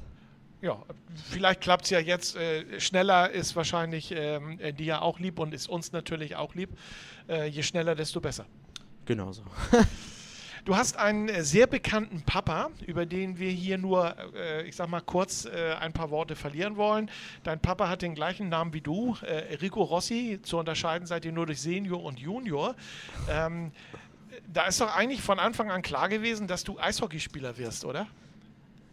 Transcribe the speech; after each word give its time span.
Ja, 0.62 0.82
vielleicht 1.30 1.60
klappt 1.60 1.84
es 1.84 1.90
ja 1.90 2.00
jetzt 2.00 2.34
äh, 2.34 2.80
schneller, 2.80 3.30
ist 3.30 3.54
wahrscheinlich 3.54 4.10
ähm, 4.10 4.58
äh, 4.58 4.72
dir 4.72 4.86
ja 4.86 5.02
auch 5.02 5.18
lieb 5.18 5.38
und 5.38 5.52
ist 5.52 5.68
uns 5.68 5.92
natürlich 5.92 6.34
auch 6.34 6.54
lieb. 6.54 6.70
Äh, 7.28 7.48
je 7.48 7.62
schneller, 7.62 7.94
desto 7.94 8.22
besser. 8.22 8.46
Genauso. 9.04 9.42
Du 10.64 10.76
hast 10.76 10.96
einen 10.96 11.28
äh, 11.28 11.44
sehr 11.44 11.66
bekannten 11.66 12.22
Papa, 12.22 12.70
über 12.86 13.06
den 13.06 13.38
wir 13.38 13.50
hier 13.50 13.78
nur, 13.78 14.14
äh, 14.34 14.66
ich 14.66 14.76
sag 14.76 14.88
mal, 14.88 15.00
kurz 15.00 15.44
äh, 15.44 15.74
ein 15.80 15.92
paar 15.92 16.10
Worte 16.10 16.36
verlieren 16.36 16.76
wollen. 16.76 17.10
Dein 17.42 17.60
Papa 17.60 17.88
hat 17.88 18.02
den 18.02 18.14
gleichen 18.14 18.48
Namen 18.48 18.72
wie 18.72 18.80
du, 18.80 19.16
äh, 19.22 19.54
Rico 19.56 19.82
Rossi. 19.82 20.40
Zu 20.42 20.58
unterscheiden 20.58 21.06
seid 21.06 21.24
ihr 21.24 21.32
nur 21.32 21.46
durch 21.46 21.60
Senior 21.60 22.02
und 22.02 22.18
Junior. 22.18 22.74
Ähm, 23.28 23.72
da 24.52 24.66
ist 24.66 24.80
doch 24.80 24.94
eigentlich 24.94 25.22
von 25.22 25.38
Anfang 25.38 25.70
an 25.70 25.82
klar 25.82 26.08
gewesen, 26.08 26.46
dass 26.46 26.64
du 26.64 26.78
Eishockeyspieler 26.78 27.56
wirst, 27.58 27.84
oder? 27.84 28.06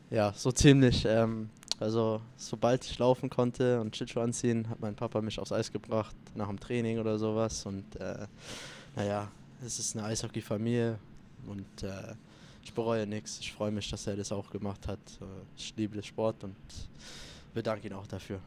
Ja, 0.09 0.33
so 0.33 0.51
ziemlich. 0.51 1.05
Ähm, 1.05 1.49
also 1.79 2.21
sobald 2.37 2.85
ich 2.85 2.97
laufen 2.99 3.29
konnte 3.29 3.81
und 3.81 3.95
Schlittschuh 3.95 4.21
anziehen, 4.21 4.69
hat 4.69 4.79
mein 4.79 4.95
Papa 4.95 5.21
mich 5.21 5.39
aufs 5.39 5.51
Eis 5.51 5.71
gebracht, 5.71 6.15
nach 6.35 6.47
dem 6.47 6.59
Training 6.59 6.99
oder 6.99 7.17
sowas. 7.17 7.65
Und 7.65 7.95
äh, 7.97 8.27
naja, 8.95 9.29
es 9.65 9.79
ist 9.79 9.95
eine 9.95 10.05
Eishockey-Familie 10.05 10.97
und 11.47 11.83
äh, 11.83 12.13
ich 12.63 12.73
bereue 12.73 13.05
nichts. 13.05 13.39
Ich 13.39 13.53
freue 13.53 13.71
mich, 13.71 13.89
dass 13.89 14.07
er 14.07 14.15
das 14.15 14.31
auch 14.31 14.49
gemacht 14.49 14.87
hat. 14.87 14.99
Äh, 15.21 15.25
Ich 15.55 15.73
liebe 15.77 15.93
den 15.93 16.03
Sport 16.03 16.43
und 16.43 16.55
bedanke 17.53 17.87
ihn 17.87 17.93
auch 17.93 18.07
dafür. 18.07 18.39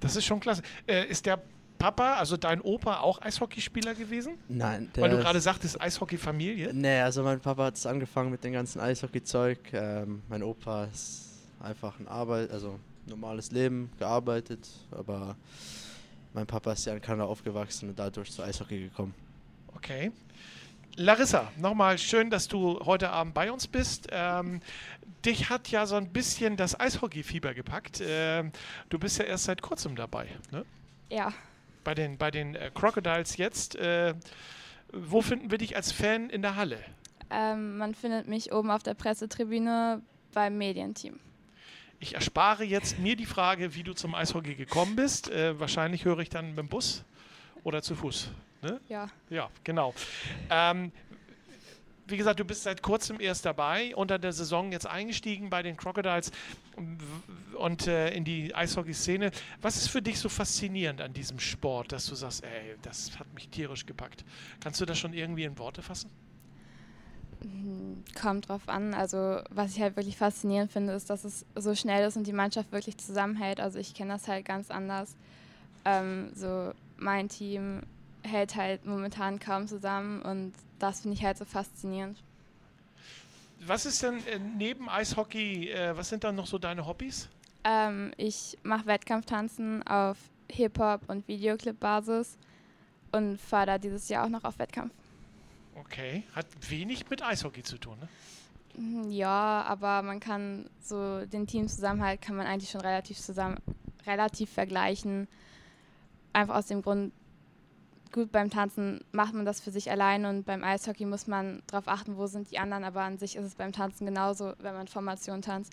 Das 0.00 0.16
ist 0.16 0.24
schon 0.24 0.40
klasse. 0.40 0.62
Äh, 0.86 1.06
ist 1.06 1.26
der 1.26 1.40
Papa, 1.78 2.14
also 2.16 2.36
dein 2.36 2.60
Opa, 2.60 3.00
auch 3.00 3.22
Eishockeyspieler 3.22 3.94
gewesen? 3.94 4.34
Nein, 4.48 4.90
der 4.94 5.02
Weil 5.02 5.10
du 5.10 5.18
gerade 5.18 5.40
sagtest, 5.40 5.80
Eishockey-Familie. 5.80 6.74
Nee, 6.74 7.00
also 7.00 7.22
mein 7.22 7.40
Papa 7.40 7.64
hat 7.64 7.76
es 7.76 7.86
angefangen 7.86 8.30
mit 8.30 8.44
dem 8.44 8.52
ganzen 8.52 8.80
Eishockey-Zeug. 8.80 9.58
Ähm, 9.72 10.22
mein 10.28 10.42
Opa 10.42 10.84
ist 10.84 11.28
einfach 11.58 11.98
ein 11.98 12.06
Arbeit, 12.06 12.50
also 12.50 12.78
normales 13.06 13.50
Leben, 13.50 13.90
gearbeitet, 13.98 14.68
aber 14.90 15.36
mein 16.34 16.46
Papa 16.46 16.72
ist 16.72 16.84
ja 16.84 16.92
in 16.92 17.00
Kanada 17.00 17.28
aufgewachsen 17.28 17.88
und 17.88 17.98
dadurch 17.98 18.30
zu 18.30 18.42
Eishockey 18.42 18.80
gekommen. 18.80 19.14
Okay. 19.74 20.12
Larissa, 21.00 21.50
nochmal 21.56 21.96
schön, 21.96 22.28
dass 22.28 22.46
du 22.46 22.78
heute 22.84 23.08
Abend 23.08 23.32
bei 23.32 23.50
uns 23.50 23.66
bist. 23.66 24.08
Ähm, 24.12 24.60
dich 25.24 25.48
hat 25.48 25.68
ja 25.68 25.86
so 25.86 25.96
ein 25.96 26.12
bisschen 26.12 26.58
das 26.58 26.78
Eishockey-Fieber 26.78 27.54
gepackt. 27.54 28.02
Ähm, 28.04 28.52
du 28.90 28.98
bist 28.98 29.18
ja 29.18 29.24
erst 29.24 29.44
seit 29.44 29.62
kurzem 29.62 29.96
dabei, 29.96 30.26
ne? 30.50 30.66
Ja, 31.08 31.32
Bei 31.84 31.94
den, 31.94 32.18
bei 32.18 32.30
den 32.30 32.54
äh, 32.54 32.70
Crocodiles 32.74 33.38
jetzt. 33.38 33.76
Äh, 33.76 34.12
wo 34.92 35.22
finden 35.22 35.50
wir 35.50 35.56
dich 35.56 35.74
als 35.74 35.90
Fan 35.90 36.28
in 36.28 36.42
der 36.42 36.56
Halle? 36.56 36.78
ähm, 37.30 37.78
man 37.78 37.94
findet 37.94 38.28
mich 38.28 38.52
oben 38.52 38.70
auf 38.70 38.82
der 38.82 38.92
Pressetribüne 38.92 40.02
beim 40.34 40.58
Medienteam. 40.58 41.18
Ich 41.98 42.14
erspare 42.14 42.64
jetzt 42.64 42.98
mir 42.98 43.16
die 43.16 43.24
Frage, 43.24 43.74
wie 43.74 43.84
du 43.84 43.94
zum 43.94 44.14
Eishockey 44.14 44.54
gekommen 44.54 44.96
bist. 44.96 45.30
Äh, 45.30 45.58
wahrscheinlich 45.58 46.04
höre 46.04 46.18
ich 46.18 46.28
dann 46.28 46.48
mit 46.50 46.58
dem 46.58 46.68
Bus 46.68 47.04
oder 47.64 47.80
zu 47.80 47.94
Fuß. 47.94 48.30
Ne? 48.62 48.80
Ja, 48.88 49.08
Ja, 49.30 49.50
genau. 49.64 49.94
Ähm, 50.50 50.92
wie 52.06 52.16
gesagt, 52.16 52.40
du 52.40 52.44
bist 52.44 52.64
seit 52.64 52.82
kurzem 52.82 53.20
erst 53.20 53.44
dabei, 53.46 53.94
unter 53.94 54.18
der 54.18 54.32
Saison 54.32 54.72
jetzt 54.72 54.86
eingestiegen 54.86 55.48
bei 55.48 55.62
den 55.62 55.76
Crocodiles 55.76 56.32
und 57.56 57.86
äh, 57.86 58.10
in 58.10 58.24
die 58.24 58.54
Eishockey-Szene. 58.54 59.30
Was 59.62 59.76
ist 59.76 59.88
für 59.88 60.02
dich 60.02 60.18
so 60.18 60.28
faszinierend 60.28 61.00
an 61.00 61.12
diesem 61.12 61.38
Sport, 61.38 61.92
dass 61.92 62.06
du 62.06 62.14
sagst, 62.14 62.42
ey, 62.44 62.76
das 62.82 63.18
hat 63.18 63.32
mich 63.32 63.48
tierisch 63.48 63.86
gepackt? 63.86 64.24
Kannst 64.60 64.80
du 64.80 64.86
das 64.86 64.98
schon 64.98 65.12
irgendwie 65.12 65.44
in 65.44 65.56
Worte 65.58 65.82
fassen? 65.82 66.10
hm, 67.42 68.02
kommt 68.20 68.48
drauf 68.48 68.68
an. 68.68 68.92
Also, 68.92 69.40
was 69.50 69.74
ich 69.74 69.80
halt 69.80 69.96
wirklich 69.96 70.16
faszinierend 70.16 70.72
finde, 70.72 70.92
ist, 70.92 71.08
dass 71.10 71.24
es 71.24 71.46
so 71.54 71.74
schnell 71.74 72.06
ist 72.06 72.16
und 72.16 72.26
die 72.26 72.32
Mannschaft 72.32 72.72
wirklich 72.72 72.98
zusammenhält. 72.98 73.60
Also, 73.60 73.78
ich 73.78 73.94
kenne 73.94 74.12
das 74.12 74.28
halt 74.28 74.44
ganz 74.44 74.70
anders. 74.70 75.16
Ähm, 75.84 76.30
so, 76.34 76.72
mein 76.98 77.28
Team 77.28 77.82
hält 78.22 78.56
halt 78.56 78.86
momentan 78.86 79.38
kaum 79.38 79.66
zusammen 79.66 80.22
und 80.22 80.52
das 80.78 81.00
finde 81.00 81.16
ich 81.16 81.24
halt 81.24 81.38
so 81.38 81.44
faszinierend. 81.44 82.22
Was 83.66 83.84
ist 83.84 84.02
denn 84.02 84.26
äh, 84.26 84.38
neben 84.38 84.88
Eishockey, 84.88 85.68
äh, 85.70 85.96
was 85.96 86.08
sind 86.08 86.24
dann 86.24 86.34
noch 86.34 86.46
so 86.46 86.58
deine 86.58 86.86
Hobbys? 86.86 87.28
Ähm, 87.64 88.12
ich 88.16 88.56
mache 88.62 88.86
Wettkampftanzen 88.86 89.86
auf 89.86 90.16
Hip-Hop- 90.50 91.08
und 91.08 91.28
Videoclip-Basis 91.28 92.38
und 93.12 93.38
fahre 93.38 93.66
da 93.66 93.78
dieses 93.78 94.08
Jahr 94.08 94.24
auch 94.24 94.30
noch 94.30 94.44
auf 94.44 94.58
Wettkampf. 94.58 94.94
Okay, 95.74 96.24
hat 96.34 96.46
wenig 96.68 97.08
mit 97.10 97.22
Eishockey 97.22 97.62
zu 97.62 97.76
tun, 97.78 97.98
ne? 98.00 98.08
Mhm, 98.76 99.10
Ja, 99.10 99.64
aber 99.66 100.02
man 100.02 100.20
kann 100.20 100.70
so 100.80 101.26
den 101.26 101.46
Teamzusammenhalt 101.46 102.22
kann 102.22 102.36
man 102.36 102.46
eigentlich 102.46 102.70
schon 102.70 102.80
relativ 102.80 103.18
zusammen 103.18 103.56
relativ 104.06 104.50
vergleichen. 104.50 105.28
Einfach 106.32 106.56
aus 106.56 106.66
dem 106.66 106.82
Grund, 106.82 107.12
gut 108.12 108.32
beim 108.32 108.50
Tanzen 108.50 109.00
macht 109.12 109.34
man 109.34 109.44
das 109.44 109.60
für 109.60 109.70
sich 109.70 109.90
allein 109.90 110.24
und 110.24 110.44
beim 110.44 110.64
Eishockey 110.64 111.06
muss 111.06 111.26
man 111.26 111.62
darauf 111.66 111.88
achten, 111.88 112.16
wo 112.16 112.26
sind 112.26 112.50
die 112.50 112.58
anderen, 112.58 112.84
aber 112.84 113.02
an 113.02 113.18
sich 113.18 113.36
ist 113.36 113.44
es 113.44 113.54
beim 113.54 113.72
Tanzen 113.72 114.06
genauso, 114.06 114.54
wenn 114.58 114.74
man 114.74 114.88
Formation 114.88 115.42
tanzt. 115.42 115.72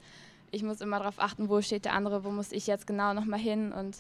Ich 0.52 0.64
muss 0.64 0.82
immer 0.82 1.00
darauf 1.00 1.20
achten, 1.20 1.50
wo 1.50 1.62
steht 1.62 1.86
der 1.86 1.94
andere, 1.94 2.24
wo 2.24 2.32
muss 2.32 2.52
ich 2.52 2.68
jetzt 2.68 2.88
genau 2.88 3.14
nochmal 3.14 3.40
hin 3.40 3.72
und 3.72 3.98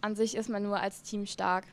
an 0.00 0.16
sich 0.16 0.36
ist 0.36 0.48
man 0.48 0.62
nur 0.62 0.80
als 0.80 1.02
Team 1.02 1.26
stark. 1.26 1.64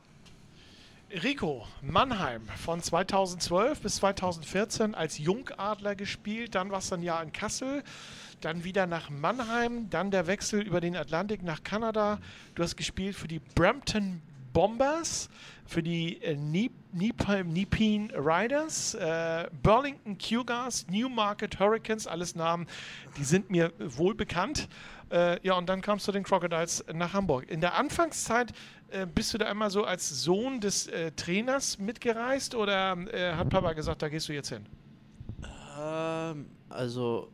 Rico, 1.10 1.66
Mannheim 1.82 2.46
von 2.56 2.80
2012 2.80 3.80
bis 3.80 3.96
2014 3.96 4.94
als 4.94 5.18
Jungadler 5.18 5.96
gespielt, 5.96 6.54
dann 6.54 6.70
war 6.70 6.78
es 6.78 6.92
ein 6.92 7.02
Jahr 7.02 7.20
in 7.20 7.32
Kassel, 7.32 7.82
dann 8.40 8.62
wieder 8.62 8.86
nach 8.86 9.10
Mannheim, 9.10 9.90
dann 9.90 10.12
der 10.12 10.28
Wechsel 10.28 10.62
über 10.62 10.80
den 10.80 10.94
Atlantik 10.94 11.42
nach 11.42 11.64
Kanada. 11.64 12.20
Du 12.54 12.62
hast 12.62 12.76
gespielt 12.76 13.16
für 13.16 13.26
die 13.26 13.40
Brampton 13.40 14.22
Bombers, 14.52 15.28
für 15.66 15.82
die 15.82 16.20
äh, 16.22 16.36
Nepean 16.36 18.10
Riders, 18.10 18.94
äh, 18.94 19.48
Burlington 19.62 20.18
Cougars, 20.18 20.86
Newmarket 20.88 21.60
Hurricanes, 21.60 22.06
alles 22.06 22.34
Namen, 22.34 22.66
die 23.16 23.24
sind 23.24 23.50
mir 23.50 23.72
wohl 23.78 24.14
bekannt. 24.14 24.68
Äh, 25.10 25.44
ja, 25.46 25.54
und 25.54 25.68
dann 25.68 25.80
kamst 25.80 26.06
du 26.08 26.12
den 26.12 26.24
Crocodiles 26.24 26.84
nach 26.92 27.12
Hamburg. 27.12 27.48
In 27.50 27.60
der 27.60 27.74
Anfangszeit 27.74 28.52
äh, 28.90 29.06
bist 29.06 29.32
du 29.34 29.38
da 29.38 29.50
immer 29.50 29.70
so 29.70 29.84
als 29.84 30.08
Sohn 30.22 30.60
des 30.60 30.88
äh, 30.88 31.12
Trainers 31.12 31.78
mitgereist 31.78 32.54
oder 32.54 32.96
äh, 33.12 33.34
hat 33.34 33.48
Papa 33.50 33.72
gesagt, 33.72 34.02
da 34.02 34.08
gehst 34.08 34.28
du 34.28 34.32
jetzt 34.32 34.48
hin? 34.48 34.66
Ähm, 35.80 36.46
also 36.68 37.32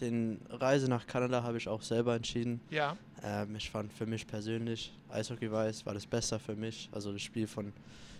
den 0.00 0.40
Reise 0.50 0.88
nach 0.88 1.06
Kanada 1.06 1.42
habe 1.42 1.58
ich 1.58 1.68
auch 1.68 1.82
selber 1.82 2.14
entschieden. 2.14 2.60
Ja. 2.70 2.96
Ähm, 3.24 3.56
ich 3.56 3.70
fand 3.70 3.92
für 3.92 4.06
mich 4.06 4.26
persönlich, 4.26 4.92
Eishockey-weiß, 5.08 5.86
war 5.86 5.94
das 5.94 6.06
besser 6.06 6.38
für 6.38 6.54
mich, 6.54 6.88
also 6.92 7.12
das 7.12 7.22
Spiel 7.22 7.46
von 7.46 7.72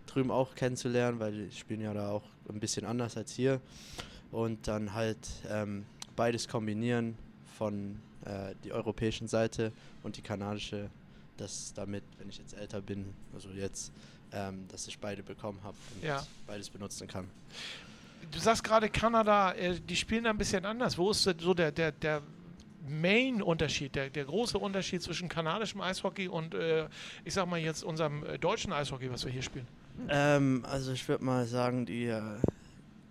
drüben 0.06 0.30
auch 0.30 0.54
kennenzulernen, 0.54 1.18
weil 1.20 1.48
ich 1.48 1.58
spiele 1.58 1.84
ja 1.84 1.94
da 1.94 2.10
auch 2.10 2.24
ein 2.48 2.58
bisschen 2.60 2.84
anders 2.86 3.16
als 3.16 3.32
hier. 3.32 3.60
Und 4.32 4.66
dann 4.66 4.92
halt 4.94 5.18
ähm, 5.50 5.84
beides 6.16 6.48
kombinieren 6.48 7.16
von 7.58 8.00
äh, 8.24 8.54
die 8.64 8.72
europäischen 8.72 9.28
Seite 9.28 9.72
und 10.02 10.16
die 10.16 10.22
kanadische, 10.22 10.90
dass 11.36 11.72
damit, 11.74 12.02
wenn 12.18 12.28
ich 12.28 12.38
jetzt 12.38 12.54
älter 12.54 12.80
bin, 12.80 13.06
also 13.34 13.48
jetzt, 13.50 13.92
ähm, 14.32 14.66
dass 14.68 14.88
ich 14.88 14.98
beide 14.98 15.22
bekommen 15.22 15.60
habe 15.62 15.76
und 15.94 16.04
Ja. 16.04 16.26
beides 16.46 16.68
benutzen 16.70 17.06
kann. 17.06 17.28
Du 18.30 18.38
sagst 18.38 18.64
gerade 18.64 18.88
Kanada, 18.88 19.52
äh, 19.52 19.78
die 19.78 19.96
spielen 19.96 20.24
da 20.24 20.30
ein 20.30 20.38
bisschen 20.38 20.64
anders. 20.64 20.96
Wo 20.98 21.10
ist 21.10 21.22
so 21.22 21.54
der, 21.54 21.70
der, 21.70 21.92
der 21.92 22.22
Main-Unterschied, 22.88 23.94
der, 23.94 24.10
der 24.10 24.24
große 24.24 24.58
Unterschied 24.58 25.02
zwischen 25.02 25.28
kanadischem 25.28 25.80
Eishockey 25.80 26.28
und, 26.28 26.54
äh, 26.54 26.88
ich 27.24 27.34
sag 27.34 27.46
mal 27.46 27.58
jetzt, 27.58 27.82
unserem 27.82 28.24
äh, 28.24 28.38
deutschen 28.38 28.72
Eishockey, 28.72 29.10
was 29.10 29.24
wir 29.24 29.32
hier 29.32 29.42
spielen? 29.42 29.66
Ähm, 30.08 30.64
also 30.68 30.92
ich 30.92 31.08
würde 31.08 31.24
mal 31.24 31.46
sagen, 31.46 31.86
die 31.86 32.06
äh, 32.06 32.20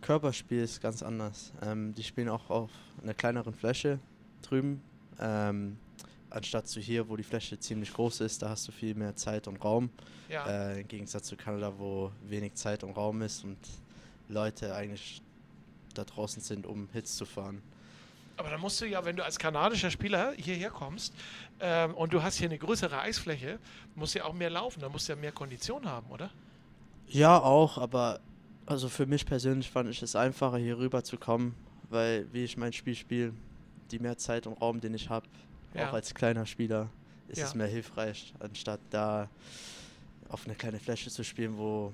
Körperspiel 0.01 0.63
ist 0.63 0.81
ganz 0.81 1.01
anders. 1.01 1.53
Ähm, 1.61 1.93
die 1.95 2.03
spielen 2.03 2.29
auch 2.29 2.49
auf 2.49 2.71
einer 3.01 3.13
kleineren 3.13 3.53
Fläche 3.53 3.99
drüben. 4.41 4.81
Ähm, 5.19 5.77
anstatt 6.29 6.67
zu 6.67 6.79
hier, 6.79 7.07
wo 7.09 7.15
die 7.15 7.23
Fläche 7.23 7.59
ziemlich 7.59 7.93
groß 7.93 8.21
ist, 8.21 8.41
da 8.41 8.49
hast 8.49 8.67
du 8.67 8.71
viel 8.71 8.95
mehr 8.95 9.15
Zeit 9.15 9.47
und 9.47 9.63
Raum. 9.63 9.89
Ja. 10.29 10.45
Äh, 10.47 10.81
Im 10.81 10.87
Gegensatz 10.87 11.27
zu 11.27 11.35
Kanada, 11.35 11.73
wo 11.77 12.11
wenig 12.27 12.55
Zeit 12.55 12.83
und 12.83 12.91
Raum 12.91 13.21
ist 13.21 13.43
und 13.43 13.57
Leute 14.29 14.75
eigentlich 14.75 15.21
da 15.93 16.03
draußen 16.03 16.41
sind, 16.41 16.65
um 16.65 16.89
Hits 16.91 17.15
zu 17.15 17.25
fahren. 17.25 17.61
Aber 18.37 18.49
dann 18.49 18.59
musst 18.61 18.81
du 18.81 18.85
ja, 18.85 19.05
wenn 19.05 19.15
du 19.15 19.23
als 19.23 19.37
kanadischer 19.37 19.91
Spieler 19.91 20.33
hierher 20.37 20.69
kommst 20.71 21.13
ähm, 21.59 21.93
und 21.93 22.13
du 22.13 22.23
hast 22.23 22.37
hier 22.37 22.47
eine 22.49 22.57
größere 22.57 22.99
Eisfläche, 22.99 23.59
musst 23.95 24.15
du 24.15 24.19
ja 24.19 24.25
auch 24.25 24.33
mehr 24.33 24.49
laufen, 24.49 24.79
dann 24.79 24.91
musst 24.91 25.07
du 25.07 25.13
ja 25.13 25.19
mehr 25.19 25.31
Kondition 25.31 25.85
haben, 25.87 26.09
oder? 26.09 26.31
Ja, 27.07 27.39
auch, 27.39 27.77
aber 27.77 28.19
also 28.65 28.89
für 28.89 29.05
mich 29.05 29.25
persönlich 29.25 29.69
fand 29.69 29.89
ich 29.89 30.01
es 30.01 30.15
einfacher, 30.15 30.57
hier 30.57 30.77
rüber 30.77 31.03
zu 31.03 31.17
kommen, 31.17 31.55
weil 31.89 32.27
wie 32.33 32.43
ich 32.43 32.57
mein 32.57 32.73
Spiel 32.73 32.95
spiele, 32.95 33.33
die 33.91 33.99
mehr 33.99 34.17
Zeit 34.17 34.47
und 34.47 34.53
Raum, 34.53 34.81
den 34.81 34.93
ich 34.93 35.09
habe, 35.09 35.27
Ja. 35.75 35.89
auch 35.89 35.93
als 35.93 36.13
kleiner 36.15 36.45
Spieler, 36.45 36.89
ist 37.27 37.39
Ja. 37.39 37.45
es 37.45 37.55
mir 37.55 37.67
hilfreich, 37.67 38.33
anstatt 38.39 38.79
da 38.89 39.29
auf 40.29 40.45
eine 40.45 40.55
kleine 40.55 40.79
Fläche 40.79 41.11
zu 41.11 41.23
spielen, 41.23 41.57
wo 41.57 41.93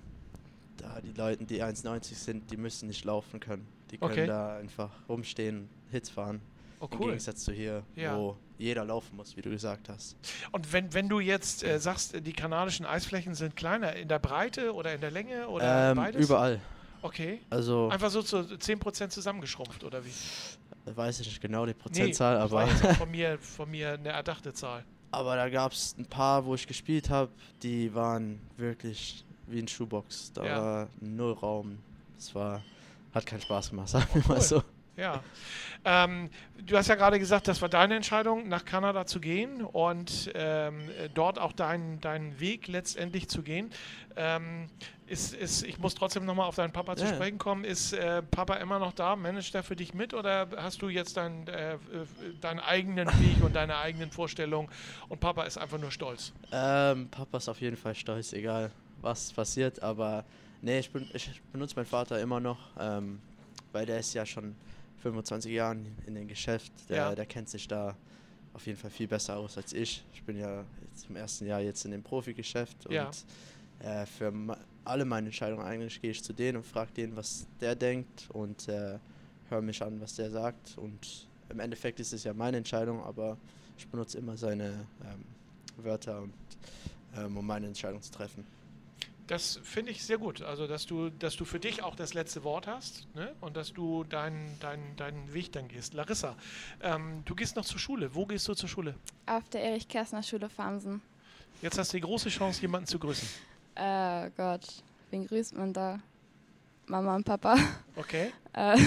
da 0.78 1.02
die 1.02 1.12
Leute, 1.12 1.44
die 1.44 1.62
1,90 1.62 2.16
sind, 2.16 2.50
die 2.52 2.58
müssen 2.58 2.88
nicht 2.88 3.04
laufen 3.04 3.40
können. 3.42 3.68
Die 3.92 3.98
können 3.98 4.12
Okay. 4.12 4.28
da 4.28 4.58
einfach 4.58 4.92
rumstehen, 5.08 5.70
Hits 5.92 6.10
fahren. 6.10 6.42
Oh, 6.80 6.88
Im 6.92 7.00
cool. 7.00 7.06
Gegensatz 7.08 7.44
zu 7.44 7.52
hier, 7.52 7.84
Ja. 7.96 8.16
wo 8.18 8.38
jeder 8.58 8.86
laufen 8.86 9.16
muss, 9.18 9.36
wie 9.36 9.42
du 9.42 9.50
gesagt 9.50 9.90
hast. 9.90 10.16
Und 10.52 10.72
wenn, 10.72 10.94
wenn 10.94 11.10
du 11.10 11.20
jetzt 11.20 11.64
äh, 11.64 11.80
sagst, 11.80 12.16
die 12.26 12.34
kanadischen 12.34 12.86
Eisflächen 12.86 13.36
sind 13.36 13.56
kleiner, 13.56 13.96
in 13.96 14.08
der 14.08 14.20
Breite 14.20 14.74
oder 14.74 14.94
in 14.94 15.02
der 15.02 15.12
Länge 15.12 15.48
oder 15.50 15.92
Ähm, 15.92 15.98
beides? 15.98 16.26
überall. 16.26 16.62
Okay. 17.02 17.40
Also 17.50 17.90
Einfach 17.90 18.10
so 18.10 18.22
zu 18.22 18.38
10% 18.58 19.10
zusammengeschrumpft, 19.10 19.84
oder 19.84 20.04
wie? 20.06 20.12
weiß 20.86 21.20
ich 21.20 21.28
nicht 21.28 21.42
genau 21.42 21.66
die 21.66 21.74
Prozentzahl, 21.74 22.36
das 22.36 22.52
aber 22.52 22.68
von 22.96 23.12
mir, 23.12 23.38
von 23.40 23.70
mir 23.70 23.94
eine 23.94 24.10
erdachte 24.10 24.54
Zahl. 24.54 24.84
Aber 25.12 25.36
da 25.36 25.50
gab 25.50 25.72
es 25.74 25.96
ein 25.98 26.06
paar, 26.06 26.46
wo 26.46 26.56
ich 26.56 26.66
gespielt 26.68 27.10
habe, 27.10 27.32
die 27.64 27.94
waren 27.94 28.40
wirklich 28.58 29.24
wie 29.48 29.60
ein 29.60 29.68
Schuhbox. 29.68 30.32
Da 30.34 30.46
Ja. 30.46 30.58
war 30.62 30.88
null 31.02 31.34
Raum. 31.34 31.78
Es 32.18 32.34
war, 32.36 32.62
hat 33.14 33.26
keinen 33.26 33.42
Spaß 33.42 33.70
gemacht, 33.72 33.90
sagen 33.90 34.08
wir 34.14 34.22
cool. 34.28 34.36
mal 34.36 34.42
so. 34.42 34.64
Ja. 34.98 35.24
Ähm, 35.86 36.30
du 36.62 36.76
hast 36.76 36.90
ja 36.90 36.96
gerade 36.96 37.20
gesagt, 37.20 37.48
das 37.48 37.62
war 37.62 37.70
deine 37.70 37.96
Entscheidung, 37.96 38.50
nach 38.50 38.66
Kanada 38.66 39.06
zu 39.06 39.22
gehen 39.22 39.64
und 39.64 40.30
ähm, 40.36 40.90
äh, 40.90 41.08
dort 41.14 41.40
auch 41.40 41.54
deinen 41.54 42.02
deinen 42.02 42.38
Weg 42.42 42.68
letztendlich 42.68 43.30
zu 43.30 43.42
gehen. 43.42 43.72
Ähm, 44.18 44.68
ist, 45.08 45.34
ist, 45.34 45.64
ich 45.64 45.80
muss 45.80 45.96
trotzdem 45.96 46.26
nochmal 46.26 46.48
auf 46.48 46.56
deinen 46.56 46.74
Papa 46.74 46.98
zu 46.98 47.06
Ja. 47.06 47.14
sprechen 47.14 47.38
kommen. 47.38 47.64
Ist 47.64 47.94
äh, 47.94 48.22
Papa 48.22 48.56
immer 48.56 48.78
noch 48.78 48.92
da? 48.92 49.16
Managt 49.16 49.56
er 49.56 49.64
für 49.64 49.78
dich 49.78 49.94
mit 49.94 50.14
oder 50.14 50.50
hast 50.58 50.82
du 50.82 50.90
jetzt 50.90 51.16
dein, 51.16 51.48
äh, 51.48 51.76
äh, 51.76 51.78
deinen 52.42 52.60
eigenen 52.60 53.08
Weg 53.08 53.42
und 53.42 53.56
deine 53.56 53.78
eigenen 53.78 54.12
Vorstellungen 54.12 54.68
und 55.08 55.22
Papa 55.22 55.44
ist 55.44 55.58
einfach 55.58 55.80
nur 55.80 55.92
stolz? 55.92 56.34
Ähm, 56.52 57.08
Papa 57.10 57.38
ist 57.38 57.48
auf 57.48 57.62
jeden 57.62 57.78
Fall 57.78 57.96
stolz, 57.96 58.34
egal 58.34 58.70
was 59.02 59.32
passiert. 59.32 59.82
Aber 59.82 60.26
nee, 60.62 60.80
ich, 60.80 60.92
ben, 60.92 61.08
ich 61.14 61.42
benutze 61.52 61.76
meinen 61.76 61.86
Vater 61.86 62.20
immer 62.20 62.40
noch, 62.40 62.60
ähm, 62.80 63.20
weil 63.72 63.86
der 63.86 64.00
ist 64.00 64.14
ja 64.14 64.26
schon 64.26 64.56
25 65.02 65.52
Jahre 65.52 65.78
in 66.06 66.16
dem 66.16 66.28
Geschäft. 66.28 66.72
Der, 66.90 66.98
Ja. 66.98 67.16
der 67.16 67.26
kennt 67.26 67.50
sich 67.50 67.68
da 67.68 67.96
auf 68.54 68.66
jeden 68.66 68.78
Fall 68.78 68.90
viel 68.92 69.08
besser 69.08 69.38
aus 69.38 69.58
als 69.58 69.74
ich. 69.74 70.04
Ich 70.14 70.24
bin 70.24 70.38
ja 70.38 70.66
im 71.08 71.16
ersten 71.16 71.46
Jahr 71.46 71.62
jetzt 71.62 71.86
in 71.86 71.92
dem 71.92 72.04
Profigeschäft 72.04 72.86
und 72.88 72.94
Ja. 72.94 73.12
äh, 73.80 74.06
für 74.06 74.34
alle 74.86 75.06
meine 75.06 75.28
Entscheidungen 75.28 75.64
eigentlich 75.66 76.02
gehe 76.02 76.12
ich 76.12 76.24
zu 76.24 76.34
denen 76.34 76.58
und 76.58 76.66
frage 76.66 76.92
den, 76.94 77.16
was 77.16 77.46
der 77.62 77.76
denkt 77.76 78.28
und 78.34 78.68
äh, 78.68 78.98
höre 79.50 79.62
mich 79.62 79.82
an, 79.82 80.02
was 80.02 80.16
der 80.16 80.30
sagt. 80.32 80.78
Und 80.78 81.28
im 81.50 81.60
Endeffekt 81.60 82.00
ist 82.00 82.12
es 82.14 82.24
ja 82.24 82.34
meine 82.34 82.58
Entscheidung, 82.58 83.02
aber 83.04 83.38
ich 83.78 83.88
benutze 83.88 84.18
immer 84.18 84.36
seine 84.36 84.88
ähm, 85.06 85.24
Wörter, 85.84 86.22
und, 86.24 86.34
ähm, 87.16 87.38
um 87.38 87.46
meine 87.46 87.68
Entscheidung 87.68 88.02
zu 88.02 88.12
treffen. 88.12 88.46
Das 89.30 89.60
finde 89.62 89.92
ich 89.92 90.04
sehr 90.04 90.18
gut. 90.18 90.42
Also, 90.42 90.66
dass 90.66 90.88
du, 90.88 91.12
dass 91.12 91.36
du 91.36 91.46
für 91.46 91.60
dich 91.60 91.84
auch 91.84 91.96
das 91.96 92.16
letzte 92.16 92.44
Wort 92.44 92.66
hast 92.66 93.08
ne? 93.14 93.36
und 93.42 93.56
dass 93.56 93.72
du 93.72 94.04
deinen 94.04 94.58
dein, 94.60 94.96
deinen 94.96 95.32
Weg 95.36 95.52
dann 95.52 95.68
gehst. 95.68 95.94
Larissa, 95.94 96.36
ähm, 96.82 97.22
du 97.26 97.36
gehst 97.36 97.56
noch 97.56 97.64
zur 97.64 97.78
Schule. 97.78 98.16
Wo 98.16 98.26
gehst 98.26 98.48
du 98.48 98.56
zur 98.56 98.68
Schule? 98.68 98.96
Auf 99.28 99.48
der 99.50 99.62
Erich-Kästner-Schule 99.66 100.50
Farmsen. 100.50 101.04
Jetzt 101.62 101.78
hast 101.78 101.94
du 101.94 101.98
die 101.98 102.02
große 102.02 102.30
Chance, 102.30 102.60
jemanden 102.62 102.88
zu 102.88 102.98
grüßen. 102.98 103.30
Äh, 103.76 104.32
Gott, 104.36 104.66
wen 105.12 105.28
grüßt 105.28 105.56
man 105.56 105.74
da? 105.74 106.00
Mama 106.88 107.16
und 107.16 107.24
Papa. 107.24 107.56
Okay? 107.96 108.32
Äh, 108.54 108.80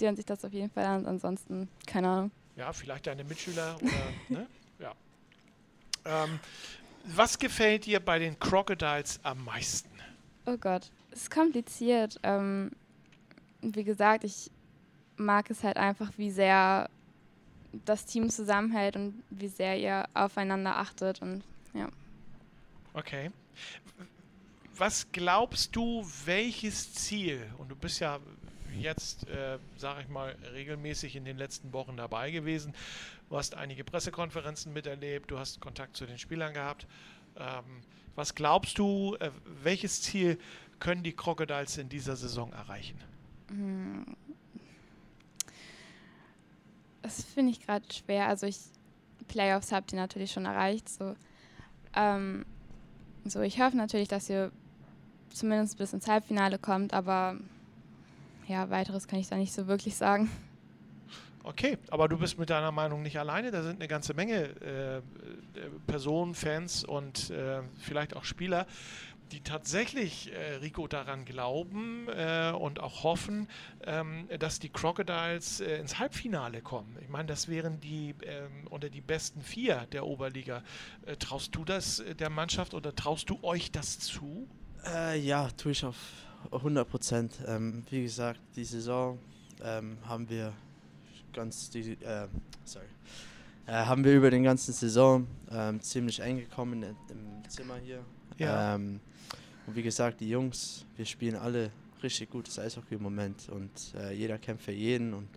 die 0.00 0.04
hören 0.04 0.16
sich 0.16 0.26
das 0.26 0.44
auf 0.44 0.52
jeden 0.52 0.70
Fall 0.70 0.84
an. 0.84 1.06
Ansonsten, 1.06 1.68
keine 1.86 2.08
Ahnung. 2.08 2.32
Ja, 2.56 2.72
vielleicht 2.72 3.06
deine 3.06 3.22
Mitschüler 3.22 3.76
oder, 3.80 4.36
ne? 4.40 4.46
Ja. 4.80 4.94
Ähm, 6.06 6.40
was 7.04 7.38
gefällt 7.38 7.86
dir 7.86 8.00
bei 8.00 8.18
den 8.18 8.38
Crocodiles 8.38 9.20
am 9.22 9.44
meisten? 9.44 9.90
Oh 10.46 10.56
Gott, 10.56 10.90
es 11.10 11.22
ist 11.22 11.30
kompliziert. 11.30 12.18
Ähm, 12.22 12.70
wie 13.62 13.84
gesagt, 13.84 14.24
ich 14.24 14.50
mag 15.16 15.50
es 15.50 15.62
halt 15.62 15.76
einfach, 15.76 16.10
wie 16.16 16.30
sehr 16.30 16.88
das 17.84 18.04
Team 18.04 18.30
zusammenhält 18.30 18.96
und 18.96 19.22
wie 19.30 19.48
sehr 19.48 19.78
ihr 19.78 20.06
aufeinander 20.14 20.76
achtet. 20.76 21.22
Und 21.22 21.42
Okay. 22.94 23.30
Was 24.76 25.06
glaubst 25.12 25.76
du, 25.76 26.04
welches 26.24 26.94
Ziel, 26.94 27.46
und 27.58 27.68
du 27.68 27.76
bist 27.76 28.00
ja 28.00 28.18
jetzt, 28.80 29.28
äh, 29.28 29.58
sage 29.76 30.02
ich 30.02 30.08
mal, 30.08 30.36
regelmäßig 30.52 31.16
in 31.16 31.24
den 31.24 31.36
letzten 31.36 31.72
Wochen 31.72 31.96
dabei 31.96 32.30
gewesen, 32.30 32.74
du 33.28 33.36
hast 33.36 33.54
einige 33.54 33.84
Pressekonferenzen 33.84 34.72
miterlebt, 34.72 35.30
du 35.30 35.38
hast 35.38 35.60
Kontakt 35.60 35.96
zu 35.96 36.06
den 36.06 36.18
Spielern 36.18 36.54
gehabt. 36.54 36.86
Ähm, 37.36 37.82
was 38.16 38.34
glaubst 38.34 38.78
du, 38.78 39.16
äh, 39.20 39.30
welches 39.62 40.02
Ziel 40.02 40.38
können 40.78 41.02
die 41.02 41.12
Crocodiles 41.12 41.78
in 41.78 41.88
dieser 41.88 42.16
Saison 42.16 42.52
erreichen? 42.52 42.98
das 47.02 47.24
finde 47.24 47.50
ich 47.50 47.66
gerade 47.66 47.84
schwer. 47.92 48.28
Also 48.28 48.46
ich 48.46 48.58
Playoffs 49.26 49.72
habt 49.72 49.92
ihr 49.92 49.98
natürlich 49.98 50.32
schon 50.32 50.44
erreicht. 50.44 50.88
So, 50.88 51.14
ähm, 51.94 52.44
so 53.24 53.40
ich 53.40 53.60
hoffe 53.60 53.76
natürlich, 53.76 54.08
dass 54.08 54.28
ihr 54.28 54.50
zumindest 55.30 55.78
bis 55.78 55.92
ins 55.92 56.08
Halbfinale 56.08 56.58
kommt, 56.58 56.92
aber 56.92 57.36
ja, 58.50 58.68
weiteres 58.68 59.06
kann 59.06 59.20
ich 59.20 59.28
da 59.28 59.36
nicht 59.36 59.52
so 59.52 59.68
wirklich 59.68 59.94
sagen. 59.94 60.28
Okay, 61.42 61.78
aber 61.88 62.08
du 62.08 62.18
bist 62.18 62.38
mit 62.38 62.50
deiner 62.50 62.72
Meinung 62.72 63.02
nicht 63.02 63.18
alleine. 63.18 63.50
Da 63.50 63.62
sind 63.62 63.76
eine 63.76 63.88
ganze 63.88 64.12
Menge 64.12 64.48
äh, 64.60 65.00
Personen, 65.86 66.34
Fans 66.34 66.84
und 66.84 67.30
äh, 67.30 67.62
vielleicht 67.78 68.14
auch 68.14 68.24
Spieler, 68.24 68.66
die 69.32 69.40
tatsächlich, 69.40 70.32
äh, 70.32 70.56
Rico, 70.56 70.88
daran 70.88 71.24
glauben 71.24 72.08
äh, 72.08 72.52
und 72.52 72.80
auch 72.80 73.04
hoffen, 73.04 73.48
ähm, 73.86 74.28
dass 74.38 74.58
die 74.58 74.68
Crocodiles 74.68 75.60
äh, 75.60 75.76
ins 75.78 75.98
Halbfinale 75.98 76.60
kommen. 76.60 76.98
Ich 77.00 77.08
meine, 77.08 77.26
das 77.26 77.48
wären 77.48 77.80
die 77.80 78.14
ähm, 78.24 78.66
unter 78.68 78.90
die 78.90 79.00
besten 79.00 79.42
vier 79.42 79.86
der 79.92 80.04
Oberliga. 80.06 80.62
Äh, 81.06 81.16
traust 81.16 81.54
du 81.54 81.64
das 81.64 82.00
äh, 82.00 82.16
der 82.16 82.30
Mannschaft 82.30 82.74
oder 82.74 82.94
traust 82.94 83.30
du 83.30 83.38
euch 83.42 83.70
das 83.70 84.00
zu? 84.00 84.48
Äh, 84.84 85.20
ja, 85.20 85.48
tue 85.56 85.72
ich 85.72 85.84
auf 85.84 85.96
100 86.50 86.88
Prozent. 86.88 87.38
Ähm, 87.46 87.84
wie 87.90 88.02
gesagt, 88.02 88.40
die 88.56 88.64
Saison 88.64 89.18
ähm, 89.62 89.98
haben 90.04 90.28
wir 90.28 90.52
ganz 91.32 91.70
die, 91.70 91.92
äh, 92.02 92.28
sorry, 92.64 92.86
äh, 93.66 93.72
haben 93.72 94.04
wir 94.04 94.14
über 94.14 94.30
den 94.30 94.42
ganzen 94.42 94.72
Saison 94.72 95.26
ähm, 95.50 95.80
ziemlich 95.80 96.20
eng 96.20 96.38
gekommen 96.38 96.82
im 96.82 97.48
Zimmer 97.48 97.76
hier. 97.76 98.04
Ja. 98.38 98.74
Ähm, 98.74 99.00
und 99.66 99.76
wie 99.76 99.82
gesagt, 99.82 100.20
die 100.20 100.28
Jungs, 100.28 100.84
wir 100.96 101.04
spielen 101.04 101.36
alle 101.36 101.70
richtig 102.02 102.30
gutes 102.30 102.58
Eishockey 102.58 102.94
im 102.94 103.02
Moment 103.02 103.48
und 103.50 103.70
äh, 103.94 104.12
jeder 104.12 104.38
kämpft 104.38 104.64
für 104.64 104.72
jeden 104.72 105.12
und 105.14 105.28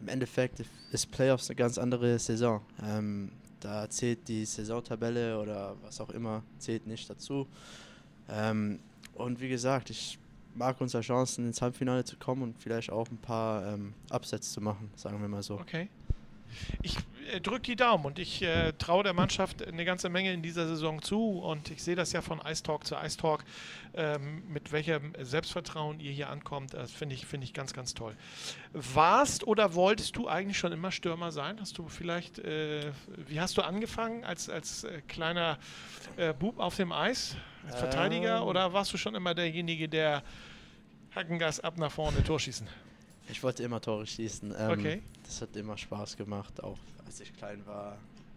im 0.00 0.08
Endeffekt 0.08 0.62
ist 0.90 1.10
Playoffs 1.10 1.48
eine 1.48 1.56
ganz 1.56 1.78
andere 1.78 2.18
Saison. 2.18 2.60
Ähm, 2.82 3.30
da 3.60 3.88
zählt 3.88 4.28
die 4.28 4.44
Saisontabelle 4.44 5.40
oder 5.40 5.76
was 5.82 6.00
auch 6.00 6.10
immer, 6.10 6.42
zählt 6.58 6.86
nicht 6.86 7.08
dazu. 7.08 7.46
Ähm, 8.28 8.80
und 9.14 9.40
wie 9.40 9.48
gesagt, 9.48 9.88
ich 9.90 10.18
mag 10.54 10.80
unsere 10.80 11.02
Chancen 11.02 11.46
ins 11.46 11.60
Halbfinale 11.60 12.04
zu 12.04 12.16
kommen 12.16 12.42
und 12.42 12.58
vielleicht 12.58 12.90
auch 12.90 13.08
ein 13.10 13.18
paar 13.18 13.74
ähm, 13.74 13.94
Upsets 14.10 14.52
zu 14.52 14.60
machen, 14.60 14.90
sagen 14.96 15.20
wir 15.20 15.28
mal 15.28 15.42
so. 15.42 15.54
Okay. 15.54 15.88
Ich 16.82 16.96
äh, 17.32 17.40
drücke 17.40 17.62
die 17.62 17.76
Daumen 17.76 18.04
und 18.04 18.18
ich 18.18 18.42
äh, 18.42 18.72
traue 18.72 19.02
der 19.04 19.12
Mannschaft 19.12 19.66
eine 19.66 19.84
ganze 19.84 20.08
Menge 20.08 20.32
in 20.32 20.42
dieser 20.42 20.66
Saison 20.66 21.02
zu 21.02 21.38
und 21.40 21.70
ich 21.70 21.82
sehe 21.82 21.96
das 21.96 22.12
ja 22.12 22.20
von 22.22 22.40
Ice 22.46 22.62
Talk 22.62 22.86
zu 22.86 22.94
Ice 22.96 23.16
Talk, 23.16 23.44
ähm, 23.94 24.42
mit 24.48 24.72
welchem 24.72 25.12
Selbstvertrauen 25.20 26.00
ihr 26.00 26.12
hier 26.12 26.30
ankommt. 26.30 26.74
Das 26.74 26.90
finde 26.92 27.14
ich, 27.14 27.26
find 27.26 27.44
ich 27.44 27.52
ganz, 27.54 27.72
ganz 27.72 27.94
toll. 27.94 28.16
Warst 28.72 29.46
oder 29.46 29.74
wolltest 29.74 30.16
du 30.16 30.28
eigentlich 30.28 30.58
schon 30.58 30.72
immer 30.72 30.90
Stürmer 30.90 31.32
sein? 31.32 31.60
Hast 31.60 31.78
du 31.78 31.88
vielleicht, 31.88 32.38
äh, 32.38 32.92
wie 33.26 33.40
hast 33.40 33.56
du 33.56 33.62
angefangen 33.62 34.24
als, 34.24 34.48
als 34.48 34.84
äh, 34.84 35.00
kleiner 35.08 35.58
äh, 36.16 36.32
Bub 36.32 36.58
auf 36.58 36.76
dem 36.76 36.92
Eis, 36.92 37.36
als 37.66 37.76
Verteidiger 37.78 38.38
Ähm. 38.38 38.42
oder 38.44 38.72
warst 38.72 38.92
du 38.92 38.96
schon 38.96 39.14
immer 39.14 39.34
derjenige, 39.34 39.88
der 39.88 40.22
Hackengas 41.14 41.60
ab 41.60 41.78
nach 41.78 41.92
vorne 41.92 42.22
Tor 42.24 42.40
schießen? 42.40 42.66
Ich 43.30 43.42
wollte 43.42 43.62
immer 43.62 43.80
Tore 43.80 44.06
schießen. 44.06 44.54
Ähm, 44.58 44.70
Okay. 44.70 45.02
Das 45.24 45.40
hat 45.40 45.56
immer 45.56 45.78
Spaß 45.78 46.16
gemacht, 46.18 46.62
auch 46.62 46.76
als 47.06 47.20
ich 47.20 47.32
klein 47.36 47.62
war, 47.66 47.96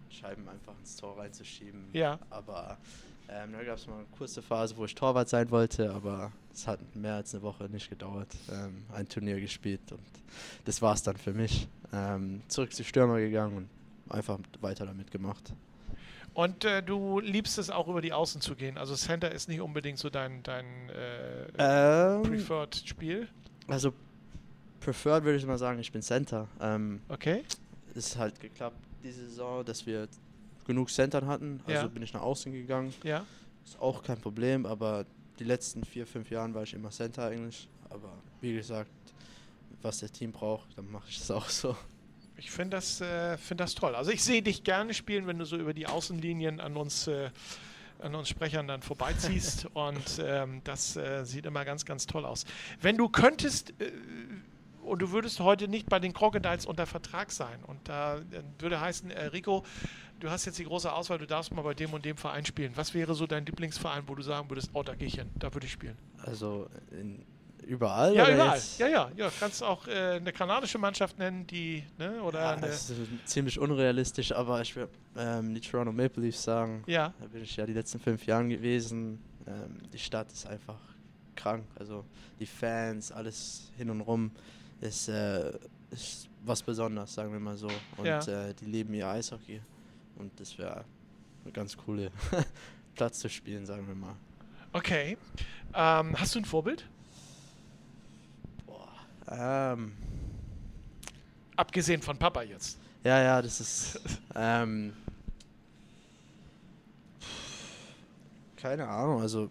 Scheiben 0.10 0.48
einfach 0.48 0.74
ins 0.80 0.96
Tor 0.96 1.18
reinzuschieben. 1.18 1.86
Ja. 1.94 2.18
Aber 2.30 2.78
ähm, 3.30 3.52
da 3.52 3.64
gab 3.64 3.78
es 3.78 3.88
mal 3.88 3.98
eine 3.98 4.06
kurze 4.18 4.42
Phase, 4.42 4.76
wo 4.78 4.86
ich 4.86 4.96
Torwart 4.96 5.28
sein 5.30 5.52
wollte, 5.52 5.92
aber 5.94 6.32
es 6.54 6.66
hat 6.66 6.80
mehr 6.96 7.16
als 7.16 7.34
eine 7.34 7.44
Woche 7.44 7.66
nicht 7.66 7.90
gedauert. 7.90 8.30
Ähm, 8.52 8.84
ein 8.94 9.08
Turnier 9.10 9.40
gespielt 9.40 9.92
und 9.92 10.00
das 10.66 10.82
war 10.82 10.94
es 10.94 11.04
dann 11.04 11.18
für 11.18 11.34
mich. 11.34 11.68
Ähm, 11.94 12.42
zurück 12.48 12.74
zu 12.74 12.84
Stürmer 12.84 13.20
gegangen 13.20 13.58
und 13.58 13.70
einfach 14.14 14.40
weiter 14.62 14.86
damit 14.86 15.12
gemacht. 15.12 15.54
Und 16.34 16.64
äh, 16.66 16.82
du 16.84 17.20
liebst 17.20 17.58
es 17.58 17.70
auch 17.70 17.88
über 17.88 18.00
die 18.02 18.14
Außen 18.14 18.42
zu 18.42 18.56
gehen. 18.56 18.78
Also 18.78 18.96
Center 18.96 19.32
ist 19.32 19.50
nicht 19.50 19.60
unbedingt 19.60 19.98
so 19.98 20.10
dein, 20.10 20.44
dein 20.44 20.66
äh, 20.90 21.48
Ähm, 21.58 22.24
preferred 22.24 22.76
Spiel. 22.86 23.28
also 23.68 23.92
preferred 24.80 25.24
würde 25.24 25.38
ich 25.38 25.46
mal 25.46 25.58
sagen, 25.58 25.80
ich 25.80 25.92
bin 25.92 26.02
Center. 26.02 26.48
Ähm, 26.62 27.02
Okay. 27.10 27.44
Es 27.98 28.08
ist 28.08 28.18
halt 28.18 28.40
geklappt 28.40 28.78
diese 29.04 29.28
Saison, 29.28 29.66
dass 29.66 29.86
wir 29.86 30.08
genug 30.66 30.90
Centern 30.90 31.28
hatten. 31.28 31.60
Also 31.66 31.82
Ja. 31.82 31.88
bin 31.88 32.04
ich 32.04 32.14
nach 32.14 32.22
außen 32.22 32.52
gegangen. 32.52 32.94
Ja. 33.04 33.26
Ist 33.66 33.80
auch 33.80 34.04
kein 34.04 34.20
Problem, 34.20 34.66
aber 34.66 35.06
die 35.40 35.44
letzten 35.44 35.84
vier, 35.84 36.06
fünf 36.06 36.30
Jahren 36.30 36.54
war 36.54 36.64
ich 36.64 36.74
immer 36.74 36.90
Center 36.90 37.26
eigentlich. 37.26 37.68
Aber 37.90 38.14
wie 38.42 38.54
gesagt, 38.54 38.90
was 39.82 40.00
das 40.00 40.12
Team 40.12 40.32
braucht, 40.32 40.78
dann 40.78 40.90
mache 40.92 41.10
ich 41.10 41.18
es 41.18 41.32
auch 41.32 41.50
so. 41.50 41.76
Ich 42.38 42.52
finde 42.52 42.78
das, 42.78 43.02
äh, 43.02 43.38
find 43.38 43.60
das 43.60 43.74
toll. 43.76 43.96
Also 43.96 44.12
ich 44.12 44.24
sehe 44.24 44.42
dich 44.42 44.64
gerne 44.64 44.94
spielen, 44.94 45.26
wenn 45.26 45.40
du 45.40 45.46
so 45.46 45.58
über 45.58 45.74
die 45.74 45.88
Außenlinien 45.88 46.60
an 46.60 46.78
uns, 46.78 47.08
äh, 47.08 47.32
an 48.00 48.14
uns 48.14 48.30
Sprechern 48.30 48.68
dann 48.68 48.82
vorbeiziehst. 48.84 49.66
und 49.74 50.20
ähm, 50.20 50.62
das 50.64 50.96
äh, 50.98 51.24
sieht 51.26 51.46
immer 51.46 51.66
ganz, 51.66 51.86
ganz 51.86 52.06
toll 52.06 52.26
aus. 52.26 52.46
Wenn 52.82 52.98
du 52.98 53.10
könntest 53.10 53.72
äh, 53.82 53.92
und 54.88 55.02
du 55.02 55.12
würdest 55.12 55.40
heute 55.40 55.68
nicht 55.68 55.90
bei 55.90 56.00
den 56.00 56.14
Crocodiles 56.14 56.66
unter 56.66 56.86
Vertrag 56.86 57.32
sein 57.32 57.60
und 57.68 57.88
da 57.88 58.18
äh, 58.18 58.22
würde 58.60 58.80
heißen, 58.80 59.12
äh, 59.12 59.26
Rico, 59.26 59.64
du 60.20 60.30
hast 60.30 60.46
jetzt 60.46 60.60
die 60.60 60.66
große 60.66 60.92
Auswahl, 60.92 61.18
du 61.18 61.28
darfst 61.28 61.54
mal 61.54 61.62
bei 61.62 61.74
dem 61.74 61.94
und 61.94 62.06
dem 62.06 62.18
Verein 62.18 62.46
spielen. 62.46 62.72
Was 62.76 62.94
wäre 62.94 63.14
so 63.14 63.28
dein 63.28 63.46
Lieblingsverein, 63.46 64.04
wo 64.08 64.16
du 64.16 64.24
sagen 64.24 64.50
würdest, 64.50 64.70
oh, 64.74 64.84
da 64.84 64.96
gehe 64.96 65.08
ich 65.08 65.16
hin, 65.16 65.30
da 65.36 65.54
würde 65.54 65.68
ich 65.68 65.74
spielen? 65.74 65.98
Also 66.24 66.68
in, 66.92 67.24
überall? 67.66 68.16
Ja, 68.16 68.32
überall. 68.32 68.56
jetzt? 68.56 68.80
Ja, 68.80 68.88
ja, 68.88 69.12
ja. 69.16 69.30
Kannst 69.40 69.62
auch 69.62 69.88
äh, 69.88 70.16
eine 70.16 70.32
kanadische 70.32 70.78
Mannschaft 70.78 71.20
nennen, 71.20 71.46
die, 71.48 71.84
ne, 71.98 72.22
oder 72.22 72.40
Ja, 72.40 72.56
das 72.56 72.90
ist 72.90 73.00
ziemlich 73.26 73.60
unrealistisch, 73.60 74.32
aber 74.32 74.62
ich 74.62 74.76
würde 74.76 74.92
ähm, 75.18 75.54
die 75.54 75.62
Toronto 75.62 75.92
Maple 75.92 76.24
Leafs 76.24 76.44
sagen. 76.44 76.84
ja. 76.88 77.14
Da 77.20 77.28
bin 77.28 77.44
ich 77.44 77.56
ja 77.56 77.66
die 77.66 77.74
letzten 77.74 78.00
fünf 78.00 78.26
Jahre 78.26 78.48
gewesen. 78.48 79.20
Ähm, 79.46 79.78
die 79.94 80.00
Stadt 80.00 80.32
ist 80.32 80.48
einfach 80.48 80.80
krank. 81.36 81.64
Also 81.76 82.04
die 82.40 82.46
Fans, 82.46 83.12
alles 83.12 83.72
hin 83.78 83.90
und 83.90 84.02
rum 84.02 84.32
ist, 84.82 85.08
äh, 85.10 85.52
ist 85.92 86.28
was 86.44 86.62
Besonderes, 86.62 87.14
sagen 87.14 87.32
wir 87.32 87.40
mal 87.40 87.58
so. 87.58 87.70
Und 87.98 88.06
Ja. 88.06 88.20
äh, 88.28 88.54
die 88.54 88.66
lieben 88.66 88.94
ihr 88.94 89.08
Eishockey. 89.08 89.62
Und 90.18 90.38
das 90.40 90.58
wäre 90.58 90.86
eine 91.44 91.52
ganz 91.54 91.76
coole 91.78 92.12
Platz 92.96 93.20
zu 93.20 93.30
spielen, 93.30 93.66
sagen 93.66 93.88
wir 93.88 93.96
mal. 93.96 94.16
Okay. 94.74 95.18
Ähm, 95.74 96.20
hast 96.20 96.36
du 96.36 96.40
ein 96.40 96.46
Vorbild? 96.46 96.88
Ähm, 99.30 99.94
Abgesehen 101.58 102.02
von 102.02 102.18
Papa 102.18 102.44
jetzt. 102.44 102.78
ja, 103.04 103.22
ja, 103.22 103.42
das 103.42 103.60
ist. 103.60 104.00
Ähm, 104.40 104.94
keine 108.56 108.88
Ahnung, 108.88 109.22
also 109.22 109.50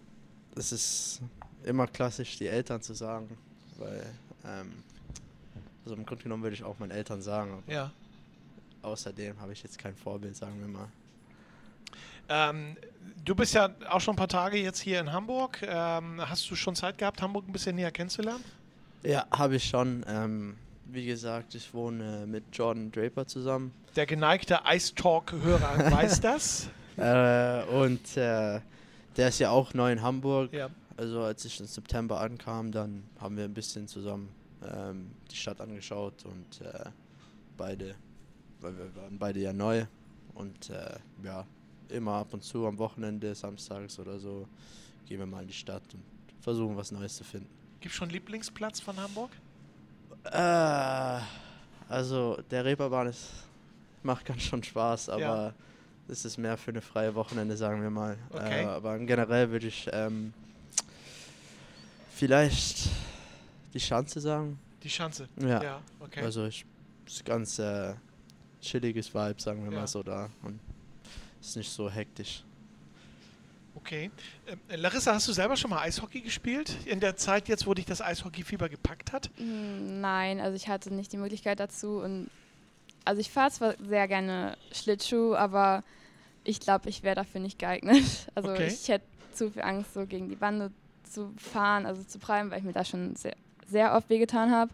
es 0.54 0.71
ist 0.73 1.21
immer 1.64 1.87
klassisch, 1.88 2.38
die 2.38 2.47
Eltern 2.47 2.80
zu 2.80 2.95
sagen, 2.95 3.37
weil, 3.78 4.06
ähm, 4.45 4.73
also 5.87 5.97
im 5.97 6.05
Grunde 6.05 6.25
genommen 6.25 6.43
würde 6.43 6.55
ich 6.55 6.64
auch 6.64 6.78
meinen 6.78 6.90
Eltern 6.90 7.23
sagen, 7.23 7.62
Ja. 7.69 7.90
außerdem 8.83 9.40
habe 9.40 9.52
ich 9.52 9.62
jetzt 9.62 9.78
kein 9.78 9.95
Vorbild, 9.95 10.37
sagen 10.37 10.59
wir 10.61 10.66
mal. 10.69 10.88
Ähm, 12.28 12.76
du 13.25 13.35
bist 13.37 13.55
ja 13.55 13.71
auch 13.88 14.00
schon 14.00 14.14
ein 14.14 14.19
paar 14.19 14.26
Tage 14.28 14.57
jetzt 14.59 14.81
hier 14.81 14.99
in 14.99 15.12
Hamburg. 15.12 15.62
Ähm, 15.62 16.21
hast 16.28 16.50
du 16.50 16.57
schon 16.57 16.75
Zeit 16.75 16.99
gehabt, 16.99 17.23
Hamburg 17.23 17.47
ein 17.49 17.52
bisschen 17.52 17.76
näher 17.76 17.93
kennenzulernen? 17.93 18.43
Ja, 19.05 19.26
habe 19.31 19.57
ich 19.57 19.64
schon. 19.69 20.05
Ähm, 20.09 20.57
wie 20.87 21.07
gesagt, 21.07 21.55
ich 21.55 21.73
wohne 21.73 22.26
mit 22.26 22.45
Jordan 22.52 22.90
Draper 22.90 23.26
zusammen. 23.26 23.73
Der 23.95 24.07
geneigte 24.07 24.59
Ice 24.73 24.93
Talk-Hörer 24.95 25.90
weiß 25.93 26.21
das. 26.21 26.69
Äh, 26.97 27.62
und 27.64 28.16
äh, 28.16 28.61
der 29.16 29.28
ist 29.28 29.38
ja 29.38 29.50
auch 29.50 29.73
neu 29.75 29.93
in 29.93 30.02
Hamburg. 30.02 30.52
Ja. 30.52 30.69
Also 30.97 31.21
als 31.23 31.45
ich 31.45 31.61
im 31.61 31.66
September 31.66 32.21
ankam, 32.21 32.73
dann 32.73 33.05
haben 33.21 33.37
wir 33.37 33.45
ein 33.45 33.55
bisschen 33.55 33.87
zusammen 33.87 34.28
ähm, 34.65 35.11
die 35.31 35.37
Stadt 35.37 35.61
angeschaut 35.61 36.25
und 36.25 36.61
äh, 36.61 36.91
beide, 37.57 37.95
weil 38.61 38.77
wir 38.77 38.95
waren 38.97 39.19
beide 39.19 39.41
ja 39.41 39.53
neu 39.53 39.85
und 40.35 40.71
äh, 40.71 40.97
ja, 41.23 41.47
immer 41.89 42.15
ab 42.15 42.33
und 42.35 42.43
zu 42.43 42.67
am 42.67 42.79
Wochenende, 42.79 43.35
samstags 43.35 43.99
oder 43.99 44.19
so, 44.19 44.47
gehen 45.07 45.19
wir 45.19 45.27
mal 45.27 45.43
in 45.43 45.49
die 45.49 45.55
Stadt 45.55 45.83
und 45.95 46.03
versuchen 46.41 46.77
was 46.77 46.91
Neues 46.93 47.17
zu 47.17 47.25
finden. 47.25 47.49
Gibt 47.81 47.95
schon 47.95 48.11
Lieblingsplatz 48.11 48.81
von 48.81 48.97
Hamburg? 48.97 49.31
Äh, 50.25 51.21
also 51.89 52.39
der 52.51 52.65
Reeperbahn 52.65 53.07
ist, 53.09 53.31
macht 54.03 54.25
ganz 54.25 54.43
schon 54.43 54.63
Spaß, 54.63 55.09
aber 55.11 55.21
Ja. 55.21 55.55
es 56.09 56.25
ist 56.25 56.37
mehr 56.39 56.57
für 56.57 56.71
eine 56.73 56.81
freie 56.81 57.15
Wochenende, 57.15 57.57
sagen 57.57 57.83
wir 57.83 57.91
mal. 57.91 58.17
Okay. 58.31 58.63
Äh, 58.65 58.67
aber 58.67 58.99
generell 58.99 59.51
würde 59.51 59.69
ich 59.69 59.89
ähm, 59.93 60.33
vielleicht 62.11 62.89
die 63.76 63.80
Schanze 63.80 64.21
sagen. 64.21 64.59
Die 64.83 64.88
Schanze. 64.90 65.28
Ja. 65.40 65.62
Ja, 65.62 65.80
okay. 66.00 66.21
Also 66.23 66.47
ich, 66.47 66.64
ist 67.06 67.25
ganz 67.25 67.59
äh, 67.59 67.95
chilliges 68.61 69.14
Vibe, 69.14 69.40
sagen 69.40 69.64
wir 69.64 69.71
Ja. 69.73 69.80
mal 69.80 69.87
so 69.87 70.02
da. 70.02 70.30
Und 70.42 70.59
ist 71.40 71.56
nicht 71.56 71.71
so 71.71 71.90
hektisch. 71.90 72.42
Okay. 73.75 74.11
Ähm, 74.47 74.59
Larissa, 74.80 75.12
hast 75.14 75.28
du 75.28 75.33
selber 75.33 75.56
schon 75.56 75.71
mal 75.71 75.80
Eishockey 75.83 76.21
gespielt? 76.23 76.75
In 76.87 76.99
der 77.00 77.16
Zeit 77.16 77.49
jetzt, 77.49 77.66
wo 77.66 77.75
dich 77.75 77.85
das 77.85 78.00
Eishockey-Fieber 78.00 78.68
gepackt 78.71 79.12
hat? 79.12 79.30
Mm, 79.38 80.00
Nein, 80.00 80.40
also 80.40 80.56
ich 80.56 80.68
hatte 80.68 80.92
nicht 80.95 81.12
die 81.12 81.18
Möglichkeit 81.18 81.61
dazu 81.61 81.99
und 82.00 82.30
also 83.04 83.21
ich 83.21 83.30
fahre 83.30 83.50
zwar 83.50 83.75
sehr 83.78 84.09
gerne 84.09 84.56
Schlittschuh, 84.73 85.35
aber 85.35 85.85
ich 86.42 86.59
glaube, 86.61 86.88
ich 86.88 87.02
wäre 87.02 87.14
dafür 87.16 87.40
nicht 87.40 87.59
geeignet. 87.59 88.02
Also 88.35 88.50
Okay. 88.50 88.66
ich 88.68 88.88
hätte 88.88 89.04
zu 89.33 89.50
viel 89.50 89.62
Angst, 89.62 89.92
so 89.95 90.06
gegen 90.06 90.28
die 90.30 90.37
Bande 90.37 90.73
zu 91.04 91.33
fahren, 91.37 91.85
also 91.87 92.02
zu 92.02 92.18
prallen, 92.18 92.50
weil 92.50 92.59
ich 92.59 92.64
mir 92.64 92.73
da 92.73 92.85
schon 92.85 93.14
sehr, 93.14 93.37
sehr 93.69 93.95
oft 93.95 94.09
wehgetan 94.09 94.51
habe. 94.51 94.71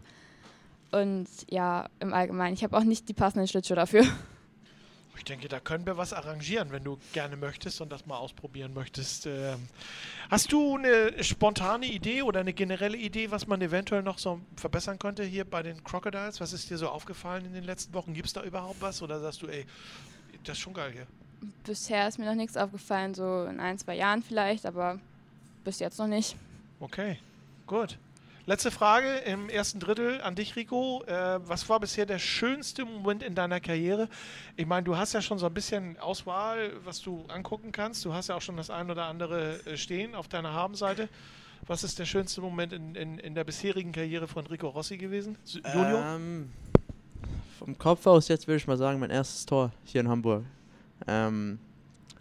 Und 0.91 1.27
ja, 1.49 1.89
im 1.99 2.13
Allgemeinen, 2.13 2.53
ich 2.53 2.63
habe 2.63 2.77
auch 2.77 2.83
nicht 2.83 3.09
die 3.09 3.13
passenden 3.13 3.47
Schlittschuhe 3.47 3.75
dafür. 3.75 4.05
Ich 5.17 5.23
denke, 5.23 5.47
da 5.47 5.59
können 5.59 5.85
wir 5.85 5.95
was 5.95 6.11
arrangieren, 6.11 6.71
wenn 6.71 6.83
du 6.83 6.97
gerne 7.13 7.37
möchtest 7.37 7.79
und 7.81 7.91
das 7.91 8.05
mal 8.05 8.17
ausprobieren 8.17 8.73
möchtest. 8.73 9.25
Ähm, 9.25 9.67
hast 10.29 10.51
du 10.51 10.75
eine 10.75 11.23
spontane 11.23 11.85
Idee 11.85 12.23
oder 12.23 12.41
eine 12.41 12.53
generelle 12.53 12.97
Idee, 12.97 13.31
was 13.31 13.47
man 13.47 13.61
eventuell 13.61 14.03
noch 14.03 14.17
so 14.17 14.39
verbessern 14.55 14.99
könnte 14.99 15.23
hier 15.23 15.45
bei 15.45 15.63
den 15.63 15.83
Crocodiles? 15.83 16.41
Was 16.41 16.51
ist 16.51 16.69
dir 16.69 16.77
so 16.77 16.89
aufgefallen 16.89 17.45
in 17.45 17.53
den 17.53 17.63
letzten 17.63 17.93
Wochen? 17.93 18.13
Gibt 18.13 18.27
es 18.27 18.33
da 18.33 18.43
überhaupt 18.43 18.81
was 18.81 19.01
oder 19.01 19.19
sagst 19.19 19.41
du, 19.43 19.47
ey, 19.47 19.65
das 20.43 20.57
ist 20.57 20.63
schon 20.63 20.73
geil 20.73 20.91
hier? 20.91 21.07
Bisher 21.63 22.07
ist 22.07 22.17
mir 22.17 22.25
noch 22.25 22.35
nichts 22.35 22.57
aufgefallen, 22.57 23.13
so 23.13 23.45
in 23.45 23.59
ein, 23.59 23.77
zwei 23.77 23.95
Jahren 23.95 24.23
vielleicht, 24.23 24.65
aber 24.65 24.99
bis 25.63 25.79
jetzt 25.79 25.99
noch 25.99 26.07
nicht. 26.07 26.35
Okay, 26.79 27.17
gut. 27.65 27.97
Letzte 28.45 28.71
Frage 28.71 29.07
im 29.19 29.47
ersten 29.47 29.79
Drittel 29.79 30.19
an 30.19 30.35
dich, 30.35 30.57
Rico. 30.57 31.01
Äh, 31.07 31.39
was 31.47 31.69
war 31.69 31.79
bisher 31.79 32.05
der 32.05 32.19
schönste 32.19 32.83
Moment 32.83 33.23
in 33.23 33.35
deiner 33.35 33.61
Karriere? 33.61 34.09
Ich 34.57 34.65
meine, 34.65 34.83
du 34.83 34.97
hast 34.97 35.13
ja 35.13 35.21
schon 35.21 35.39
so 35.39 35.45
ein 35.45 35.53
bisschen 35.53 35.97
Auswahl, 35.97 36.73
was 36.83 37.01
du 37.01 37.23
angucken 37.29 37.71
kannst. 37.71 38.03
Du 38.03 38.13
hast 38.13 38.27
ja 38.27 38.35
auch 38.35 38.41
schon 38.41 38.57
das 38.57 38.69
ein 38.69 38.91
oder 38.91 39.05
andere 39.05 39.65
äh, 39.65 39.77
stehen 39.77 40.13
auf 40.13 40.27
deiner 40.27 40.51
Habenseite. 40.51 41.07
Was 41.67 41.85
ist 41.85 41.99
der 41.99 42.05
schönste 42.05 42.41
Moment 42.41 42.73
in, 42.73 42.95
in, 42.95 43.17
in 43.17 43.33
der 43.33 43.45
bisherigen 43.45 43.93
Karriere 43.93 44.27
von 44.27 44.45
Rico 44.47 44.67
Rossi 44.67 44.97
gewesen? 44.97 45.37
Junior? 45.45 46.03
Ähm, 46.15 46.51
vom 47.57 47.77
Kopf 47.77 48.05
aus 48.07 48.27
jetzt 48.27 48.45
würde 48.47 48.57
ich 48.57 48.67
mal 48.67 48.75
sagen, 48.77 48.99
mein 48.99 49.09
erstes 49.09 49.45
Tor 49.45 49.71
hier 49.85 50.01
in 50.01 50.09
Hamburg. 50.09 50.43
Ähm, 51.07 51.59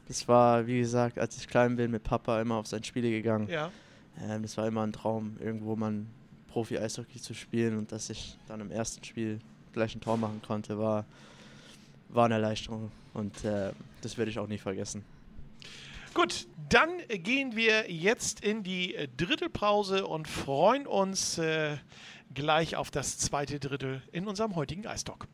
das 0.07 0.29
war, 0.29 0.69
wie 0.69 0.79
gesagt, 0.79 1.19
als 1.19 1.37
ich 1.37 1.49
klein 1.49 1.75
bin, 1.75 1.91
mit 1.91 2.05
Papa 2.05 2.41
immer 2.41 2.55
auf 2.55 2.69
seine 2.69 2.85
Spiele 2.85 3.11
gegangen. 3.11 3.49
Ja. 3.49 3.73
Ähm, 4.21 4.43
das 4.43 4.57
war 4.57 4.67
immer 4.67 4.83
ein 4.83 4.93
Traum, 4.93 5.37
irgendwo 5.41 5.77
mal 5.77 6.05
Profi-Eishockey 6.49 7.21
zu 7.21 7.35
spielen 7.35 7.79
und 7.79 7.93
dass 7.93 8.11
ich 8.11 8.37
dann 8.47 8.61
im 8.61 8.71
ersten 8.71 9.03
Spiel 9.05 9.41
gleich 9.73 9.95
ein 9.95 10.01
Tor 10.01 10.17
machen 10.17 10.43
konnte, 10.47 10.79
war, 10.79 11.05
war 12.09 12.27
eine 12.27 12.35
Erleichterung 12.35 12.93
und 13.15 13.45
äh, 13.45 13.73
das 14.03 14.19
werde 14.19 14.31
ich 14.31 14.39
auch 14.39 14.49
nie 14.49 14.59
vergessen. 14.59 15.05
Gut, 16.15 16.47
dann 16.69 16.91
gehen 17.09 17.57
wir 17.57 17.91
jetzt 17.91 18.45
in 18.45 18.63
die 18.63 18.95
Drittelpause 19.17 20.07
und 20.07 20.29
freuen 20.29 20.87
uns 20.87 21.39
äh, 21.39 21.79
gleich 22.35 22.77
auf 22.77 22.91
das 22.91 23.17
zweite 23.17 23.59
Drittel 23.59 24.03
in 24.13 24.29
unserem 24.29 24.55
heutigen 24.55 24.87
Eistalk. 24.87 25.27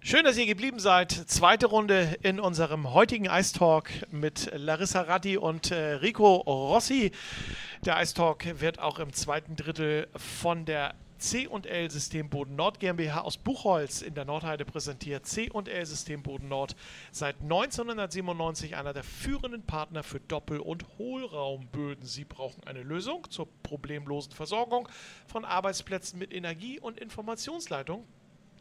Schön, 0.00 0.24
dass 0.24 0.36
ihr 0.36 0.46
geblieben 0.46 0.78
seid. 0.78 1.10
Zweite 1.10 1.66
Runde 1.66 2.16
in 2.22 2.38
unserem 2.38 2.94
heutigen 2.94 3.28
Eistalk 3.28 3.90
mit 4.12 4.50
Larissa 4.54 5.00
Ratti 5.00 5.36
und 5.36 5.72
äh, 5.72 5.94
Rico 5.94 6.36
Rossi. 6.36 7.10
Der 7.84 7.96
Eistalk 7.96 8.60
wird 8.60 8.78
auch 8.78 8.98
im 8.98 9.12
zweiten 9.12 9.56
Drittel 9.56 10.08
von 10.16 10.64
der 10.64 10.94
C&L 11.18 11.90
Systemboden 11.90 12.56
Nord 12.56 12.78
GmbH 12.78 13.22
aus 13.22 13.38
Buchholz 13.38 14.02
in 14.02 14.14
der 14.14 14.24
Nordheide 14.24 14.64
präsentiert. 14.64 15.26
C&L 15.26 15.86
Systemboden 15.86 16.48
Nord 16.48 16.76
seit 17.10 17.40
1997 17.40 18.76
einer 18.76 18.92
der 18.92 19.04
führenden 19.04 19.62
Partner 19.62 20.02
für 20.02 20.20
Doppel- 20.20 20.60
und 20.60 20.84
Hohlraumböden. 20.98 22.04
Sie 22.04 22.24
brauchen 22.24 22.62
eine 22.66 22.82
Lösung 22.82 23.30
zur 23.30 23.48
problemlosen 23.62 24.32
Versorgung 24.32 24.88
von 25.26 25.44
Arbeitsplätzen 25.44 26.18
mit 26.18 26.34
Energie- 26.34 26.80
und 26.80 26.98
Informationsleitung 26.98 28.06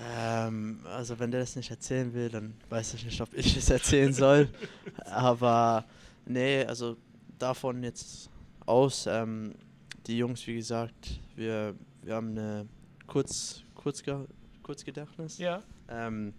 Ähm, 0.00 0.80
also 0.84 1.18
wenn 1.18 1.30
der 1.30 1.40
das 1.40 1.56
nicht 1.56 1.70
erzählen 1.70 2.12
will, 2.14 2.28
dann 2.28 2.54
weiß 2.68 2.94
ich 2.94 3.04
nicht, 3.04 3.20
ob 3.20 3.34
ich 3.34 3.56
es 3.56 3.68
erzählen 3.68 4.12
soll. 4.12 4.48
aber 5.04 5.84
nee, 6.24 6.64
also 6.64 6.96
davon 7.38 7.82
jetzt 7.82 8.30
aus, 8.64 9.06
ähm, 9.06 9.54
die 10.06 10.18
Jungs, 10.18 10.46
wie 10.46 10.54
gesagt, 10.54 11.20
wir, 11.34 11.74
wir 12.02 12.14
haben 12.14 12.30
eine 12.30 12.66
Kurz, 13.06 13.62
Kurzge 13.74 14.26
Kurzgedächtnis. 14.62 15.38
Ja. 15.38 15.62
Ähm, 15.88 16.34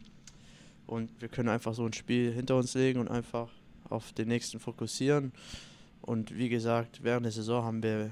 und 0.86 1.10
wir 1.19 1.29
können 1.29 1.49
einfach 1.49 1.73
so 1.73 1.83
ein 1.83 1.93
Spiel 1.93 2.31
hinter 2.31 2.57
uns 2.57 2.75
legen 2.75 2.99
und 2.99 3.07
einfach 3.07 3.49
auf 3.89 4.13
den 4.13 4.27
nächsten 4.27 4.60
fokussieren. 4.60 5.31
Und 6.09 6.35
wie 6.35 6.49
gesagt, 6.49 7.03
während 7.03 7.23
der 7.23 7.31
Saison 7.31 7.63
haben 7.63 7.83
wir 7.83 8.09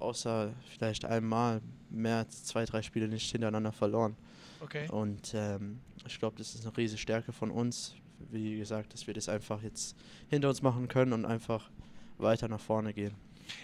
außer 0.00 0.52
vielleicht 0.68 1.04
einmal 1.04 1.62
mehr 1.90 2.16
als 2.16 2.42
zwei, 2.42 2.64
drei 2.64 2.82
Spiele 2.82 3.06
nicht 3.06 3.30
hintereinander 3.30 3.70
verloren. 3.70 4.16
Okay. 4.58 4.88
Und 4.90 5.32
ähm, 5.32 5.78
ich 6.04 6.18
glaube, 6.18 6.38
das 6.38 6.56
ist 6.56 6.66
eine 6.66 6.76
riesige 6.76 7.00
Stärke 7.00 7.32
von 7.32 7.52
uns. 7.52 7.94
Wie 8.32 8.58
gesagt, 8.58 8.92
dass 8.92 9.06
wir 9.06 9.14
das 9.14 9.28
einfach 9.28 9.62
jetzt 9.62 9.96
hinter 10.28 10.48
uns 10.48 10.60
machen 10.60 10.88
können 10.88 11.12
und 11.12 11.24
einfach 11.24 11.70
weiter 12.18 12.48
nach 12.48 12.58
vorne 12.58 12.92
gehen. 12.92 13.14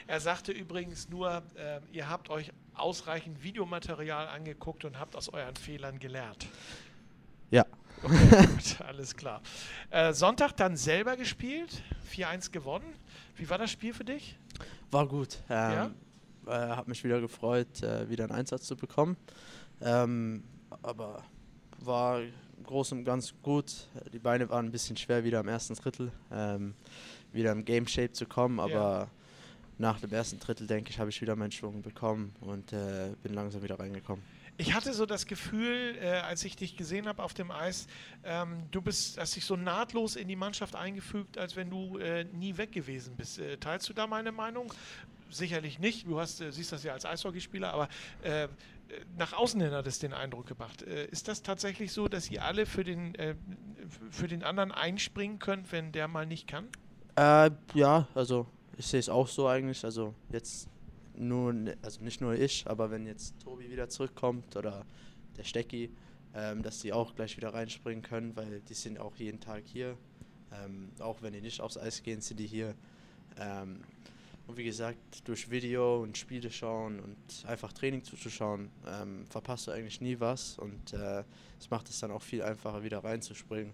Er 0.06 0.20
sagte 0.20 0.52
übrigens 0.52 1.08
nur, 1.08 1.42
äh, 1.56 1.80
ihr 1.90 2.08
habt 2.08 2.30
euch 2.30 2.52
ausreichend 2.74 3.42
Videomaterial 3.42 4.28
angeguckt 4.28 4.84
und 4.84 4.96
habt 5.00 5.16
aus 5.16 5.28
euren 5.28 5.56
Fehlern 5.56 5.98
gelernt. 5.98 6.46
Okay, 8.02 8.46
gut, 8.46 8.80
alles 8.86 9.16
klar. 9.16 9.40
Äh, 9.90 10.12
Sonntag 10.12 10.56
dann 10.56 10.76
selber 10.76 11.16
gespielt, 11.16 11.82
4-1 12.14 12.50
gewonnen. 12.50 12.92
Wie 13.36 13.48
war 13.48 13.58
das 13.58 13.70
Spiel 13.70 13.94
für 13.94 14.04
dich? 14.04 14.36
War 14.90 15.06
gut. 15.06 15.38
Ähm, 15.48 15.72
ja? 15.72 15.90
äh, 16.46 16.76
hat 16.76 16.88
mich 16.88 17.04
wieder 17.04 17.20
gefreut, 17.20 17.82
äh, 17.82 18.08
wieder 18.08 18.24
einen 18.24 18.32
Einsatz 18.32 18.66
zu 18.66 18.76
bekommen. 18.76 19.16
Ähm, 19.80 20.42
aber 20.82 21.22
war 21.78 22.22
im 22.22 22.32
Großen 22.64 22.98
und 22.98 23.04
Ganzen 23.04 23.36
gut. 23.42 23.88
Die 24.12 24.18
Beine 24.18 24.48
waren 24.48 24.66
ein 24.66 24.72
bisschen 24.72 24.96
schwer 24.96 25.24
wieder 25.24 25.40
im 25.40 25.48
ersten 25.48 25.74
Drittel, 25.74 26.12
ähm, 26.30 26.74
wieder 27.32 27.52
im 27.52 27.64
Game 27.64 27.86
Shape 27.86 28.12
zu 28.12 28.26
kommen, 28.26 28.60
aber 28.60 28.70
ja. 28.72 29.08
nach 29.78 30.00
dem 30.00 30.12
ersten 30.12 30.38
Drittel, 30.38 30.66
denke 30.66 30.90
ich, 30.90 30.98
habe 30.98 31.10
ich 31.10 31.20
wieder 31.20 31.36
meinen 31.36 31.52
Schwung 31.52 31.82
bekommen 31.82 32.34
und 32.40 32.72
äh, 32.72 33.10
bin 33.22 33.34
langsam 33.34 33.62
wieder 33.62 33.78
reingekommen. 33.78 34.22
Ich 34.62 34.75
hatte 34.75 34.92
so 34.92 35.07
das 35.07 35.27
Gefühl, 35.27 35.98
äh, 36.01 36.07
als 36.20 36.44
ich 36.44 36.55
dich 36.55 36.77
gesehen 36.77 37.09
habe 37.09 37.20
auf 37.25 37.35
dem 37.35 37.51
Eis, 37.51 37.88
ähm, 38.22 38.62
du 38.70 38.81
bist, 38.81 39.18
hast 39.18 39.35
dich 39.35 39.44
so 39.44 39.57
nahtlos 39.57 40.14
in 40.14 40.29
die 40.29 40.37
Mannschaft 40.37 40.77
eingefügt, 40.77 41.37
als 41.37 41.57
wenn 41.57 41.68
du 41.68 41.98
äh, 41.98 42.22
nie 42.22 42.57
weg 42.57 42.70
gewesen 42.70 43.16
bist. 43.16 43.40
Äh, 43.40 43.57
teilst 43.57 43.88
du 43.88 43.92
da 43.92 44.07
meine 44.07 44.31
Meinung? 44.31 44.72
Sicherlich 45.31 45.81
nicht. 45.81 46.07
Du 46.07 46.20
hast, 46.20 46.40
äh, 46.40 46.53
siehst 46.53 46.70
das 46.70 46.85
ja 46.85 46.92
als 46.92 47.05
Eishockeyspieler, 47.05 47.75
aber 47.75 47.88
äh, 48.22 48.46
nach 49.18 49.33
außen 49.33 49.61
hin 49.61 49.72
hat 49.72 49.88
es 49.88 49.98
den 49.98 50.12
Eindruck 50.12 50.46
gemacht. 50.46 50.83
Äh, 50.83 51.07
ist 51.07 51.27
das 51.27 51.42
tatsächlich 51.42 51.90
so, 51.90 52.07
dass 52.07 52.31
ihr 52.31 52.44
alle 52.44 52.64
für 52.64 52.85
den, 52.85 53.16
für 54.11 54.29
den 54.29 54.44
anderen 54.44 54.70
einspringen 54.70 55.40
könnt, 55.40 55.72
wenn 55.72 55.90
der 55.90 56.07
mal 56.07 56.25
nicht 56.25 56.46
kann? 56.46 56.68
ja, 57.16 58.07
also 58.14 58.46
ich 58.79 58.87
sehe 58.87 59.01
es 59.01 59.09
auch 59.09 59.27
so 59.27 59.48
eigentlich. 59.48 59.85
Also 59.85 60.14
jetzt 60.31 60.68
nur, 61.14 61.55
also 61.83 62.03
nicht 62.03 62.20
nur 62.20 62.35
ich, 62.35 62.66
aber 62.66 62.90
wenn 62.90 63.07
jetzt 63.07 63.40
Tobi 63.40 63.70
wieder 63.70 63.88
zurückkommt 63.88 64.57
oder 64.57 64.85
der 65.37 65.44
Stecki, 65.44 65.90
ähm, 66.35 66.62
dass 66.62 66.81
die 66.81 66.92
auch 66.92 67.14
gleich 67.14 67.37
wieder 67.37 67.53
reinspringen 67.53 68.03
können, 68.03 68.35
weil 68.37 68.61
die 68.61 68.75
sind 68.75 68.98
auch 68.98 69.16
jeden 69.16 69.40
Tag 69.40 69.64
hier. 69.66 69.96
Ähm, 70.64 70.90
auch 70.98 71.22
wenn 71.22 71.33
die 71.33 71.40
nicht 71.40 71.61
aufs 71.61 71.79
Eis 71.79 72.03
gehen, 72.03 72.20
sind 72.20 72.40
die 72.40 72.46
hier. 72.46 72.75
Ähm, 73.38 73.81
und 74.46 74.57
wie 74.57 74.64
gesagt, 74.64 75.27
durch 75.27 75.51
Video 75.51 76.03
und 76.03 76.18
Spiele 76.18 76.51
schauen 76.51 77.01
und 77.01 77.16
einfach 77.46 77.72
Training 77.72 78.03
zuzuschauen, 78.03 78.70
ähm, 78.87 79.25
verpasst 79.27 79.66
du 79.66 79.70
eigentlich 79.70 80.01
nie 80.01 80.18
was 80.18 80.59
und 80.59 80.92
äh, 80.92 81.25
es 81.59 81.70
macht 81.70 81.88
es 81.88 82.01
dann 82.01 82.11
auch 82.11 82.22
viel 82.22 82.42
einfacher, 82.42 82.83
wieder 82.83 83.05
reinzuspringen. 83.05 83.72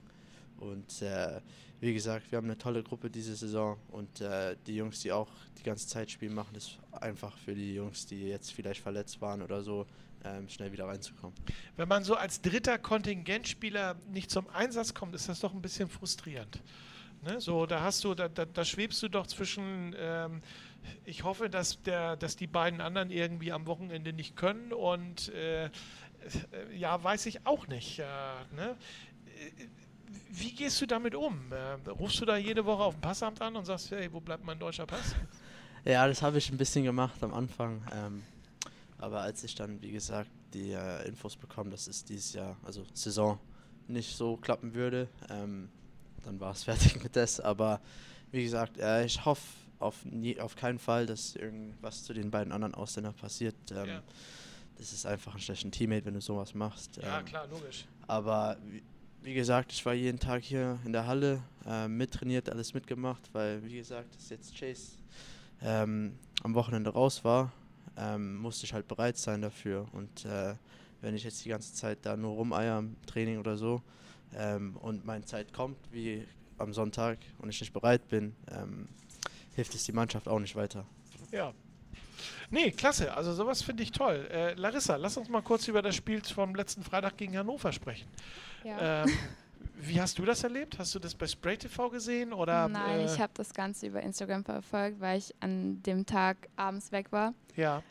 Und 0.58 1.02
äh, 1.02 1.40
wie 1.80 1.94
gesagt, 1.94 2.30
wir 2.30 2.36
haben 2.36 2.46
eine 2.46 2.58
tolle 2.58 2.82
Gruppe 2.82 3.08
diese 3.10 3.36
Saison 3.36 3.78
und 3.88 4.20
äh, 4.20 4.56
die 4.66 4.76
Jungs, 4.76 5.00
die 5.00 5.12
auch 5.12 5.28
die 5.58 5.62
ganze 5.62 5.86
Zeit 5.86 6.10
spielen, 6.10 6.34
machen 6.34 6.54
das 6.54 6.76
einfach 6.92 7.36
für 7.38 7.54
die 7.54 7.74
Jungs, 7.74 8.06
die 8.06 8.28
jetzt 8.28 8.52
vielleicht 8.52 8.80
verletzt 8.80 9.20
waren 9.20 9.42
oder 9.42 9.62
so, 9.62 9.86
ähm, 10.24 10.48
schnell 10.48 10.72
wieder 10.72 10.86
reinzukommen. 10.86 11.36
Wenn 11.76 11.88
man 11.88 12.02
so 12.02 12.14
als 12.14 12.40
dritter 12.40 12.78
Kontingentspieler 12.78 13.96
nicht 14.10 14.30
zum 14.30 14.48
Einsatz 14.48 14.92
kommt, 14.92 15.14
ist 15.14 15.28
das 15.28 15.40
doch 15.40 15.54
ein 15.54 15.62
bisschen 15.62 15.88
frustrierend. 15.88 16.60
Ne? 17.22 17.40
So, 17.40 17.66
da 17.66 17.82
hast 17.82 18.02
du, 18.04 18.14
da, 18.14 18.28
da, 18.28 18.44
da 18.44 18.64
schwebst 18.64 19.02
du 19.02 19.08
doch 19.08 19.26
zwischen, 19.26 19.94
ähm, 19.98 20.40
ich 21.04 21.24
hoffe, 21.24 21.48
dass 21.48 21.82
der, 21.82 22.16
dass 22.16 22.36
die 22.36 22.46
beiden 22.46 22.80
anderen 22.80 23.10
irgendwie 23.10 23.52
am 23.52 23.66
Wochenende 23.66 24.12
nicht 24.12 24.36
können 24.36 24.72
und 24.72 25.28
äh, 25.30 25.70
ja, 26.76 27.02
weiß 27.02 27.26
ich 27.26 27.46
auch 27.46 27.66
nicht. 27.68 28.00
Äh, 28.00 28.04
ne? 28.54 28.76
Wie 30.30 30.52
gehst 30.52 30.80
du 30.80 30.86
damit 30.86 31.14
um? 31.14 31.52
Äh, 31.52 31.90
rufst 31.90 32.20
du 32.20 32.24
da 32.24 32.36
jede 32.36 32.64
Woche 32.64 32.82
auf 32.82 32.94
dem 32.94 33.00
Passamt 33.00 33.40
an 33.40 33.56
und 33.56 33.64
sagst, 33.64 33.90
hey, 33.90 34.12
wo 34.12 34.20
bleibt 34.20 34.44
mein 34.44 34.58
deutscher 34.58 34.86
Pass? 34.86 35.14
Ja, 35.84 36.06
das 36.06 36.20
habe 36.20 36.36
ich 36.36 36.50
ein 36.50 36.58
bisschen 36.58 36.84
gemacht 36.84 37.22
am 37.22 37.32
Anfang. 37.32 37.80
Ähm, 37.94 38.22
aber 38.98 39.20
als 39.20 39.42
ich 39.44 39.54
dann, 39.54 39.80
wie 39.80 39.92
gesagt, 39.92 40.28
die 40.52 40.72
äh, 40.72 41.06
Infos 41.08 41.36
bekomme, 41.36 41.70
dass 41.70 41.86
es 41.86 42.04
dieses 42.04 42.32
Jahr, 42.32 42.56
also 42.64 42.84
Saison, 42.92 43.38
nicht 43.86 44.14
so 44.14 44.36
klappen 44.36 44.74
würde, 44.74 45.08
ähm, 45.30 45.70
dann 46.24 46.40
war 46.40 46.50
es 46.50 46.64
fertig 46.64 47.02
mit 47.02 47.16
das. 47.16 47.40
Aber 47.40 47.80
wie 48.32 48.42
gesagt, 48.42 48.76
äh, 48.78 49.04
ich 49.04 49.24
hoffe 49.24 49.42
auf, 49.78 50.04
nie, 50.04 50.38
auf 50.40 50.56
keinen 50.56 50.78
Fall, 50.78 51.06
dass 51.06 51.36
irgendwas 51.36 52.04
zu 52.04 52.12
den 52.12 52.30
beiden 52.30 52.52
anderen 52.52 52.74
Ausländern 52.74 53.14
passiert. 53.14 53.54
Ähm, 53.70 53.88
ja. 53.88 54.02
Das 54.76 54.92
ist 54.92 55.06
einfach 55.06 55.34
ein 55.34 55.40
schlechter 55.40 55.70
Teammate, 55.70 56.04
wenn 56.04 56.14
du 56.14 56.20
sowas 56.20 56.54
machst. 56.54 56.98
Ja, 56.98 57.20
ähm, 57.20 57.24
klar, 57.24 57.46
logisch. 57.46 57.86
Aber 58.06 58.56
wie, 59.22 59.34
gesagt, 59.34 59.72
ich 59.72 59.84
war 59.84 59.94
jeden 59.94 60.18
Tag 60.18 60.42
hier 60.42 60.78
in 60.84 60.92
der 60.92 61.06
Halle, 61.06 61.42
äh, 61.66 61.88
mittrainiert, 61.88 62.48
alles 62.50 62.74
mitgemacht, 62.74 63.22
weil, 63.32 63.62
wie 63.64 63.76
gesagt, 63.76 64.14
dass 64.14 64.30
jetzt 64.30 64.56
Chase 64.58 64.98
ähm, 65.62 66.18
am 66.42 66.54
Wochenende 66.54 66.90
raus 66.90 67.24
war, 67.24 67.52
ähm, 67.96 68.36
musste 68.36 68.66
ich 68.66 68.72
halt 68.72 68.88
bereit 68.88 69.16
sein 69.16 69.42
dafür. 69.42 69.86
Und 69.92 70.24
äh, 70.24 70.54
wenn 71.00 71.14
ich 71.14 71.24
jetzt 71.24 71.44
die 71.44 71.48
ganze 71.48 71.74
Zeit 71.74 71.98
da 72.02 72.16
nur 72.16 72.34
rumeier 72.34 72.78
im 72.78 72.96
Training 73.06 73.38
oder 73.38 73.56
so, 73.56 73.82
ähm, 74.34 74.76
und 74.76 75.04
meine 75.04 75.24
Zeit 75.24 75.52
kommt, 75.52 75.78
wie 75.92 76.26
am 76.58 76.72
Sonntag, 76.72 77.18
und 77.38 77.48
ich 77.48 77.60
nicht 77.60 77.72
bereit 77.72 78.08
bin, 78.08 78.34
ähm, 78.50 78.88
hilft 79.54 79.74
es 79.74 79.84
die 79.84 79.92
Mannschaft 79.92 80.28
auch 80.28 80.40
nicht 80.40 80.56
weiter. 80.56 80.84
Ja. 81.32 81.52
Nee, 82.50 82.70
klasse. 82.70 83.14
Also 83.14 83.32
sowas 83.32 83.62
finde 83.62 83.82
ich 83.82 83.92
toll. 83.92 84.28
Äh, 84.30 84.54
Larissa, 84.54 84.96
lass 84.96 85.16
uns 85.16 85.28
mal 85.28 85.42
kurz 85.42 85.68
über 85.68 85.82
das 85.82 85.94
Spiel 85.94 86.22
vom 86.22 86.54
letzten 86.54 86.82
Freitag 86.82 87.16
gegen 87.16 87.36
Hannover 87.36 87.72
sprechen. 87.72 88.08
Ja. 88.64 89.04
Ähm, 89.04 89.12
wie 89.80 90.00
hast 90.00 90.18
du 90.18 90.24
das 90.24 90.42
erlebt? 90.42 90.78
Hast 90.78 90.94
du 90.94 90.98
das 90.98 91.14
bei 91.14 91.26
Spray 91.26 91.56
TV 91.56 91.88
gesehen? 91.90 92.32
Oder, 92.32 92.68
Nein, 92.68 93.00
äh 93.00 93.04
ich 93.04 93.20
habe 93.20 93.32
das 93.34 93.54
Ganze 93.54 93.86
über 93.86 94.02
Instagram 94.02 94.44
verfolgt, 94.44 95.00
weil 95.00 95.18
ich 95.18 95.34
an 95.40 95.82
dem 95.82 96.04
Tag 96.04 96.48
abends 96.56 96.90
weg 96.90 97.12
war. 97.12 97.32
Ja. 97.54 97.82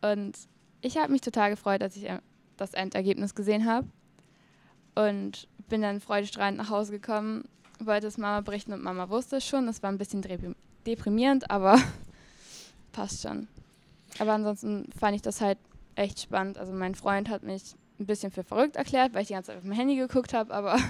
Und 0.00 0.36
ich 0.80 0.96
habe 0.96 1.12
mich 1.12 1.20
total 1.20 1.50
gefreut, 1.50 1.82
als 1.82 1.96
ich 1.96 2.08
äh, 2.08 2.20
das 2.56 2.74
Endergebnis 2.74 3.34
gesehen 3.34 3.66
habe. 3.66 3.86
Und 4.94 5.46
bin 5.68 5.82
dann 5.82 6.00
freudestrahlend 6.00 6.58
nach 6.58 6.70
Hause 6.70 6.92
gekommen, 6.92 7.44
wollte 7.78 8.08
es 8.08 8.18
Mama 8.18 8.40
berichten 8.40 8.72
und 8.72 8.82
Mama 8.82 9.08
wusste 9.08 9.36
es 9.36 9.46
schon. 9.46 9.68
Es 9.68 9.82
war 9.82 9.90
ein 9.90 9.98
bisschen 9.98 10.22
deprimierend, 10.86 11.50
aber 11.50 11.78
passt 12.92 13.22
schon. 13.22 13.48
Aber 14.18 14.32
ansonsten 14.32 14.90
fand 14.98 15.16
ich 15.16 15.22
das 15.22 15.40
halt 15.40 15.58
echt 15.94 16.20
spannend. 16.20 16.58
Also 16.58 16.72
mein 16.72 16.94
Freund 16.94 17.28
hat 17.28 17.42
mich 17.42 17.74
ein 17.98 18.06
bisschen 18.06 18.32
für 18.32 18.44
verrückt 18.44 18.76
erklärt, 18.76 19.14
weil 19.14 19.22
ich 19.22 19.28
die 19.28 19.34
ganze 19.34 19.48
Zeit 19.48 19.58
auf 19.58 19.64
mein 19.64 19.76
Handy 19.76 19.96
geguckt 19.96 20.34
habe, 20.34 20.52
aber... 20.52 20.78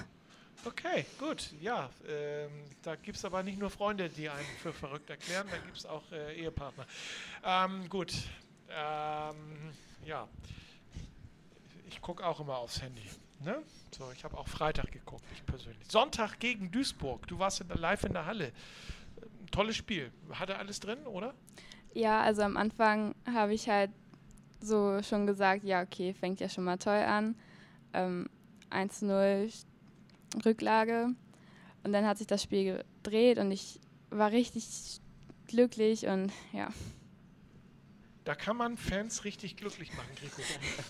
Okay, 0.66 1.06
gut. 1.18 1.54
Ja, 1.62 1.88
ähm, 2.06 2.50
da 2.82 2.94
gibt 2.94 3.16
es 3.16 3.24
aber 3.24 3.42
nicht 3.42 3.58
nur 3.58 3.70
Freunde, 3.70 4.10
die 4.10 4.28
einen 4.28 4.44
für 4.62 4.74
verrückt 4.74 5.08
erklären, 5.08 5.46
da 5.50 5.56
gibt 5.56 5.78
es 5.78 5.86
auch 5.86 6.02
äh, 6.12 6.38
Ehepartner. 6.38 6.84
Ähm, 7.42 7.88
gut. 7.88 8.12
Ähm, 8.68 9.72
ja. 10.04 10.28
Ich 11.88 12.02
gucke 12.02 12.26
auch 12.26 12.40
immer 12.40 12.58
aufs 12.58 12.82
Handy. 12.82 13.08
Ne? 13.42 13.62
So, 13.96 14.12
ich 14.14 14.22
habe 14.22 14.36
auch 14.36 14.48
Freitag 14.48 14.92
geguckt, 14.92 15.24
ich 15.34 15.44
persönlich. 15.46 15.88
Sonntag 15.88 16.38
gegen 16.38 16.70
Duisburg. 16.70 17.26
Du 17.26 17.38
warst 17.38 17.62
in 17.62 17.68
der, 17.68 17.78
live 17.78 18.04
in 18.04 18.12
der 18.12 18.26
Halle. 18.26 18.52
Tolles 19.50 19.76
Spiel. 19.76 20.12
Hatte 20.30 20.58
alles 20.58 20.78
drin, 20.78 21.06
oder? 21.06 21.34
Ja, 21.92 22.22
also 22.22 22.42
am 22.42 22.56
Anfang 22.56 23.14
habe 23.32 23.54
ich 23.54 23.68
halt 23.68 23.90
so 24.60 25.02
schon 25.02 25.26
gesagt, 25.26 25.64
ja, 25.64 25.82
okay, 25.82 26.14
fängt 26.14 26.40
ja 26.40 26.48
schon 26.48 26.64
mal 26.64 26.76
toll 26.76 27.02
an. 27.02 27.34
Ähm, 27.92 28.28
1-0 28.70 29.52
Rücklage. 30.44 31.08
Und 31.82 31.92
dann 31.92 32.06
hat 32.06 32.18
sich 32.18 32.26
das 32.26 32.42
Spiel 32.42 32.84
gedreht 33.02 33.38
und 33.38 33.50
ich 33.50 33.80
war 34.10 34.30
richtig 34.30 35.00
glücklich 35.46 36.06
und 36.06 36.32
ja. 36.52 36.68
Da 38.24 38.34
kann 38.34 38.56
man 38.56 38.76
Fans 38.76 39.24
richtig 39.24 39.56
glücklich 39.56 39.92
machen, 39.94 40.10
Rico. 40.22 40.42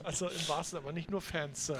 Also 0.02 0.28
im 0.28 0.48
wahrsten, 0.48 0.78
aber 0.78 0.92
nicht 0.92 1.10
nur 1.10 1.20
Fans. 1.20 1.72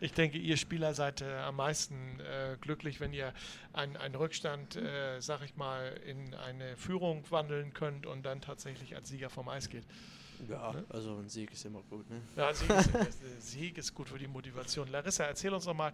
Ich 0.00 0.12
denke, 0.12 0.38
ihr 0.38 0.56
Spieler 0.56 0.94
seid 0.94 1.22
äh, 1.22 1.38
am 1.38 1.56
meisten 1.56 2.20
äh, 2.20 2.56
glücklich, 2.60 3.00
wenn 3.00 3.12
ihr 3.12 3.32
einen 3.72 4.14
Rückstand, 4.14 4.76
äh, 4.76 5.20
sag 5.20 5.42
ich 5.42 5.56
mal, 5.56 6.00
in 6.06 6.34
eine 6.34 6.76
Führung 6.76 7.24
wandeln 7.30 7.74
könnt 7.74 8.06
und 8.06 8.22
dann 8.22 8.40
tatsächlich 8.40 8.94
als 8.94 9.08
Sieger 9.08 9.30
vom 9.30 9.48
Eis 9.48 9.68
geht. 9.68 9.84
Ja, 10.48 10.72
ne? 10.72 10.84
also 10.88 11.16
ein 11.16 11.28
Sieg 11.28 11.52
ist 11.52 11.64
immer 11.64 11.82
gut. 11.82 12.08
Ne? 12.10 12.20
Ja, 12.36 12.52
Sieg 12.52 12.70
ist, 12.70 12.90
Sieg 13.40 13.78
ist, 13.78 13.94
gut 13.94 14.08
für 14.08 14.18
die 14.18 14.26
Motivation. 14.26 14.88
Larissa, 14.88 15.24
erzähl 15.24 15.52
uns 15.52 15.64
doch 15.64 15.74
mal, 15.74 15.92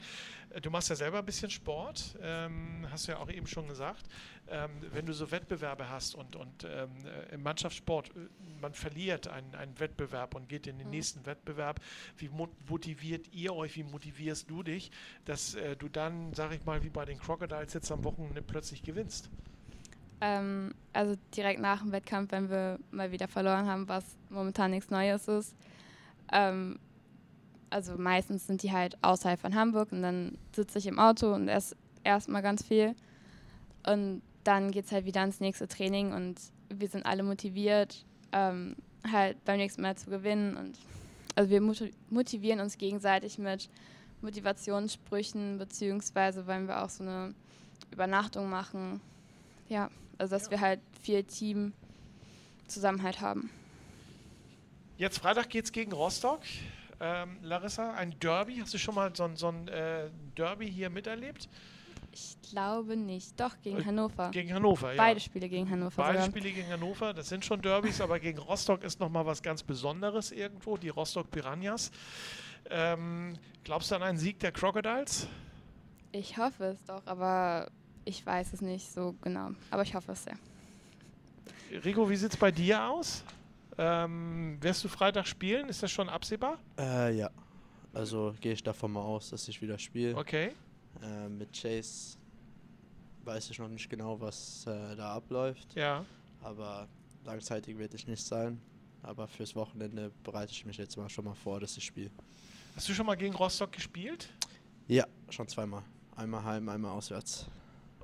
äh, 0.50 0.60
du 0.60 0.70
machst 0.70 0.88
ja 0.88 0.96
selber 0.96 1.18
ein 1.18 1.26
bisschen 1.26 1.50
Sport, 1.50 2.16
ähm, 2.20 2.86
hast 2.90 3.08
du 3.08 3.12
ja 3.12 3.18
auch 3.18 3.30
eben 3.30 3.46
schon 3.46 3.68
gesagt. 3.68 4.06
Ähm, 4.50 4.70
wenn 4.92 5.04
du 5.04 5.12
so 5.12 5.30
Wettbewerbe 5.30 5.88
hast 5.90 6.14
und, 6.14 6.36
und 6.36 6.64
ähm, 6.64 6.90
äh, 7.04 7.34
im 7.34 7.42
Mannschaftssport, 7.42 8.08
äh, 8.10 8.28
man 8.60 8.72
verliert 8.72 9.28
einen, 9.28 9.54
einen 9.54 9.78
Wettbewerb 9.78 10.34
und 10.34 10.48
geht 10.48 10.66
in 10.66 10.78
den 10.78 10.86
mhm. 10.86 10.92
nächsten 10.92 11.26
Wettbewerb, 11.26 11.80
wie 12.16 12.30
motiviert 12.68 13.32
ihr 13.32 13.54
euch, 13.54 13.76
wie 13.76 13.84
motivierst 13.84 14.48
du 14.48 14.62
dich, 14.62 14.90
dass 15.24 15.54
äh, 15.54 15.76
du 15.76 15.88
dann, 15.88 16.32
sag 16.32 16.52
ich 16.52 16.64
mal, 16.64 16.82
wie 16.82 16.90
bei 16.90 17.04
den 17.04 17.18
Crocodiles 17.18 17.74
jetzt 17.74 17.92
am 17.92 18.04
Wochenende 18.04 18.42
plötzlich 18.42 18.82
gewinnst? 18.82 19.28
Ähm, 20.20 20.74
also 20.92 21.14
direkt 21.36 21.60
nach 21.60 21.82
dem 21.82 21.92
Wettkampf, 21.92 22.32
wenn 22.32 22.50
wir 22.50 22.78
mal 22.90 23.12
wieder 23.12 23.28
verloren 23.28 23.66
haben, 23.66 23.88
was 23.88 24.04
momentan 24.30 24.72
nichts 24.72 24.90
Neues 24.90 25.28
ist. 25.28 25.54
Ähm, 26.32 26.78
also 27.70 27.96
meistens 27.96 28.46
sind 28.46 28.62
die 28.62 28.72
halt 28.72 28.96
außerhalb 29.02 29.38
von 29.38 29.54
Hamburg 29.54 29.92
und 29.92 30.02
dann 30.02 30.38
sitze 30.54 30.78
ich 30.78 30.86
im 30.86 30.98
Auto 30.98 31.32
und 31.32 31.48
esse 31.48 31.76
erstmal 32.04 32.42
ganz 32.42 32.64
viel. 32.64 32.94
Und 33.86 34.22
dann 34.44 34.70
geht 34.70 34.86
es 34.86 34.92
halt 34.92 35.04
wieder 35.04 35.20
ans 35.20 35.40
nächste 35.40 35.68
Training 35.68 36.12
und 36.12 36.40
wir 36.68 36.88
sind 36.88 37.06
alle 37.06 37.22
motiviert, 37.22 38.04
ähm, 38.32 38.76
halt 39.10 39.42
beim 39.44 39.58
nächsten 39.58 39.82
Mal 39.82 39.96
zu 39.96 40.10
gewinnen. 40.10 40.56
Und 40.56 40.78
also 41.34 41.50
wir 41.50 41.60
motivieren 42.10 42.60
uns 42.60 42.78
gegenseitig 42.78 43.38
mit 43.38 43.68
Motivationssprüchen, 44.22 45.58
beziehungsweise 45.58 46.46
wollen 46.46 46.66
wir 46.66 46.82
auch 46.82 46.90
so 46.90 47.04
eine 47.04 47.34
Übernachtung 47.92 48.50
machen. 48.50 49.00
Ja. 49.68 49.90
Also 50.18 50.34
dass 50.34 50.50
wir 50.50 50.60
halt 50.60 50.80
viel 51.00 51.24
Team-Zusammenhalt 51.24 53.20
haben. 53.20 53.50
Jetzt 54.96 55.18
Freitag 55.18 55.48
geht 55.48 55.64
es 55.64 55.72
gegen 55.72 55.92
Rostock. 55.92 56.40
Ähm, 57.00 57.38
Larissa, 57.42 57.94
ein 57.94 58.18
Derby. 58.18 58.58
Hast 58.60 58.74
du 58.74 58.78
schon 58.78 58.96
mal 58.96 59.14
so, 59.14 59.30
so 59.36 59.48
ein 59.48 59.68
äh, 59.68 60.10
Derby 60.36 60.70
hier 60.70 60.90
miterlebt? 60.90 61.48
Ich 62.12 62.36
glaube 62.50 62.96
nicht. 62.96 63.38
Doch, 63.38 63.54
gegen 63.62 63.78
äh, 63.78 63.84
Hannover. 63.84 64.30
Gegen 64.30 64.52
Hannover, 64.52 64.92
ja. 64.92 64.96
Beide 64.96 65.20
Spiele 65.20 65.48
gegen 65.48 65.70
Hannover. 65.70 66.02
Beide 66.02 66.18
sogar. 66.18 66.30
Spiele 66.30 66.52
gegen 66.52 66.68
Hannover, 66.68 67.14
das 67.14 67.28
sind 67.28 67.44
schon 67.44 67.62
Derbys, 67.62 68.00
aber 68.00 68.18
gegen 68.18 68.38
Rostock 68.38 68.82
ist 68.82 68.98
nochmal 68.98 69.24
was 69.24 69.42
ganz 69.42 69.62
Besonderes 69.62 70.32
irgendwo, 70.32 70.76
die 70.76 70.88
Rostock 70.88 71.30
Piranhas. 71.30 71.92
Ähm, 72.70 73.34
glaubst 73.62 73.92
du 73.92 73.94
an 73.94 74.02
einen 74.02 74.18
Sieg 74.18 74.40
der 74.40 74.50
Crocodiles? 74.50 75.28
Ich 76.10 76.36
hoffe 76.38 76.64
es 76.64 76.84
doch, 76.84 77.06
aber 77.06 77.70
ich 78.08 78.24
weiß 78.24 78.54
es 78.54 78.62
nicht 78.62 78.90
so 78.90 79.14
genau, 79.20 79.50
aber 79.70 79.82
ich 79.82 79.94
hoffe 79.94 80.12
es 80.12 80.24
sehr. 80.24 80.38
Rico, 81.84 82.08
wie 82.08 82.16
sieht 82.16 82.30
es 82.30 82.36
bei 82.38 82.50
dir 82.50 82.82
aus? 82.82 83.22
Ähm, 83.76 84.56
wirst 84.60 84.82
du 84.82 84.88
Freitag 84.88 85.26
spielen? 85.26 85.68
Ist 85.68 85.82
das 85.82 85.90
schon 85.90 86.08
absehbar? 86.08 86.58
Äh, 86.78 87.16
ja. 87.16 87.30
Also 87.92 88.34
gehe 88.40 88.54
ich 88.54 88.62
davon 88.62 88.92
mal 88.92 89.02
aus, 89.02 89.30
dass 89.30 89.46
ich 89.48 89.60
wieder 89.60 89.78
spiele. 89.78 90.16
Okay. 90.16 90.52
Äh, 91.02 91.28
mit 91.28 91.52
Chase 91.52 92.16
weiß 93.24 93.50
ich 93.50 93.58
noch 93.58 93.68
nicht 93.68 93.90
genau, 93.90 94.18
was 94.18 94.66
äh, 94.66 94.96
da 94.96 95.12
abläuft. 95.12 95.74
Ja. 95.74 96.04
Aber 96.42 96.88
langzeitig 97.24 97.76
werde 97.76 97.94
ich 97.94 98.06
nicht 98.06 98.24
sein. 98.24 98.58
Aber 99.02 99.28
fürs 99.28 99.54
Wochenende 99.54 100.10
bereite 100.24 100.52
ich 100.52 100.64
mich 100.64 100.78
jetzt 100.78 100.96
mal 100.96 101.10
schon 101.10 101.26
mal 101.26 101.34
vor, 101.34 101.60
dass 101.60 101.76
ich 101.76 101.84
spiele. 101.84 102.10
Hast 102.74 102.88
du 102.88 102.94
schon 102.94 103.04
mal 103.04 103.16
gegen 103.16 103.34
Rostock 103.34 103.70
gespielt? 103.70 104.30
Ja, 104.86 105.06
schon 105.28 105.46
zweimal. 105.46 105.82
Einmal 106.16 106.42
heim, 106.42 106.68
einmal 106.70 106.92
auswärts 106.92 107.46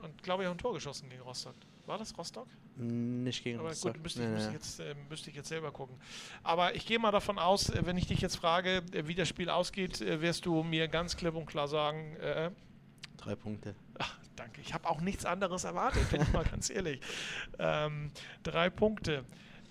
und 0.04 0.22
glaube 0.22 0.42
ich 0.42 0.48
auch 0.48 0.52
ein 0.52 0.58
Tor 0.58 0.72
geschossen 0.74 1.08
gegen 1.08 1.22
Rostock. 1.22 1.54
War 1.86 1.98
das 1.98 2.16
Rostock? 2.16 2.46
Nicht 2.76 3.44
gegen 3.44 3.58
Aber 3.58 3.68
Rostock. 3.68 3.94
gut, 3.94 4.02
müsste, 4.02 4.20
nee, 4.20 4.26
ich, 4.26 4.32
müsste, 4.32 4.48
nee. 4.48 4.54
Jetzt, 4.54 4.80
äh, 4.80 4.94
müsste 5.10 5.30
ich 5.30 5.36
jetzt 5.36 5.48
selber 5.48 5.70
gucken. 5.70 5.96
Aber 6.42 6.74
ich 6.74 6.86
gehe 6.86 6.98
mal 6.98 7.10
davon 7.12 7.38
aus, 7.38 7.68
äh, 7.68 7.84
wenn 7.84 7.96
ich 7.98 8.06
dich 8.06 8.20
jetzt 8.20 8.36
frage, 8.36 8.82
äh, 8.92 9.06
wie 9.06 9.14
das 9.14 9.28
Spiel 9.28 9.50
ausgeht, 9.50 10.00
äh, 10.00 10.20
wirst 10.20 10.46
du 10.46 10.62
mir 10.62 10.88
ganz 10.88 11.16
klipp 11.16 11.34
und 11.34 11.46
klar 11.46 11.68
sagen. 11.68 12.16
Äh, 12.16 12.50
Drei 13.16 13.36
Punkte. 13.36 13.74
Ach, 13.98 14.18
danke. 14.36 14.60
Ich 14.60 14.74
habe 14.74 14.88
auch 14.88 15.00
nichts 15.00 15.24
anderes 15.24 15.64
erwartet, 15.64 16.10
bin 16.10 16.22
ich 16.22 16.32
mal 16.32 16.44
ganz 16.50 16.68
ehrlich. 16.70 17.00
Ähm, 17.58 18.10
drei 18.42 18.70
Punkte. 18.70 19.24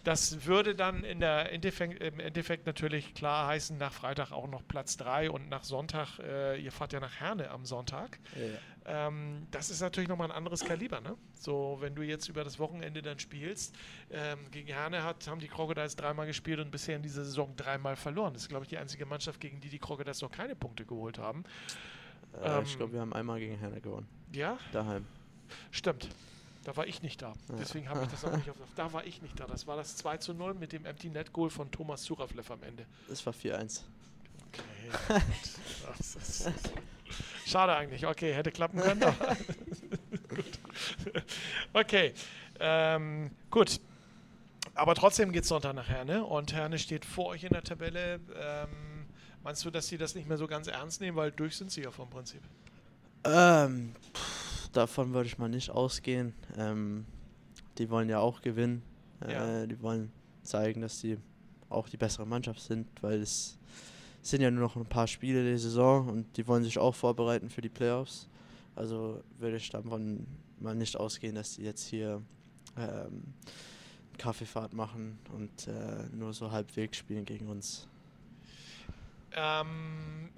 Das 0.04 0.46
würde 0.46 0.76
dann 0.76 1.04
in 1.06 1.22
der 1.22 1.52
Endeffekt, 1.54 2.04
im 2.04 2.20
Endeffekt 2.20 2.66
natürlich 2.66 3.14
klar 3.14 3.48
heißen, 3.48 3.78
nach 3.78 3.94
Freitag 3.94 4.32
auch 4.32 4.48
noch 4.48 4.68
Platz 4.68 4.98
3 4.98 5.32
und 5.32 5.50
nach 5.50 5.64
Sonntag, 5.64 6.20
äh, 6.20 6.60
ihr 6.60 6.74
fahrt 6.74 6.92
ja 6.92 7.00
nach 7.00 7.22
Herne 7.22 7.50
am 7.50 7.66
Sonntag. 7.66 8.20
Ja. 8.36 9.08
Ähm, 9.08 9.48
das 9.52 9.70
ist 9.70 9.80
natürlich 9.80 10.10
nochmal 10.10 10.30
ein 10.30 10.36
anderes 10.36 10.66
Kaliber, 10.66 11.00
ne? 11.00 11.16
So, 11.40 11.78
wenn 11.80 11.96
du 11.96 12.02
jetzt 12.02 12.28
über 12.28 12.44
das 12.44 12.60
Wochenende 12.60 13.02
dann 13.02 13.18
spielst, 13.18 13.76
ähm, 14.12 14.40
gegen 14.52 14.68
Herne 14.68 15.04
hat, 15.04 15.26
haben 15.28 15.40
die 15.40 15.48
Crocodiles 15.48 15.96
dreimal 15.96 16.28
gespielt 16.28 16.60
und 16.60 16.70
bisher 16.70 16.98
in 16.98 17.02
dieser 17.02 17.24
Saison 17.24 17.56
dreimal 17.56 17.96
verloren. 17.96 18.34
Das 18.34 18.44
ist, 18.44 18.50
glaube 18.50 18.66
ich, 18.66 18.70
die 18.70 18.78
einzige 18.78 19.06
Mannschaft, 19.06 19.40
gegen 19.40 19.62
die 19.62 19.70
die 19.70 19.80
Crocodiles 19.80 20.22
noch 20.22 20.32
keine 20.32 20.56
Punkte 20.56 20.86
geholt 20.86 21.18
haben. 21.18 21.46
Äh, 22.42 22.58
ähm, 22.58 22.64
ich 22.66 22.76
glaube, 22.76 22.92
wir 22.92 23.00
haben 23.00 23.14
einmal 23.14 23.40
gegen 23.40 23.58
Herne 23.58 23.80
gewonnen. 23.80 24.08
Ja? 24.34 24.58
Daheim. 24.74 25.06
Stimmt. 25.72 26.10
Da 26.64 26.78
war 26.78 26.88
ich 26.88 27.02
nicht 27.02 27.22
da. 27.22 27.34
Deswegen 27.60 27.90
habe 27.90 28.04
ich 28.04 28.10
das 28.10 28.24
auch 28.24 28.36
nicht 28.36 28.50
auf. 28.50 28.56
Da 28.76 28.94
war 28.94 29.06
ich 29.06 29.22
nicht 29.22 29.38
da. 29.40 29.46
Das 29.46 29.68
war 29.68 29.76
das 29.76 29.98
2 29.98 30.18
zu 30.18 30.34
0 30.34 30.54
mit 30.54 30.72
dem 30.72 30.86
Empty 30.86 31.10
Net 31.10 31.34
Goal 31.34 31.50
von 31.50 31.70
Thomas 31.72 32.04
Suraflev 32.04 32.50
am 32.52 32.64
Ende. 32.64 32.86
Das 33.10 33.26
war 33.26 33.34
4-1. 33.34 33.82
Okay. 34.48 35.22
Schade 37.46 37.76
eigentlich. 37.76 38.08
Okay, 38.08 38.34
hätte 38.34 38.52
klappen 38.52 38.80
können. 38.80 39.02
gut. 40.30 40.60
Okay. 41.74 42.14
Ähm, 42.60 43.32
gut. 43.52 43.82
Aber 44.76 44.96
trotzdem 44.96 45.34
geht 45.34 45.44
es 45.44 45.50
Sonntag 45.50 45.76
nach 45.76 45.90
Herne 45.90 46.24
und 46.24 46.54
Herne 46.54 46.80
steht 46.80 47.04
vor 47.04 47.28
euch 47.28 47.44
in 47.44 47.52
der 47.52 47.64
Tabelle. 47.64 48.22
Ähm, 48.36 49.06
meinst 49.44 49.66
du, 49.66 49.70
dass 49.70 49.88
sie 49.88 49.98
das 49.98 50.16
nicht 50.16 50.30
mehr 50.30 50.38
so 50.38 50.48
ganz 50.48 50.68
ernst 50.68 51.02
nehmen, 51.02 51.18
weil 51.18 51.32
durch 51.32 51.58
sind 51.58 51.72
sie 51.72 51.82
ja 51.82 51.92
vom 51.92 52.10
Prinzip? 52.10 52.42
Ähm, 53.26 53.94
pff 54.14 54.33
davon 54.74 55.14
würde 55.14 55.28
ich 55.28 55.38
mal 55.38 55.50
nicht 55.50 55.70
ausgehen. 55.70 56.34
Ähm, 56.58 57.06
die 57.78 57.90
wollen 57.90 58.10
ja 58.10 58.20
auch 58.20 58.42
gewinnen. 58.42 58.82
Äh, 59.22 59.68
Die 59.68 59.82
wollen 59.82 60.12
zeigen, 60.44 60.82
dass 60.82 61.00
sie 61.00 61.18
auch 61.70 61.88
die 61.90 61.98
bessere 61.98 62.26
Mannschaft 62.28 62.60
sind, 62.62 62.88
weil 63.02 63.22
es 63.22 63.58
sind 64.22 64.42
ja 64.42 64.52
nur 64.52 64.64
noch 64.64 64.76
ein 64.76 64.86
paar 64.86 65.08
Spiele 65.08 65.44
der 65.44 65.58
Saison 65.58 66.08
und 66.08 66.38
die 66.38 66.48
wollen 66.48 66.64
sich 66.64 66.78
auch 66.78 66.94
vorbereiten 66.96 67.50
für 67.50 67.62
die 67.62 67.70
Playoffs. 67.70 68.28
Also 68.76 69.24
würde 69.40 69.58
ich 69.58 69.70
davon 69.70 70.26
mal 70.60 70.76
nicht 70.76 70.96
ausgehen, 70.98 71.36
dass 71.36 71.56
die 71.56 71.64
jetzt 71.64 71.86
hier 71.88 72.22
ähm, 72.78 73.24
Kaffeefahrt 74.18 74.74
machen 74.74 75.20
und 75.34 75.68
äh, 75.68 76.06
nur 76.16 76.34
so 76.34 76.52
halbwegs 76.52 76.98
spielen 76.98 77.26
gegen 77.26 77.48
uns. 77.48 77.88
Ähm, 79.36 80.30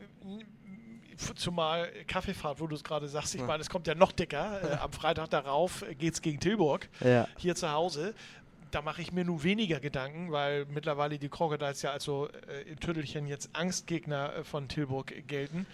zumal 1.35 1.89
Kaffeefahrt, 2.07 2.59
wo 2.59 2.67
du 2.67 2.75
es 2.75 2.83
gerade 2.83 3.07
sagst, 3.07 3.35
ich 3.35 3.41
meine, 3.41 3.61
es 3.61 3.69
kommt 3.69 3.87
ja 3.87 3.95
noch 3.95 4.11
dicker. 4.11 4.61
Äh, 4.63 4.75
am 4.77 4.91
Freitag 4.91 5.29
darauf 5.29 5.85
geht 5.97 6.13
es 6.13 6.21
gegen 6.21 6.39
Tilburg, 6.39 6.89
ja. 7.01 7.27
hier 7.37 7.55
zu 7.55 7.71
Hause. 7.71 8.13
Da 8.71 8.81
mache 8.81 9.01
ich 9.01 9.11
mir 9.11 9.23
nur 9.23 9.43
weniger 9.43 9.79
Gedanken, 9.79 10.31
weil 10.31 10.65
mittlerweile 10.65 11.17
die 11.17 11.29
Crocodiles 11.29 11.81
ja 11.81 11.91
also 11.91 12.27
äh, 12.47 12.69
in 12.69 12.79
Tüttelchen 12.79 13.27
jetzt 13.27 13.49
Angstgegner 13.53 14.35
äh, 14.35 14.43
von 14.43 14.67
Tilburg 14.67 15.27
gelten. 15.27 15.65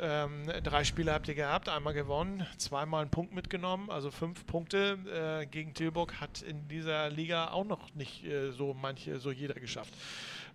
Ähm, 0.00 0.46
drei 0.64 0.82
Spiele 0.84 1.12
habt 1.12 1.28
ihr 1.28 1.34
gehabt, 1.34 1.68
einmal 1.68 1.94
gewonnen, 1.94 2.44
zweimal 2.56 3.02
einen 3.02 3.10
Punkt 3.10 3.34
mitgenommen, 3.34 3.90
also 3.90 4.10
fünf 4.10 4.46
Punkte 4.46 4.98
äh, 5.42 5.46
gegen 5.46 5.74
Tilburg 5.74 6.20
hat 6.20 6.42
in 6.42 6.66
dieser 6.66 7.10
Liga 7.10 7.50
auch 7.50 7.64
noch 7.64 7.94
nicht 7.94 8.24
äh, 8.24 8.50
so 8.50 8.74
manche, 8.74 9.20
so 9.20 9.30
jeder 9.30 9.54
geschafft. 9.54 9.92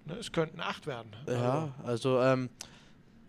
Ne, 0.06 0.16
es 0.16 0.32
könnten 0.32 0.60
acht 0.60 0.88
werden. 0.88 1.16
Ja, 1.28 1.70
also, 1.84 2.18
also 2.18 2.22
ähm, 2.24 2.50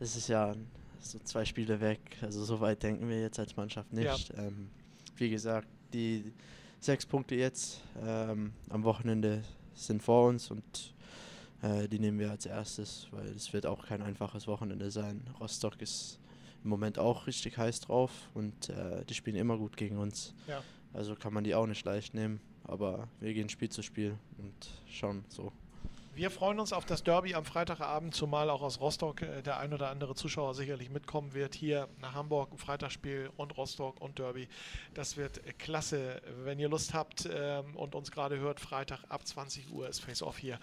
es 0.00 0.16
ist 0.16 0.28
ja 0.28 0.54
so 1.00 1.18
zwei 1.20 1.44
Spiele 1.44 1.80
weg. 1.80 2.00
Also 2.22 2.44
so 2.44 2.60
weit 2.60 2.82
denken 2.82 3.08
wir 3.08 3.20
jetzt 3.20 3.38
als 3.38 3.56
Mannschaft 3.56 3.92
nicht. 3.92 4.28
Ja. 4.30 4.44
Ähm, 4.44 4.70
wie 5.16 5.30
gesagt, 5.30 5.68
die 5.92 6.32
sechs 6.80 7.06
Punkte 7.06 7.34
jetzt 7.34 7.82
ähm, 8.04 8.52
am 8.68 8.84
Wochenende 8.84 9.42
sind 9.74 10.02
vor 10.02 10.28
uns 10.28 10.50
und 10.50 10.94
äh, 11.62 11.88
die 11.88 11.98
nehmen 11.98 12.18
wir 12.18 12.30
als 12.30 12.46
erstes, 12.46 13.08
weil 13.10 13.26
es 13.28 13.52
wird 13.52 13.66
auch 13.66 13.86
kein 13.86 14.02
einfaches 14.02 14.46
Wochenende 14.46 14.90
sein. 14.90 15.22
Rostock 15.40 15.80
ist 15.80 16.18
im 16.64 16.70
Moment 16.70 16.98
auch 16.98 17.26
richtig 17.26 17.58
heiß 17.58 17.80
drauf 17.80 18.10
und 18.34 18.68
äh, 18.68 19.04
die 19.04 19.14
spielen 19.14 19.36
immer 19.36 19.56
gut 19.56 19.76
gegen 19.76 19.98
uns. 19.98 20.34
Ja. 20.46 20.62
Also 20.92 21.14
kann 21.14 21.32
man 21.32 21.44
die 21.44 21.54
auch 21.54 21.66
nicht 21.66 21.84
leicht 21.84 22.14
nehmen, 22.14 22.40
aber 22.64 23.08
wir 23.20 23.32
gehen 23.34 23.48
Spiel 23.48 23.68
zu 23.68 23.82
Spiel 23.82 24.16
und 24.38 24.70
schauen 24.88 25.24
so. 25.28 25.52
Wir 26.18 26.32
freuen 26.32 26.58
uns 26.58 26.72
auf 26.72 26.84
das 26.84 27.04
Derby 27.04 27.36
am 27.36 27.44
Freitagabend, 27.44 28.12
zumal 28.12 28.50
auch 28.50 28.60
aus 28.60 28.80
Rostock 28.80 29.22
äh, 29.22 29.40
der 29.40 29.60
ein 29.60 29.72
oder 29.72 29.88
andere 29.88 30.16
Zuschauer 30.16 30.52
sicherlich 30.52 30.90
mitkommen 30.90 31.32
wird. 31.32 31.54
Hier 31.54 31.88
nach 32.00 32.14
Hamburg 32.14 32.50
ein 32.50 32.58
Freitagsspiel 32.58 33.30
und 33.36 33.56
Rostock 33.56 34.00
und 34.00 34.18
Derby. 34.18 34.48
Das 34.94 35.16
wird 35.16 35.40
klasse. 35.60 36.20
Wenn 36.42 36.58
ihr 36.58 36.68
Lust 36.68 36.92
habt 36.92 37.28
ähm, 37.32 37.76
und 37.76 37.94
uns 37.94 38.10
gerade 38.10 38.36
hört, 38.36 38.58
Freitag 38.58 39.04
ab 39.08 39.24
20 39.28 39.70
Uhr 39.70 39.88
ist 39.88 40.00
Face-Off 40.00 40.36
hier 40.38 40.58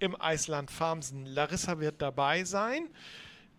im 0.00 0.20
Eisland 0.20 0.72
Farmsen. 0.72 1.24
Larissa 1.24 1.78
wird 1.78 2.02
dabei 2.02 2.42
sein 2.42 2.88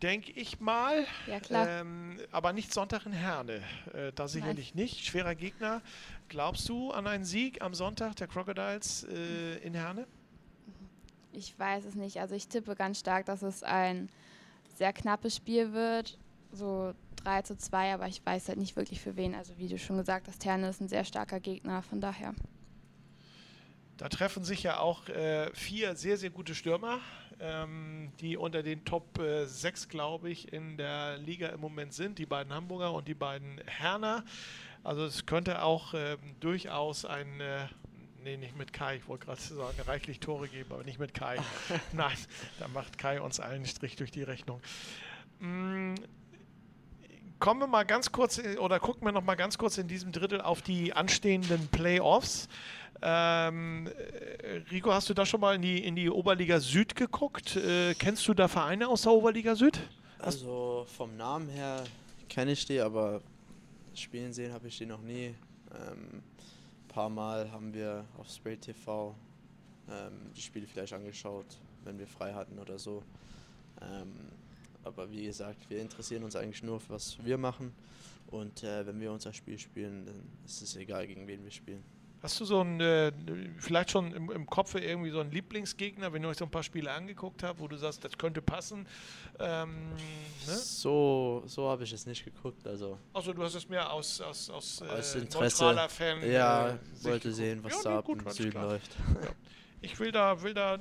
denke 0.03 0.31
ich 0.33 0.59
mal. 0.59 1.07
Ja, 1.25 1.39
klar. 1.39 1.67
Ähm, 1.67 2.19
aber 2.31 2.53
nicht 2.53 2.71
Sonntag 2.71 3.07
in 3.07 3.13
Herne. 3.13 3.63
Äh, 3.93 4.11
da 4.13 4.27
sicherlich 4.27 4.75
Nein. 4.75 4.83
nicht. 4.83 5.05
Schwerer 5.05 5.33
Gegner. 5.33 5.81
Glaubst 6.27 6.69
du 6.69 6.91
an 6.91 7.07
einen 7.07 7.25
Sieg 7.25 7.63
am 7.63 7.73
Sonntag 7.73 8.15
der 8.17 8.27
Crocodiles 8.27 9.07
äh, 9.09 9.57
in 9.65 9.73
Herne? 9.73 10.05
Ich 11.37 11.57
weiß 11.57 11.85
es 11.85 11.93
nicht. 11.93 12.19
Also 12.19 12.33
ich 12.33 12.47
tippe 12.47 12.75
ganz 12.75 12.99
stark, 12.99 13.27
dass 13.27 13.43
es 13.43 13.61
ein 13.61 14.09
sehr 14.75 14.91
knappes 14.91 15.35
Spiel 15.35 15.71
wird. 15.71 16.17
So 16.51 16.93
3 17.17 17.43
zu 17.43 17.55
2, 17.55 17.93
aber 17.93 18.07
ich 18.07 18.25
weiß 18.25 18.47
halt 18.47 18.57
nicht 18.57 18.75
wirklich 18.75 19.01
für 19.01 19.15
wen. 19.15 19.35
Also 19.35 19.53
wie 19.57 19.67
du 19.67 19.77
schon 19.77 19.97
gesagt 19.97 20.27
hast, 20.27 20.39
Terne 20.39 20.67
ist 20.69 20.81
ein 20.81 20.87
sehr 20.87 21.03
starker 21.03 21.39
Gegner, 21.39 21.83
von 21.83 22.01
daher. 22.01 22.33
Da 23.97 24.09
treffen 24.09 24.43
sich 24.43 24.63
ja 24.63 24.79
auch 24.79 25.09
äh, 25.09 25.51
vier 25.53 25.95
sehr, 25.95 26.17
sehr 26.17 26.31
gute 26.31 26.55
Stürmer, 26.55 26.99
ähm, 27.39 28.11
die 28.19 28.35
unter 28.35 28.63
den 28.63 28.83
Top 28.83 29.19
äh, 29.19 29.45
6, 29.45 29.89
glaube 29.89 30.31
ich, 30.31 30.51
in 30.51 30.77
der 30.77 31.17
Liga 31.17 31.49
im 31.49 31.59
Moment 31.59 31.93
sind. 31.93 32.17
Die 32.17 32.25
beiden 32.25 32.51
Hamburger 32.51 32.93
und 32.93 33.07
die 33.07 33.15
beiden 33.15 33.61
Herner. 33.67 34.23
Also 34.83 35.05
es 35.05 35.27
könnte 35.27 35.61
auch 35.61 35.93
äh, 35.93 36.17
durchaus 36.39 37.05
ein 37.05 37.41
äh, 37.41 37.67
Nee, 38.23 38.37
nicht 38.37 38.57
mit 38.57 38.73
Kai. 38.73 38.97
Ich 38.97 39.07
wollte 39.07 39.25
gerade 39.25 39.41
sagen, 39.41 39.79
reichlich 39.85 40.19
Tore 40.19 40.47
geben, 40.47 40.71
aber 40.71 40.83
nicht 40.83 40.99
mit 40.99 41.13
Kai. 41.13 41.37
Nein, 41.93 42.17
da 42.59 42.67
macht 42.67 42.97
Kai 42.97 43.21
uns 43.21 43.39
allen 43.39 43.65
Strich 43.65 43.95
durch 43.95 44.11
die 44.11 44.23
Rechnung. 44.23 44.61
Mm, 45.39 45.95
kommen 47.39 47.61
wir 47.61 47.67
mal 47.67 47.83
ganz 47.85 48.11
kurz 48.11 48.39
oder 48.59 48.79
gucken 48.79 49.07
wir 49.07 49.11
noch 49.11 49.23
mal 49.23 49.35
ganz 49.35 49.57
kurz 49.57 49.77
in 49.77 49.87
diesem 49.87 50.11
Drittel 50.11 50.41
auf 50.41 50.61
die 50.61 50.93
anstehenden 50.93 51.67
Playoffs. 51.67 52.47
Ähm, 53.01 53.89
Rico, 54.71 54.91
hast 54.91 55.09
du 55.09 55.13
da 55.13 55.25
schon 55.25 55.39
mal 55.39 55.55
in 55.55 55.61
die, 55.61 55.83
in 55.83 55.95
die 55.95 56.09
Oberliga 56.09 56.59
Süd 56.59 56.95
geguckt? 56.95 57.55
Äh, 57.55 57.93
kennst 57.93 58.27
du 58.27 58.33
da 58.33 58.47
Vereine 58.47 58.87
aus 58.87 59.03
der 59.03 59.11
Oberliga 59.11 59.55
Süd? 59.55 59.79
Also 60.19 60.85
vom 60.97 61.15
Namen 61.15 61.47
her 61.49 61.83
kenne 62.27 62.51
ich 62.51 62.65
die, 62.65 62.79
aber 62.79 63.21
spielen 63.93 64.33
sehen 64.33 64.51
habe 64.51 64.67
ich 64.67 64.77
die 64.77 64.87
noch 64.87 65.01
nie. 65.01 65.35
Ähm, 65.71 66.23
paar 66.97 67.09
Mal 67.11 67.51
haben 67.51 67.75
wir 67.75 68.05
auf 68.17 68.27
Spray 68.27 68.57
TV 68.57 69.13
ähm, 69.87 70.31
die 70.35 70.41
Spiele 70.41 70.65
vielleicht 70.65 70.93
angeschaut, 70.93 71.45
wenn 71.83 71.99
wir 71.99 72.07
frei 72.07 72.33
hatten 72.33 72.57
oder 72.57 72.79
so. 72.79 73.03
Ähm, 73.83 74.15
aber 74.83 75.11
wie 75.11 75.25
gesagt, 75.25 75.69
wir 75.69 75.79
interessieren 75.79 76.23
uns 76.23 76.35
eigentlich 76.35 76.63
nur 76.63 76.79
für 76.79 76.93
was 76.93 77.23
wir 77.23 77.37
machen. 77.37 77.71
Und 78.31 78.63
äh, 78.63 78.87
wenn 78.87 78.99
wir 78.99 79.11
unser 79.11 79.31
Spiel 79.31 79.59
spielen, 79.59 80.07
dann 80.07 80.23
ist 80.43 80.63
es 80.63 80.75
egal, 80.75 81.05
gegen 81.05 81.27
wen 81.27 81.43
wir 81.43 81.51
spielen. 81.51 81.83
Hast 82.23 82.39
du 82.39 82.45
so 82.45 82.61
ein, 82.61 82.81
äh, 82.81 83.11
vielleicht 83.57 83.91
schon 83.91 84.11
im, 84.11 84.31
im 84.31 84.45
Kopf 84.47 84.73
irgendwie 84.73 85.11
so 85.11 85.19
einen 85.19 85.31
Lieblingsgegner, 85.31 86.11
wenn 86.13 86.23
ihr 86.23 86.29
euch 86.29 86.37
so 86.37 86.45
ein 86.45 86.51
paar 86.51 86.63
Spiele 86.63 86.91
angeguckt 86.91 87.43
habt, 87.43 87.59
wo 87.59 87.67
du 87.67 87.77
sagst, 87.77 88.03
das 88.03 88.17
könnte 88.17 88.41
passen? 88.41 88.87
Ähm, 89.39 89.89
ne? 90.47 90.55
So, 90.55 91.43
so 91.45 91.69
habe 91.69 91.83
ich 91.83 91.93
es 91.93 92.07
nicht 92.07 92.25
geguckt. 92.25 92.65
Also, 92.65 92.97
also 93.13 93.33
du 93.33 93.43
hast 93.43 93.53
es 93.53 93.69
mehr 93.69 93.91
aus, 93.91 94.19
aus, 94.19 94.49
aus, 94.49 94.81
aus 94.81 95.15
äh, 95.15 95.27
neutraler 95.31 95.89
Fan. 95.89 96.27
Ja, 96.29 96.69
äh, 96.69 96.77
wollte 97.01 97.31
sehen, 97.31 97.63
was 97.63 97.83
ja, 97.83 97.95
da 97.95 98.01
gut, 98.01 98.23
im 98.23 98.29
Süden 98.31 98.51
klar. 98.51 98.65
läuft. 98.65 98.95
Ja. 99.21 99.29
Ich 99.81 99.99
will 99.99 100.11
da, 100.11 100.41
will 100.41 100.55
da 100.55 100.79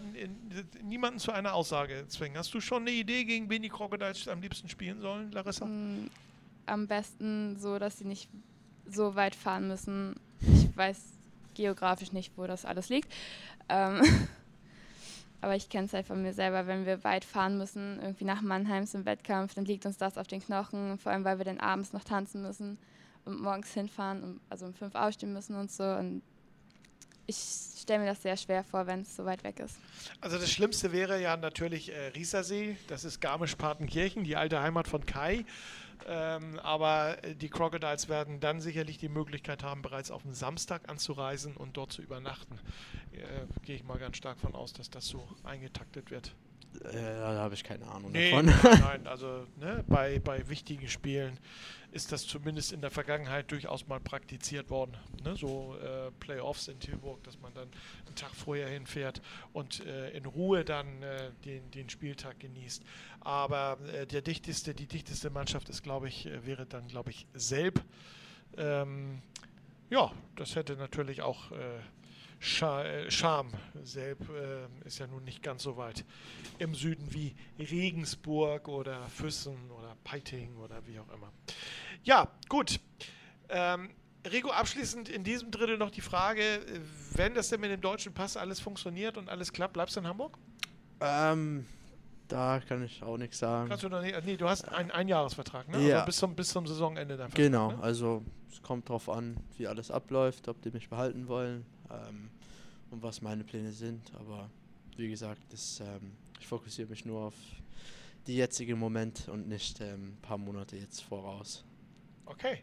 niemanden 0.82 1.18
zu 1.18 1.30
einer 1.32 1.52
Aussage 1.52 2.06
zwingen. 2.08 2.38
Hast 2.38 2.54
du 2.54 2.60
schon 2.62 2.82
eine 2.82 2.92
Idee, 2.92 3.24
gegen 3.24 3.50
wen 3.50 3.60
die 3.60 3.68
Crocodiles 3.68 4.26
am 4.26 4.40
liebsten 4.40 4.70
spielen 4.70 5.02
sollen, 5.02 5.30
Larissa? 5.32 5.66
Mm, 5.66 6.08
am 6.64 6.86
besten 6.86 7.58
so, 7.58 7.78
dass 7.78 7.98
sie 7.98 8.06
nicht 8.06 8.30
so 8.86 9.14
weit 9.14 9.34
fahren 9.34 9.68
müssen. 9.68 10.14
Ich 10.40 10.74
weiß 10.74 11.15
geografisch 11.56 12.12
nicht, 12.12 12.32
wo 12.36 12.46
das 12.46 12.64
alles 12.64 12.88
liegt. 12.88 13.12
Ähm 13.68 14.02
aber 15.40 15.56
ich 15.56 15.68
kenne 15.68 15.86
es 15.86 15.92
halt 15.92 16.06
von 16.06 16.22
mir 16.22 16.32
selber, 16.32 16.66
wenn 16.66 16.86
wir 16.86 17.04
weit 17.04 17.24
fahren 17.24 17.58
müssen, 17.58 18.00
irgendwie 18.00 18.24
nach 18.24 18.42
Mannheim 18.42 18.86
zum 18.86 19.04
Wettkampf, 19.04 19.54
dann 19.54 19.64
liegt 19.64 19.86
uns 19.86 19.96
das 19.96 20.18
auf 20.18 20.26
den 20.26 20.40
Knochen, 20.40 20.98
vor 20.98 21.12
allem 21.12 21.24
weil 21.24 21.38
wir 21.38 21.44
dann 21.44 21.60
abends 21.60 21.92
noch 21.92 22.04
tanzen 22.04 22.42
müssen 22.42 22.78
und 23.24 23.40
morgens 23.40 23.72
hinfahren, 23.72 24.22
und, 24.22 24.40
also 24.48 24.66
um 24.66 24.74
fünf 24.74 24.94
aufstehen 24.94 25.32
müssen 25.32 25.56
und 25.56 25.70
so. 25.70 25.84
Und 25.84 26.22
ich 27.26 27.36
stelle 27.80 28.00
mir 28.00 28.06
das 28.06 28.22
sehr 28.22 28.36
schwer 28.36 28.64
vor, 28.64 28.86
wenn 28.86 29.00
es 29.00 29.16
so 29.16 29.24
weit 29.24 29.44
weg 29.44 29.60
ist. 29.60 29.76
Also 30.20 30.38
das 30.38 30.50
Schlimmste 30.50 30.92
wäre 30.92 31.20
ja 31.20 31.36
natürlich 31.36 31.92
äh, 31.92 32.08
Riesersee, 32.08 32.76
das 32.88 33.04
ist 33.04 33.20
Garmisch-Partenkirchen, 33.20 34.24
die 34.24 34.36
alte 34.36 34.60
Heimat 34.60 34.88
von 34.88 35.04
Kai. 35.04 35.44
Ähm, 36.06 36.58
aber 36.60 37.22
äh, 37.24 37.34
die 37.34 37.48
Crocodiles 37.48 38.08
werden 38.08 38.40
dann 38.40 38.60
sicherlich 38.60 38.98
die 38.98 39.08
Möglichkeit 39.08 39.62
haben, 39.62 39.82
bereits 39.82 40.10
auf 40.10 40.22
dem 40.22 40.34
Samstag 40.34 40.88
anzureisen 40.88 41.56
und 41.56 41.76
dort 41.76 41.92
zu 41.92 42.02
übernachten. 42.02 42.58
Äh, 43.12 43.46
Gehe 43.62 43.76
ich 43.76 43.84
mal 43.84 43.98
ganz 43.98 44.16
stark 44.16 44.38
von 44.38 44.54
aus, 44.54 44.72
dass 44.72 44.90
das 44.90 45.06
so 45.06 45.26
eingetaktet 45.44 46.10
wird. 46.10 46.34
Äh, 46.84 46.92
da 47.18 47.34
habe 47.36 47.54
ich 47.54 47.64
keine 47.64 47.86
Ahnung 47.86 48.12
Nee, 48.12 48.30
davon. 48.30 48.46
nein, 48.46 48.56
nein, 48.80 49.06
also 49.06 49.46
ne, 49.56 49.84
bei, 49.88 50.18
bei 50.18 50.48
wichtigen 50.48 50.88
Spielen 50.88 51.38
ist 51.92 52.12
das 52.12 52.26
zumindest 52.26 52.72
in 52.72 52.80
der 52.82 52.90
Vergangenheit 52.90 53.50
durchaus 53.50 53.86
mal 53.86 54.00
praktiziert 54.00 54.68
worden. 54.70 54.96
Ne, 55.24 55.34
so 55.36 55.76
äh, 55.82 56.10
Playoffs 56.20 56.68
in 56.68 56.78
Tilburg, 56.78 57.22
dass 57.24 57.38
man 57.40 57.54
dann 57.54 57.68
einen 58.06 58.14
Tag 58.16 58.34
vorher 58.34 58.68
hinfährt 58.68 59.22
und 59.52 59.84
äh, 59.86 60.10
in 60.10 60.26
Ruhe 60.26 60.64
dann 60.64 61.02
äh, 61.02 61.30
den, 61.44 61.70
den 61.70 61.88
Spieltag 61.88 62.38
genießt. 62.40 62.82
Aber 63.20 63.78
äh, 63.92 64.06
der 64.06 64.22
dichteste, 64.22 64.74
die 64.74 64.86
dichteste 64.86 65.30
Mannschaft 65.30 65.68
ist, 65.68 65.82
glaube 65.82 66.08
ich, 66.08 66.26
äh, 66.26 66.44
wäre 66.46 66.66
dann, 66.66 66.86
glaube 66.88 67.10
ich, 67.10 67.26
Selb. 67.34 67.82
Ähm, 68.58 69.22
ja, 69.90 70.10
das 70.34 70.56
hätte 70.56 70.76
natürlich 70.76 71.22
auch 71.22 71.52
äh, 72.38 72.42
Scha 72.42 73.10
Charme. 73.10 73.52
Selb 73.82 74.20
äh, 74.30 74.86
ist 74.86 74.98
ja 74.98 75.06
nun 75.06 75.24
nicht 75.24 75.42
ganz 75.42 75.62
so 75.62 75.76
weit 75.76 76.04
im 76.58 76.74
Süden 76.74 77.12
wie 77.12 77.34
Regensburg 77.58 78.68
oder 78.68 79.02
Füssen 79.08 79.70
oder 79.70 79.96
Peiting 80.04 80.56
oder 80.56 80.86
wie 80.86 80.98
auch 80.98 81.08
immer. 81.14 81.32
Ja, 82.04 82.28
gut. 82.48 82.80
Ähm, 83.48 83.90
Rico, 84.30 84.50
abschließend 84.50 85.08
in 85.08 85.22
diesem 85.22 85.50
Drittel 85.52 85.78
noch 85.78 85.90
die 85.90 86.00
Frage, 86.00 86.42
äh, 86.42 86.80
wenn 87.14 87.34
das 87.34 87.48
denn 87.48 87.60
mit 87.60 87.70
dem 87.70 87.80
deutschen 87.80 88.12
Pass 88.12 88.36
alles 88.36 88.60
funktioniert 88.60 89.16
und 89.16 89.28
alles 89.28 89.52
klappt, 89.52 89.74
bleibst 89.74 89.96
du 89.96 90.00
in 90.00 90.06
Hamburg? 90.06 90.36
Ähm, 91.00 91.66
da 92.28 92.60
kann 92.60 92.82
ich 92.82 93.02
auch 93.02 93.18
nichts 93.18 93.38
sagen. 93.38 93.68
Kannst 93.68 93.84
du 93.84 93.88
noch 93.88 94.02
nicht, 94.02 94.16
nee, 94.24 94.36
du 94.36 94.48
hast 94.48 94.68
einen 94.68 94.90
Einjahresvertrag, 94.90 95.68
ne? 95.68 95.78
Ja. 95.86 95.94
Also 95.96 96.06
bis 96.06 96.16
zum, 96.16 96.34
bis 96.34 96.48
zum 96.48 96.66
Saisonende 96.66 97.16
dann. 97.16 97.30
Genau, 97.32 97.72
Ne? 97.72 97.78
also 97.82 98.24
es 98.50 98.60
kommt 98.62 98.88
drauf 98.88 99.08
an, 99.08 99.36
wie 99.58 99.68
alles 99.68 99.90
abläuft, 99.92 100.48
ob 100.48 100.60
die 100.62 100.70
mich 100.70 100.88
behalten 100.88 101.28
wollen 101.28 101.64
ähm, 101.90 102.30
und 102.90 103.02
was 103.02 103.22
meine 103.22 103.44
Pläne 103.44 103.72
sind. 103.72 104.12
Aber 104.14 104.50
wie 104.96 105.08
gesagt, 105.08 105.40
das, 105.50 105.80
ähm, 105.80 106.12
ich 106.40 106.46
fokussiere 106.46 106.88
mich 106.88 107.04
nur 107.04 107.22
auf 107.22 107.34
die 108.26 108.36
jetzige 108.36 108.76
Moment 108.76 109.28
und 109.28 109.48
nicht 109.48 109.80
ähm, 109.80 110.14
ein 110.14 110.18
paar 110.22 110.38
Monate 110.38 110.76
jetzt 110.76 111.02
voraus. 111.02 111.64
Okay, 112.24 112.62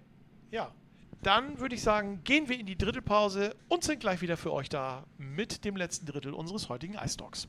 ja. 0.52 0.74
Dann 1.22 1.60
würde 1.60 1.76
ich 1.76 1.82
sagen, 1.82 2.22
gehen 2.26 2.50
wir 2.50 2.60
in 2.60 2.66
die 2.66 2.78
Drittelpause 2.78 3.56
und 3.70 3.84
sind 3.86 4.02
gleich 4.02 4.22
wieder 4.22 4.36
für 4.36 4.52
euch 4.52 4.68
da 4.68 5.06
mit 5.18 5.64
dem 5.64 5.78
letzten 5.78 6.06
Drittel 6.06 6.34
unseres 6.34 6.68
heutigen 6.68 6.96
Ice 6.96 7.16
Talks. 7.16 7.48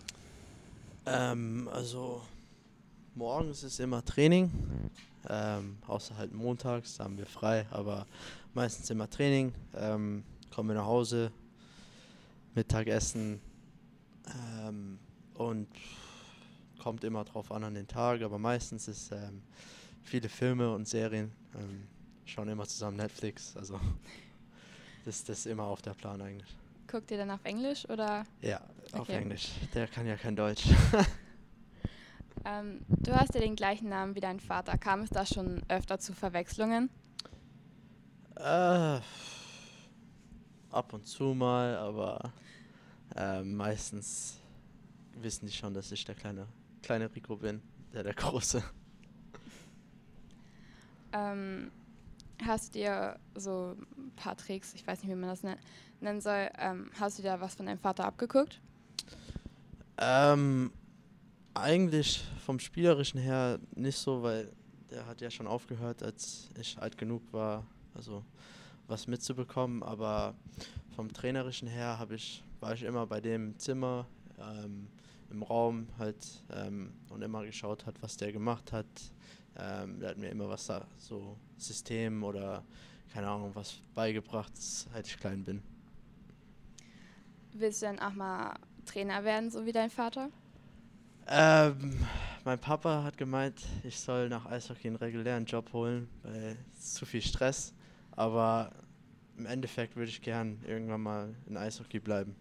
Ähm, 1.07 1.69
also 1.73 2.23
morgens 3.15 3.63
ist 3.63 3.79
immer 3.81 4.05
Training, 4.05 4.53
ähm, 5.29 5.79
außer 5.87 6.17
halt 6.17 6.35
montags, 6.35 6.97
da 6.97 7.05
haben 7.05 7.17
wir 7.17 7.27
frei, 7.27 7.67
aber 7.71 8.07
meistens 8.55 8.91
immer 8.91 9.09
Training. 9.09 9.55
Ähm, 9.77 10.25
kommen 10.51 10.71
wir 10.71 10.75
nach 10.75 10.87
Hause, 10.87 11.31
Mittagessen 12.55 13.41
ähm, 14.67 14.99
und 15.35 15.69
kommt 16.79 17.05
immer 17.05 17.25
drauf 17.25 17.53
an 17.53 17.65
an 17.65 17.75
den 17.75 17.87
Tag, 17.89 18.23
aber 18.23 18.39
meistens 18.39 18.89
ist 18.89 19.13
ähm, 19.13 19.43
viele 20.03 20.29
Filme 20.29 20.73
und 20.75 20.87
Serien, 20.89 21.33
ähm, 21.55 21.89
schauen 22.25 22.49
immer 22.49 22.67
zusammen 22.67 22.97
Netflix, 22.97 23.57
also 23.57 23.79
das, 25.05 25.25
das 25.25 25.41
ist 25.41 25.47
immer 25.47 25.65
auf 25.65 25.83
der 25.83 25.95
Plan 25.95 26.21
eigentlich. 26.21 26.57
Guckt 26.87 27.11
ihr 27.11 27.19
dann 27.19 27.31
auf 27.31 27.45
Englisch 27.45 27.89
oder? 27.89 28.25
Ja, 28.41 28.61
auf 28.93 29.01
Okay. 29.01 29.13
Englisch. 29.13 29.51
Der 29.75 29.87
kann 29.89 30.07
ja 30.07 30.17
kein 30.17 30.37
Deutsch. 30.37 30.65
Ähm, 32.45 32.81
du 32.89 33.13
hast 33.15 33.35
ja 33.35 33.41
den 33.41 33.57
gleichen 33.57 33.89
Namen 33.89 34.15
wie 34.15 34.21
dein 34.21 34.41
Vater. 34.41 34.79
Kam 34.79 35.01
es 35.01 35.11
da 35.11 35.27
schon 35.27 35.63
öfter 35.69 35.99
zu 35.99 36.13
Verwechslungen? 36.15 36.91
Äh, 38.37 39.01
ab 40.71 40.93
und 40.93 41.07
zu 41.07 41.35
mal, 41.35 41.77
aber 41.77 42.33
äh, 43.19 43.43
meistens 43.43 44.39
wissen 45.21 45.47
die 45.47 45.53
schon, 45.53 45.75
dass 45.75 45.91
ich 45.93 46.05
der 46.05 46.15
kleine, 46.15 46.47
kleine 46.83 47.13
Rico 47.15 47.37
bin, 47.37 47.61
der 47.93 48.05
der 48.05 48.15
große. 48.15 48.63
Ähm, 51.13 51.71
hast 52.45 52.75
du 52.75 52.79
dir 52.79 53.19
so 53.35 53.77
ein 53.97 54.13
paar 54.17 54.37
Tricks, 54.37 54.75
ich 54.75 54.87
weiß 54.87 55.03
nicht, 55.03 55.11
wie 55.11 55.17
man 55.17 55.31
das 55.31 55.43
nen- 55.43 55.59
nennen 56.01 56.21
soll, 56.21 56.49
ähm, 56.59 56.91
hast 57.01 57.19
du 57.19 57.23
dir 57.23 57.31
da 57.31 57.41
was 57.41 57.55
von 57.55 57.67
deinem 57.67 57.79
Vater 57.79 58.05
abgeguckt? 58.05 58.61
Ähm, 59.97 60.71
eigentlich 61.55 62.25
vom 62.45 62.61
Spielerischen 62.61 63.19
her 63.21 63.59
nicht 63.75 63.99
so, 63.99 64.23
weil 64.23 64.53
der 64.91 65.07
hat 65.07 65.21
ja 65.21 65.31
schon 65.31 65.47
aufgehört, 65.47 66.03
als 66.03 66.51
ich 66.59 66.79
alt 66.79 66.97
genug 66.97 67.23
war, 67.33 67.67
also 67.95 68.25
was 68.87 69.07
mitzubekommen, 69.07 69.83
aber 69.83 70.35
vom 70.95 71.13
Trainerischen 71.13 71.69
her 71.69 71.99
habe 71.99 72.15
ich, 72.15 72.45
war 72.61 72.75
ich 72.75 72.83
immer 72.83 73.07
bei 73.07 73.21
dem 73.21 73.51
im 73.51 73.59
Zimmer, 73.59 74.07
ähm, 74.39 74.89
im 75.31 75.43
Raum 75.43 75.89
halt 75.99 76.27
ähm, 76.53 76.93
und 77.11 77.23
immer 77.23 77.45
geschaut 77.45 77.87
hat, 77.87 78.01
was 78.03 78.17
der 78.17 78.33
gemacht 78.33 78.73
hat. 78.73 78.87
Ähm, 79.57 79.99
der 80.01 80.11
hat 80.11 80.19
mir 80.19 80.31
immer 80.31 80.49
was 80.49 80.67
da, 80.67 80.87
so 80.99 81.37
System 81.57 82.23
oder 82.23 82.65
keine 83.13 83.29
Ahnung, 83.29 83.55
was 83.55 83.83
beigebracht, 83.95 84.57
seit 84.57 85.07
ich 85.07 85.19
klein 85.19 85.45
bin. 85.45 85.63
Willst 87.53 87.83
du 87.83 87.87
dann 87.87 87.99
auch 87.99 88.13
mal 88.13 88.55
Trainer 88.85 89.25
werden, 89.25 89.51
so 89.51 89.67
wie 89.67 89.73
dein 89.73 89.91
Vater? 89.91 90.31
Ähm, 91.27 91.99
mein 92.45 92.59
Papa 92.59 93.03
hat 93.03 93.19
gemeint, 93.19 93.61
ich 93.85 93.99
soll 93.99 94.29
nach 94.29 94.47
Eishockey 94.47 94.89
einen 94.89 94.97
regulären 94.97 95.45
Job 95.45 95.73
holen, 95.73 96.09
weil 96.23 96.57
es 96.79 96.95
zu 96.95 97.05
viel 97.05 97.21
Stress. 97.21 97.75
Aber 98.13 98.73
im 99.37 99.47
Endeffekt 99.47 99.97
würde 99.97 100.11
ich 100.11 100.23
gern 100.23 100.63
irgendwann 100.67 101.03
mal 101.03 101.35
in 101.47 101.57
Eishockey 101.57 102.01
bleiben. 102.01 102.35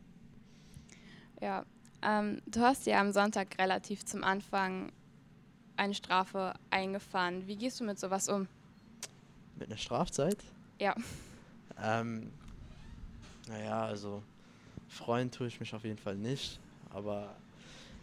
Ja. 1.41 1.65
Ähm, 2.02 2.41
du 2.45 2.62
hast 2.62 2.86
ja 2.86 3.00
am 3.00 3.12
Sonntag 3.12 3.58
relativ 3.58 4.06
zum 4.06 4.23
Anfang 4.23 4.91
eine 5.78 5.93
Strafe 5.93 6.54
eingefahren. 6.69 7.47
Wie 7.47 7.56
gehst 7.56 7.80
du 7.80 7.84
mit 7.84 8.00
sowas 8.00 8.30
um? 8.30 8.47
Mit 9.56 9.69
einer 9.69 9.78
Strafzeit? 9.78 10.38
Ja. 10.80 10.95
Ähm, 11.82 12.32
naja, 13.47 13.86
also 13.86 14.23
freuen 14.88 15.32
tue 15.32 15.47
ich 15.47 15.60
mich 15.60 15.73
auf 15.73 15.84
jeden 15.84 15.97
Fall 15.97 16.15
nicht. 16.15 16.60
Aber 16.91 17.36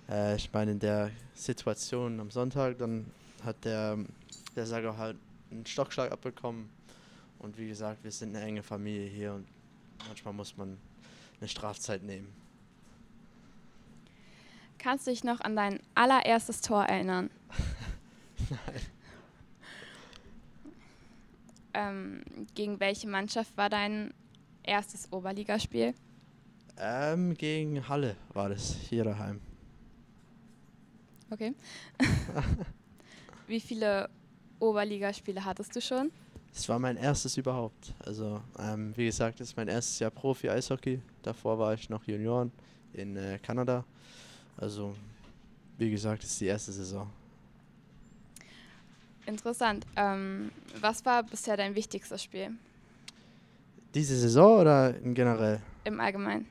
äh, 0.09 0.37
ich 0.37 0.53
meine, 0.53 0.73
in 0.73 0.79
der 0.79 1.11
Situation 1.35 2.21
am 2.21 2.31
Sonntag, 2.31 2.79
dann 2.79 3.07
hat 3.45 3.65
der, 3.65 3.99
der 4.57 4.67
Sager 4.67 4.97
halt 4.97 5.17
einen 5.51 5.67
Stockschlag 5.67 6.13
abbekommen. 6.13 6.69
Und 7.39 7.59
wie 7.59 7.69
gesagt, 7.69 8.03
wir 8.03 8.11
sind 8.11 8.35
eine 8.35 8.45
enge 8.45 8.63
Familie 8.63 9.07
hier 9.09 9.35
und 9.35 9.47
manchmal 10.09 10.33
muss 10.33 10.57
man 10.57 10.79
eine 11.41 11.49
Strafzeit 11.49 12.03
nehmen. 12.03 12.44
Kannst 14.85 15.07
du 15.07 15.13
dich 15.13 15.25
noch 15.25 15.41
an 15.41 15.57
dein 15.57 15.81
allererstes 15.95 16.61
Tor 16.61 16.85
erinnern? 16.85 17.31
Nein. 18.51 18.81
Ähm, 21.73 22.23
gegen 22.55 22.79
welche 22.81 23.09
Mannschaft 23.09 23.57
war 23.57 23.71
dein 23.71 24.13
erstes 24.63 25.11
Oberligaspiel? 25.11 25.95
Ähm, 26.77 27.33
gegen 27.33 27.89
Halle 27.89 28.15
war 28.35 28.51
das, 28.51 28.75
hier 28.75 29.05
daheim. 29.05 29.41
Okay. 31.31 31.55
Wie 33.47 33.61
viele 33.61 34.11
Oberligaspiele 34.61 35.43
hattest 35.43 35.75
du 35.75 35.81
schon? 35.81 36.13
Das 36.53 36.69
war 36.69 36.79
mein 36.79 36.99
erstes 36.99 37.39
überhaupt. 37.39 37.95
Also, 38.01 38.43
ähm, 38.59 38.95
wie 38.99 39.07
gesagt, 39.07 39.41
das 39.41 39.49
ist 39.49 39.57
mein 39.57 39.69
erstes 39.69 39.99
Jahr 39.99 40.11
Profi-Eishockey. 40.11 41.01
Davor 41.23 41.59
war 41.59 41.73
ich 41.73 41.89
noch 41.89 42.05
Junioren 42.05 42.53
in 42.93 43.17
äh, 43.17 43.39
Kanada. 43.39 43.87
Also, 44.57 44.95
wie 45.79 45.91
gesagt, 45.91 46.23
ist 46.25 46.41
die 46.41 46.47
erste 46.47 46.73
Saison. 46.73 47.11
Interessant. 49.27 49.87
Ähm, 49.97 50.51
was 50.81 51.05
war 51.05 51.23
bisher 51.23 51.57
dein 51.57 51.75
wichtigstes 51.75 52.23
Spiel 52.23 52.51
Diese 53.95 54.17
Saison 54.17 54.61
oder 54.61 54.93
generell? 54.93 55.61
im 55.85 55.99
Allgemeinen? 56.01 56.47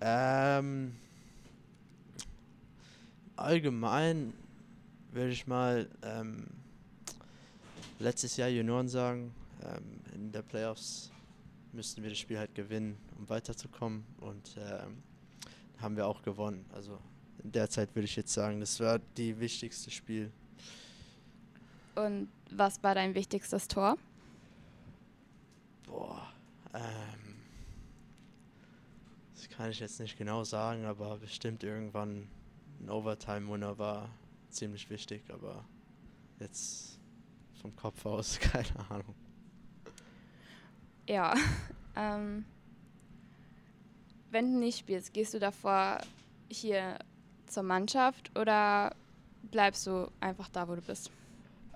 Ähm, 0.00 0.94
allgemein 3.36 4.32
würde 5.12 5.30
ich 5.30 5.46
mal 5.46 5.88
ähm, 6.02 6.46
letztes 7.98 8.36
Jahr 8.36 8.48
Junioren 8.48 8.88
sagen. 8.88 9.34
Ähm, 9.64 10.00
in 10.14 10.30
der 10.32 10.42
Playoffs 10.42 11.10
müssten 11.72 12.02
wir 12.02 12.10
das 12.10 12.18
Spiel 12.18 12.38
halt 12.38 12.54
gewinnen, 12.54 12.96
um 13.18 13.28
weiterzukommen. 13.28 14.04
Und 14.20 14.56
ähm, 14.56 15.02
haben 15.80 15.96
wir 15.96 16.06
auch 16.06 16.22
gewonnen. 16.22 16.64
Also 16.72 16.98
in 17.42 17.52
der 17.52 17.70
Zeit 17.70 17.94
würde 17.94 18.04
ich 18.06 18.16
jetzt 18.16 18.32
sagen, 18.32 18.60
das 18.60 18.80
war 18.80 18.98
die 19.16 19.38
wichtigste 19.38 19.90
Spiel. 19.90 20.32
Und 21.94 22.28
was 22.50 22.82
war 22.82 22.94
dein 22.94 23.14
wichtigstes 23.14 23.68
Tor? 23.68 23.96
Boah, 25.84 26.32
ähm, 26.74 27.36
das 29.34 29.48
kann 29.48 29.70
ich 29.70 29.80
jetzt 29.80 29.98
nicht 30.00 30.16
genau 30.16 30.44
sagen, 30.44 30.84
aber 30.84 31.16
bestimmt 31.18 31.64
irgendwann 31.64 32.28
ein 32.80 32.90
Overtime-Winner 32.90 33.78
war 33.78 34.10
ziemlich 34.50 34.88
wichtig, 34.90 35.22
aber 35.30 35.64
jetzt 36.38 36.98
vom 37.60 37.74
Kopf 37.74 38.04
aus 38.06 38.38
keine 38.40 38.90
Ahnung. 38.90 39.14
Ja. 41.08 41.34
ähm, 41.96 42.44
wenn 44.30 44.52
du 44.52 44.58
nicht 44.58 44.78
spielst, 44.78 45.12
gehst 45.12 45.34
du 45.34 45.38
davor 45.38 45.98
hier 46.50 46.98
zur 47.48 47.62
Mannschaft 47.62 48.36
oder 48.38 48.94
bleibst 49.50 49.86
du 49.86 50.10
einfach 50.20 50.48
da, 50.48 50.68
wo 50.68 50.74
du 50.74 50.82
bist? 50.82 51.10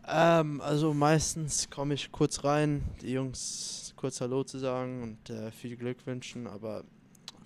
Ähm, 0.07 0.61
also 0.61 0.93
meistens 0.95 1.71
komme 1.71 1.95
ich 1.95 2.11
kurz 2.11 2.45
rein, 2.45 2.83
die 3.01 3.13
Jungs 3.13 3.95
kurz 3.97 4.21
Hallo 4.21 4.43
zu 4.43 4.59
sagen 4.59 5.03
und 5.03 5.31
äh, 5.31 5.53
viel 5.53 5.77
Glück 5.77 6.05
wünschen, 6.07 6.47
aber 6.47 6.83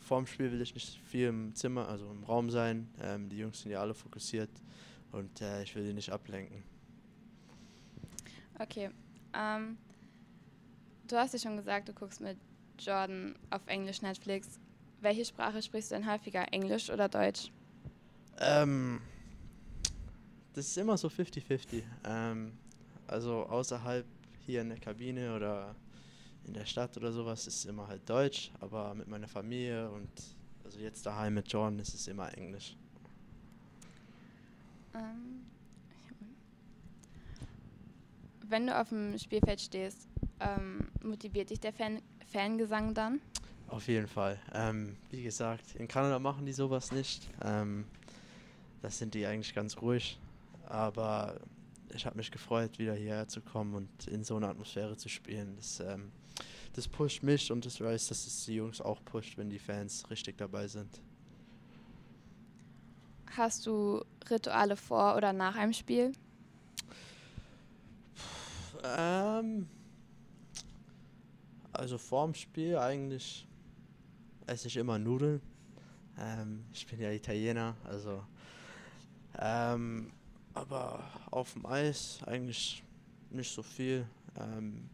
vorm 0.00 0.26
Spiel 0.26 0.50
will 0.52 0.62
ich 0.62 0.74
nicht 0.74 0.98
viel 1.04 1.28
im 1.28 1.54
Zimmer, 1.54 1.88
also 1.88 2.10
im 2.10 2.24
Raum 2.24 2.50
sein. 2.50 2.88
Ähm, 3.02 3.28
die 3.28 3.38
Jungs 3.38 3.60
sind 3.60 3.72
ja 3.72 3.80
alle 3.80 3.92
fokussiert 3.92 4.50
und 5.12 5.40
äh, 5.42 5.62
ich 5.62 5.74
will 5.74 5.84
die 5.84 5.92
nicht 5.92 6.10
ablenken. 6.10 6.62
Okay. 8.58 8.90
Ähm, 9.34 9.76
du 11.08 11.16
hast 11.16 11.34
ja 11.34 11.38
schon 11.38 11.56
gesagt, 11.56 11.88
du 11.88 11.92
guckst 11.92 12.20
mit 12.22 12.38
Jordan 12.78 13.34
auf 13.50 13.66
Englisch 13.66 14.00
Netflix. 14.00 14.58
Welche 15.02 15.24
Sprache 15.26 15.60
sprichst 15.60 15.90
du 15.90 15.96
denn 15.96 16.10
häufiger, 16.10 16.52
Englisch 16.52 16.88
oder 16.88 17.08
Deutsch? 17.08 17.50
Ähm, 18.38 19.00
das 20.54 20.66
ist 20.66 20.78
immer 20.78 20.96
so 20.96 21.08
50-50. 21.08 21.82
Ähm, 22.04 22.52
also 23.06 23.46
außerhalb 23.46 24.06
hier 24.44 24.62
in 24.62 24.68
der 24.70 24.78
Kabine 24.78 25.34
oder 25.34 25.74
in 26.46 26.54
der 26.54 26.64
Stadt 26.64 26.96
oder 26.96 27.12
sowas 27.12 27.46
ist 27.46 27.56
es 27.56 27.64
immer 27.64 27.88
halt 27.88 28.08
Deutsch, 28.08 28.50
aber 28.60 28.94
mit 28.94 29.08
meiner 29.08 29.28
Familie 29.28 29.90
und 29.90 30.10
also 30.64 30.78
jetzt 30.78 31.04
daheim 31.04 31.34
mit 31.34 31.50
John 31.52 31.78
ist 31.78 31.94
es 31.94 32.08
immer 32.08 32.32
Englisch. 32.36 32.76
Ähm, 34.94 35.44
wenn 38.48 38.66
du 38.66 38.80
auf 38.80 38.88
dem 38.88 39.18
Spielfeld 39.18 39.60
stehst, 39.60 40.08
ähm, 40.40 40.88
motiviert 41.02 41.50
dich 41.50 41.60
der 41.60 41.72
Fan 41.72 42.00
Fangesang 42.32 42.92
dann? 42.92 43.20
Auf 43.68 43.88
jeden 43.88 44.08
Fall. 44.08 44.38
Ähm, 44.52 44.96
wie 45.10 45.22
gesagt, 45.22 45.74
in 45.76 45.88
Kanada 45.88 46.18
machen 46.18 46.46
die 46.46 46.52
sowas 46.52 46.92
nicht. 46.92 47.28
Das 48.82 48.98
sind 48.98 49.14
die 49.14 49.26
eigentlich 49.26 49.54
ganz 49.54 49.80
ruhig. 49.80 50.18
Aber 50.66 51.40
ich 51.94 52.06
habe 52.06 52.16
mich 52.16 52.30
gefreut, 52.30 52.78
wieder 52.78 52.94
hierher 52.94 53.28
zu 53.28 53.40
kommen 53.40 53.74
und 53.74 54.06
in 54.08 54.24
so 54.24 54.36
einer 54.36 54.48
Atmosphäre 54.48 54.96
zu 54.96 55.08
spielen. 55.08 55.54
Das, 55.56 55.80
ähm, 55.80 56.12
das 56.74 56.88
pusht 56.88 57.22
mich 57.22 57.50
und 57.50 57.64
ich 57.64 57.80
weiß, 57.80 58.08
dass 58.08 58.26
es 58.26 58.44
die 58.44 58.56
Jungs 58.56 58.80
auch 58.80 59.04
pusht, 59.04 59.38
wenn 59.38 59.48
die 59.48 59.58
Fans 59.58 60.08
richtig 60.10 60.36
dabei 60.38 60.66
sind. 60.68 61.00
Hast 63.36 63.66
du 63.66 64.04
Rituale 64.30 64.76
vor 64.76 65.16
oder 65.16 65.32
nach 65.32 65.56
einem 65.56 65.72
Spiel? 65.72 66.12
Ähm, 68.82 69.68
also 71.72 71.98
vorm 71.98 72.34
Spiel 72.34 72.76
eigentlich 72.76 73.46
esse 74.46 74.68
ich 74.68 74.76
immer 74.76 74.98
Nudeln. 74.98 75.40
Ähm, 76.18 76.64
ich 76.72 76.86
bin 76.86 77.00
ja 77.00 77.10
Italiener, 77.10 77.76
also 77.84 78.22
ähm, 79.38 80.10
aber 80.54 81.04
auf 81.30 81.52
dem 81.52 81.66
Eis 81.66 82.20
eigentlich 82.26 82.82
nicht 83.30 83.52
so 83.52 83.62
viel. 83.62 84.06
Ähm, 84.38 84.88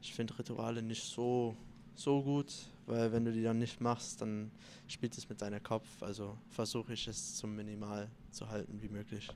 ich 0.00 0.14
finde 0.14 0.38
Rituale 0.38 0.82
nicht 0.82 1.02
so, 1.02 1.56
so 1.94 2.22
gut, 2.22 2.52
weil 2.86 3.12
wenn 3.12 3.24
du 3.24 3.32
die 3.32 3.42
dann 3.42 3.58
nicht 3.58 3.80
machst, 3.80 4.20
dann 4.20 4.50
spielt 4.86 5.16
es 5.16 5.28
mit 5.28 5.40
deinem 5.42 5.62
Kopf. 5.62 6.02
Also 6.02 6.36
versuche 6.50 6.94
ich 6.94 7.06
es 7.08 7.38
so 7.38 7.46
minimal 7.46 8.08
zu 8.30 8.48
halten 8.48 8.80
wie 8.82 8.88
möglich. 8.88 9.28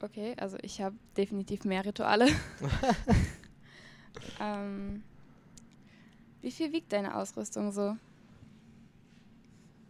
Okay, 0.00 0.34
also 0.38 0.58
ich 0.62 0.82
habe 0.82 0.96
definitiv 1.16 1.64
mehr 1.64 1.84
Rituale. 1.84 2.26
ähm, 4.40 5.02
wie 6.42 6.50
viel 6.50 6.72
wiegt 6.72 6.92
deine 6.92 7.16
Ausrüstung 7.16 7.72
so? 7.72 7.96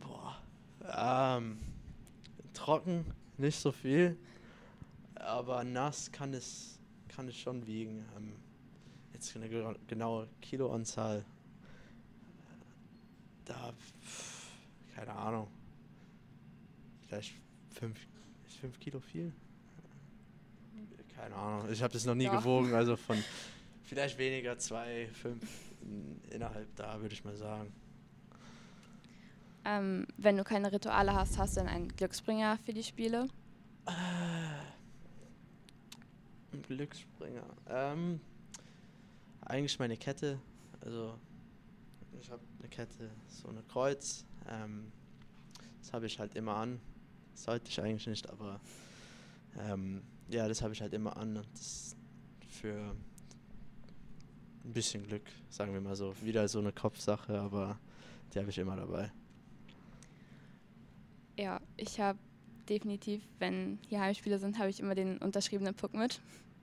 Boah. 0.01 0.37
Ähm, 0.87 1.59
trocken 2.69 3.05
nicht 3.37 3.59
so 3.61 3.73
viel, 3.73 4.17
aber 5.17 5.65
nass 5.65 6.11
kann 6.11 6.33
es, 6.33 6.79
kann 7.09 7.29
es 7.29 7.37
schon 7.37 7.67
wiegen. 7.67 8.07
Ähm, 8.17 8.33
jetzt 9.13 9.37
eine 9.37 9.49
ge- 9.51 9.75
genaue 9.87 10.29
Kiloanzahl, 10.41 11.25
da, 13.45 13.73
pff, 14.03 14.51
keine 14.95 15.13
Ahnung, 15.13 15.49
vielleicht 17.07 17.35
fünf, 17.71 17.99
ist 18.47 18.57
fünf 18.57 18.81
Kilo 18.81 18.99
viel? 18.99 19.31
Keine 21.15 21.35
Ahnung, 21.37 21.71
ich 21.71 21.83
habe 21.83 21.93
das 21.93 22.07
noch 22.07 22.15
nie 22.15 22.25
Ja. 22.25 22.37
gewogen, 22.39 22.73
also 22.73 22.97
von 22.97 23.23
vielleicht 23.85 24.17
weniger, 24.17 24.57
zwei, 24.59 25.07
fünf, 25.09 25.43
in, 25.83 26.19
innerhalb 26.31 26.75
da 26.77 26.99
würde 27.01 27.13
ich 27.15 27.25
mal 27.25 27.37
sagen. 27.37 27.71
Ähm, 29.65 30.07
wenn 30.19 30.37
du 30.37 30.45
keine 30.45 30.71
Rituale 30.73 31.15
hast, 31.15 31.39
hast 31.39 31.57
du 31.57 31.61
dann 31.61 31.69
einen 31.69 31.89
Glücksbringer 31.89 32.59
für 32.59 32.75
die 32.75 32.83
Spiele? 32.83 33.29
Ein 36.53 36.63
Glücksspringer. 36.63 37.47
Ähm, 37.69 38.21
eigentlich 39.41 39.79
meine 39.79 39.97
Kette. 39.97 40.39
Also 40.81 41.19
ich 42.21 42.31
habe 42.31 42.43
eine 42.59 42.69
Kette, 42.69 43.11
so 43.29 43.49
eine 43.49 43.63
Kreuz. 43.63 44.25
Ähm, 44.49 44.93
das 45.81 45.93
habe 45.93 46.07
ich 46.07 46.19
halt 46.19 46.35
immer 46.35 46.57
an. 46.57 46.81
Sollte 47.35 47.71
ich 47.71 47.81
eigentlich 47.81 48.07
nicht, 48.07 48.29
aber 48.29 48.61
ähm, 49.59 50.03
ja, 50.29 50.47
das 50.47 50.63
habe 50.63 50.73
ich 50.73 50.81
halt 50.81 50.93
immer 50.93 51.17
an. 51.17 51.37
Und 51.37 51.47
das 51.55 51.97
für 52.49 52.95
ein 54.65 54.73
bisschen 54.73 55.07
Glück, 55.07 55.25
sagen 55.49 55.73
wir 55.73 55.81
mal 55.81 55.97
so. 55.97 56.15
Wieder 56.23 56.49
so 56.49 56.59
eine 56.59 56.73
Kopfsache, 56.73 57.39
aber 57.39 57.79
die 58.33 58.39
habe 58.39 58.51
ich 58.51 58.59
immer 58.59 58.77
dabei. 58.77 59.11
Ich 61.77 62.01
habe 62.01 62.19
definitiv, 62.69 63.23
wenn 63.39 63.79
hier 63.89 64.01
Heimspiele 64.01 64.39
sind, 64.39 64.59
habe 64.59 64.71
ich 64.71 64.81
immer 64.81 64.95
den 64.95 65.19
unterschriebenen 65.19 65.75
Puck 65.75 65.95
mit. 65.95 66.21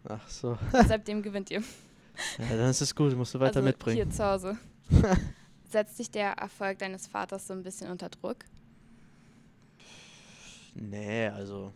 Ach 0.07 0.27
so. 0.27 0.57
Seitdem 0.87 1.21
gewinnt 1.21 1.51
ihr. 1.51 1.63
Ja, 2.37 2.57
dann 2.57 2.69
ist 2.69 2.81
es 2.81 2.93
gut, 2.93 3.15
musst 3.15 3.33
du 3.33 3.39
weiter 3.39 3.59
also 3.59 3.67
mitbringen. 3.67 3.95
Hier 3.95 4.09
zu 4.09 4.23
Hause. 4.23 4.57
Setzt 5.69 5.97
dich 5.97 6.11
der 6.11 6.33
Erfolg 6.33 6.77
deines 6.77 7.07
Vaters 7.07 7.47
so 7.47 7.53
ein 7.53 7.63
bisschen 7.63 7.89
unter 7.89 8.09
Druck? 8.09 8.35
Nee, 10.75 11.27
also. 11.29 11.73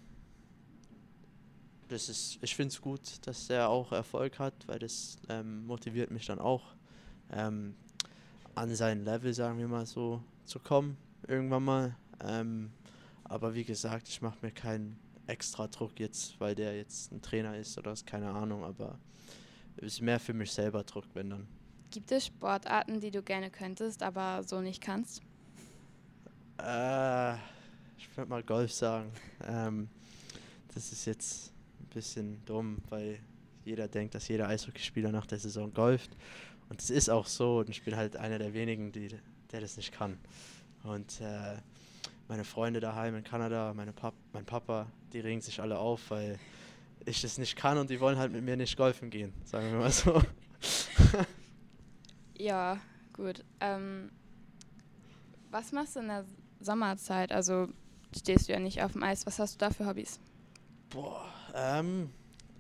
Das 1.88 2.10
ist, 2.10 2.38
ich 2.42 2.54
finde 2.54 2.74
es 2.74 2.82
gut, 2.82 3.26
dass 3.26 3.50
er 3.50 3.70
auch 3.70 3.94
Erfolg 3.94 4.38
hat, 4.38 4.54
weil 4.68 4.78
das 4.78 5.18
ähm, 5.30 5.66
motiviert 5.66 6.12
mich 6.12 6.26
dann 6.26 6.40
auch, 6.40 6.76
ähm, 7.32 7.74
an 8.56 8.76
sein 8.76 9.06
Level, 9.06 9.34
sagen 9.34 9.58
wir 9.58 9.70
mal 9.70 9.86
so, 9.86 10.22
zu 10.44 10.60
kommen, 10.60 10.98
irgendwann 11.28 11.64
mal. 11.64 11.96
Ähm, 12.22 12.72
aber 13.26 13.54
wie 13.54 13.64
gesagt, 13.64 14.08
ich 14.08 14.22
mache 14.22 14.38
mir 14.42 14.52
keinen 14.52 14.98
extra 15.28 15.68
Druck 15.68 16.00
jetzt, 16.00 16.40
weil 16.40 16.56
der 16.56 16.78
jetzt 16.78 17.12
ein 17.12 17.22
Trainer 17.22 17.58
ist 17.58 17.78
oder 17.78 17.92
ist, 17.92 18.06
keine 18.06 18.30
Ahnung, 18.30 18.64
aber 18.64 18.98
es 19.78 19.94
ist 19.94 20.02
mehr 20.02 20.20
für 20.20 20.34
mich 20.34 20.52
selber 20.52 20.84
Druck, 20.84 21.06
wenn 21.14 21.30
dann. 21.32 21.48
Gibt 21.92 22.12
es 22.12 22.28
Sportarten, 22.28 23.00
die 23.00 23.12
du 23.12 23.22
gerne 23.22 23.50
könntest, 23.50 24.04
aber 24.04 24.44
so 24.44 24.62
nicht 24.62 24.82
kannst? 24.82 25.22
Äh, 26.60 27.36
ich 27.98 28.16
würde 28.16 28.30
mal 28.30 28.44
Golf 28.44 28.72
sagen. 28.72 29.12
Ähm, 29.48 29.90
das 30.74 30.92
ist 30.92 31.06
jetzt 31.06 31.54
ein 31.80 31.88
bisschen 31.88 32.46
dumm, 32.46 32.78
weil 32.90 33.20
jeder 33.64 33.88
denkt, 33.88 34.16
dass 34.16 34.28
jeder 34.28 34.48
Eishockeyspieler 34.48 35.12
nach 35.12 35.26
der 35.26 35.40
Saison 35.40 35.74
golft. 35.74 36.12
Und 36.70 36.82
es 36.82 36.90
ist 36.90 37.10
auch 37.10 37.28
so. 37.28 37.60
Und 37.60 37.70
ich 37.70 37.84
bin 37.84 37.96
halt 37.96 38.16
einer 38.16 38.40
der 38.40 38.54
wenigen, 38.54 38.92
die, 38.92 39.10
der 39.52 39.62
das 39.62 39.78
nicht 39.78 39.92
kann. 39.92 40.18
Und 40.84 41.22
äh, 41.22 41.58
meine 42.28 42.44
Freunde 42.44 42.80
daheim 42.80 43.16
in 43.16 43.24
Kanada, 43.24 43.74
meine 43.74 43.94
Pap 43.94 44.14
mein 44.34 44.46
Papa, 44.46 44.88
die 45.14 45.20
regen 45.20 45.42
sich 45.42 45.62
alle 45.62 45.78
auf, 45.78 46.10
weil 46.10 46.40
ich 47.06 47.22
das 47.22 47.38
nicht 47.38 47.56
kann 47.56 47.78
und 47.78 47.90
die 47.90 48.00
wollen 48.00 48.18
halt 48.18 48.32
mit 48.32 48.44
mir 48.44 48.58
nicht 48.58 48.76
golfen 48.78 49.10
gehen, 49.10 49.34
sagen 49.44 49.72
wir 49.72 49.80
mal 49.80 49.92
so. 49.92 50.22
Ja, 52.38 52.80
gut. 53.14 53.44
Ähm, 53.60 54.12
was 55.52 55.72
machst 55.72 55.96
du 55.96 56.02
in 56.02 56.08
der 56.08 56.26
Sommerzeit? 56.60 57.32
Also 57.32 57.70
stehst 58.16 58.48
du 58.48 58.54
ja 58.54 58.60
nicht 58.60 58.82
auf 58.84 58.94
dem 58.94 59.04
Eis. 59.04 59.26
Was 59.26 59.40
hast 59.40 59.56
du 59.56 59.60
da 59.60 59.70
für 59.72 59.86
Hobbys? 59.86 60.20
Boah, 60.90 61.26
ähm, 61.54 62.10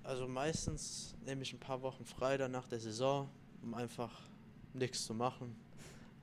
also 0.04 0.28
meistens 0.28 1.16
nehme 1.26 1.42
ich 1.42 1.54
ein 1.54 1.60
paar 1.60 1.82
Wochen 1.82 2.06
frei 2.06 2.38
dann 2.38 2.52
nach 2.52 2.68
der 2.68 2.80
Saison, 2.80 3.30
um 3.62 3.74
einfach 3.74 4.12
nichts 4.74 5.06
zu 5.06 5.14
machen. 5.14 5.56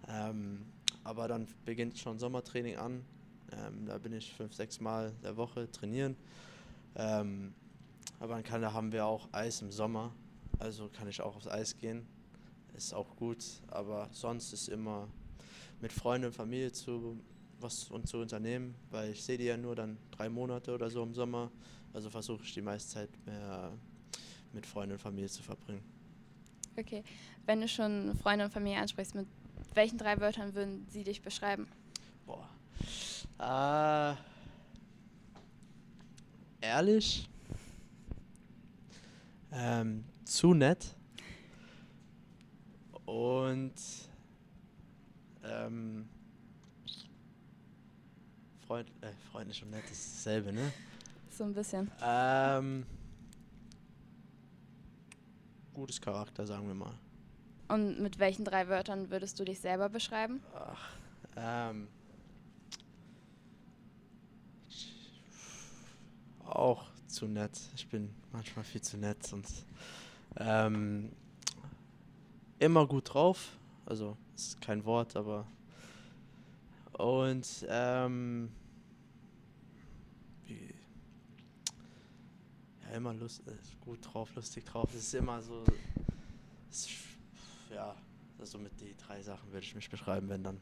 Ähm, 0.08 0.64
aber 1.04 1.28
dann 1.28 1.46
beginnt 1.64 1.98
schon 1.98 2.18
Sommertraining 2.18 2.76
an. 2.76 3.04
Ähm, 3.52 3.86
da 3.86 3.98
bin 3.98 4.12
ich 4.12 4.32
fünf, 4.32 4.54
sechs 4.54 4.80
Mal 4.80 5.12
der 5.22 5.36
Woche 5.36 5.70
trainieren. 5.70 6.16
Ähm, 6.96 7.54
aber 8.20 8.36
in 8.36 8.44
Kanada 8.44 8.72
haben 8.72 8.92
wir 8.92 9.06
auch 9.06 9.28
Eis 9.32 9.62
im 9.62 9.72
Sommer, 9.72 10.12
also 10.58 10.88
kann 10.88 11.08
ich 11.08 11.20
auch 11.20 11.36
aufs 11.36 11.48
Eis 11.48 11.76
gehen. 11.76 12.06
Ist 12.76 12.94
auch 12.94 13.16
gut, 13.16 13.44
aber 13.68 14.08
sonst 14.12 14.52
ist 14.52 14.68
immer 14.68 15.08
mit 15.80 15.92
Freunden 15.92 16.28
und 16.28 16.32
Familie 16.32 16.72
zu 16.72 17.18
was 17.60 17.90
und 17.90 18.08
zu 18.08 18.18
unternehmen, 18.18 18.74
weil 18.90 19.10
ich 19.12 19.22
sehe 19.22 19.38
die 19.38 19.44
ja 19.44 19.56
nur 19.56 19.76
dann 19.76 19.98
drei 20.10 20.28
Monate 20.28 20.74
oder 20.74 20.90
so 20.90 21.02
im 21.02 21.14
Sommer. 21.14 21.50
Also 21.92 22.10
versuche 22.10 22.42
ich 22.42 22.54
die 22.54 22.62
meiste 22.62 22.94
Zeit 22.94 23.10
mehr 23.26 23.72
mit 24.52 24.66
Freunden 24.66 24.92
und 24.92 24.98
Familie 24.98 25.28
zu 25.28 25.42
verbringen. 25.42 25.82
Okay. 26.76 27.04
Wenn 27.46 27.60
du 27.60 27.68
schon 27.68 28.14
Freunde 28.16 28.44
und 28.46 28.50
Familie 28.52 28.78
ansprichst, 28.78 29.14
mit 29.14 29.26
welchen 29.74 29.98
drei 29.98 30.18
Wörtern 30.20 30.54
würden 30.54 30.86
sie 30.88 31.04
dich 31.04 31.22
beschreiben? 31.22 31.66
Boah. 32.26 32.48
Äh, 33.42 34.14
ehrlich. 36.60 37.28
Ähm, 39.50 40.04
zu 40.24 40.54
nett. 40.54 40.94
Und 43.04 43.74
ähm, 45.44 46.08
Freund, 48.66 48.88
äh, 49.00 49.10
freundlich 49.32 49.62
und 49.64 49.70
nett 49.70 49.90
ist 49.90 50.14
dasselbe, 50.14 50.52
ne? 50.52 50.72
So 51.30 51.44
ein 51.44 51.52
bisschen. 51.52 51.90
Ähm, 52.00 52.86
gutes 55.74 56.00
Charakter, 56.00 56.46
sagen 56.46 56.68
wir 56.68 56.74
mal. 56.74 56.94
Und 57.68 58.00
mit 58.00 58.20
welchen 58.20 58.44
drei 58.44 58.68
Wörtern 58.68 59.10
würdest 59.10 59.40
du 59.40 59.44
dich 59.44 59.58
selber 59.58 59.88
beschreiben? 59.88 60.40
Ach, 60.54 60.94
ähm, 61.36 61.88
auch 66.56 66.84
zu 67.06 67.26
nett. 67.26 67.58
Ich 67.76 67.88
bin 67.88 68.14
manchmal 68.32 68.64
viel 68.64 68.80
zu 68.80 68.96
nett 68.96 69.32
und 69.32 69.46
ähm, 70.36 71.12
immer 72.58 72.86
gut 72.86 73.12
drauf. 73.12 73.58
Also, 73.86 74.16
ist 74.34 74.60
kein 74.60 74.84
Wort, 74.84 75.16
aber. 75.16 75.46
Und, 76.92 77.66
ähm, 77.68 78.52
ja, 82.82 82.96
immer 82.96 83.14
lust, 83.14 83.46
äh, 83.48 83.52
gut 83.80 83.98
drauf, 84.02 84.34
lustig 84.34 84.64
drauf. 84.64 84.90
Es 84.94 85.04
ist 85.04 85.14
immer 85.14 85.40
so, 85.42 85.64
ist- 86.70 86.90
ja, 87.74 87.94
also 88.38 88.58
mit 88.58 88.78
die 88.80 88.94
drei 88.96 89.22
Sachen 89.22 89.50
würde 89.52 89.64
ich 89.64 89.74
mich 89.74 89.88
beschreiben, 89.90 90.28
wenn 90.28 90.44
dann. 90.44 90.60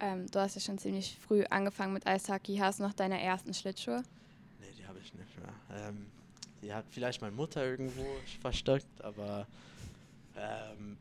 Ähm, 0.00 0.26
du 0.30 0.40
hast 0.40 0.54
ja 0.56 0.60
schon 0.60 0.78
ziemlich 0.78 1.16
früh 1.18 1.44
angefangen 1.50 1.92
mit 1.92 2.06
Eishockey. 2.06 2.56
Hast 2.56 2.78
du 2.80 2.82
noch 2.84 2.94
deine 2.94 3.20
ersten 3.22 3.54
Schlittschuhe? 3.54 4.02
Nee, 4.60 4.66
die 4.78 4.86
habe 4.86 4.98
ich 4.98 5.14
nicht 5.14 5.38
mehr. 5.38 5.54
Ähm, 5.88 6.06
die 6.62 6.72
hat 6.72 6.84
vielleicht 6.90 7.20
meine 7.20 7.34
Mutter 7.34 7.64
irgendwo 7.64 8.04
versteckt, 8.40 8.86
aber 9.02 9.46
ähm, 10.36 10.96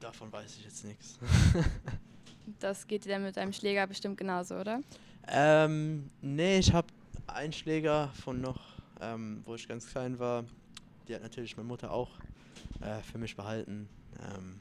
davon 0.00 0.32
weiß 0.32 0.56
ich 0.56 0.64
jetzt 0.64 0.84
nichts. 0.84 1.18
Das 2.60 2.86
geht 2.86 3.04
dir 3.04 3.10
dann 3.10 3.24
mit 3.24 3.36
deinem 3.36 3.52
Schläger 3.52 3.86
bestimmt 3.86 4.16
genauso, 4.16 4.54
oder? 4.56 4.80
ähm, 5.26 6.08
nee, 6.22 6.58
ich 6.58 6.72
habe 6.72 6.88
einen 7.26 7.52
Schläger 7.52 8.08
von 8.24 8.40
noch, 8.40 8.58
ähm, 9.02 9.42
wo 9.44 9.54
ich 9.54 9.68
ganz 9.68 9.86
klein 9.86 10.18
war. 10.18 10.44
Die 11.06 11.14
hat 11.14 11.22
natürlich 11.22 11.58
meine 11.58 11.68
Mutter 11.68 11.90
auch 11.90 12.08
äh, 12.80 13.02
für 13.02 13.18
mich 13.18 13.36
behalten. 13.36 13.86
Ähm, 14.22 14.60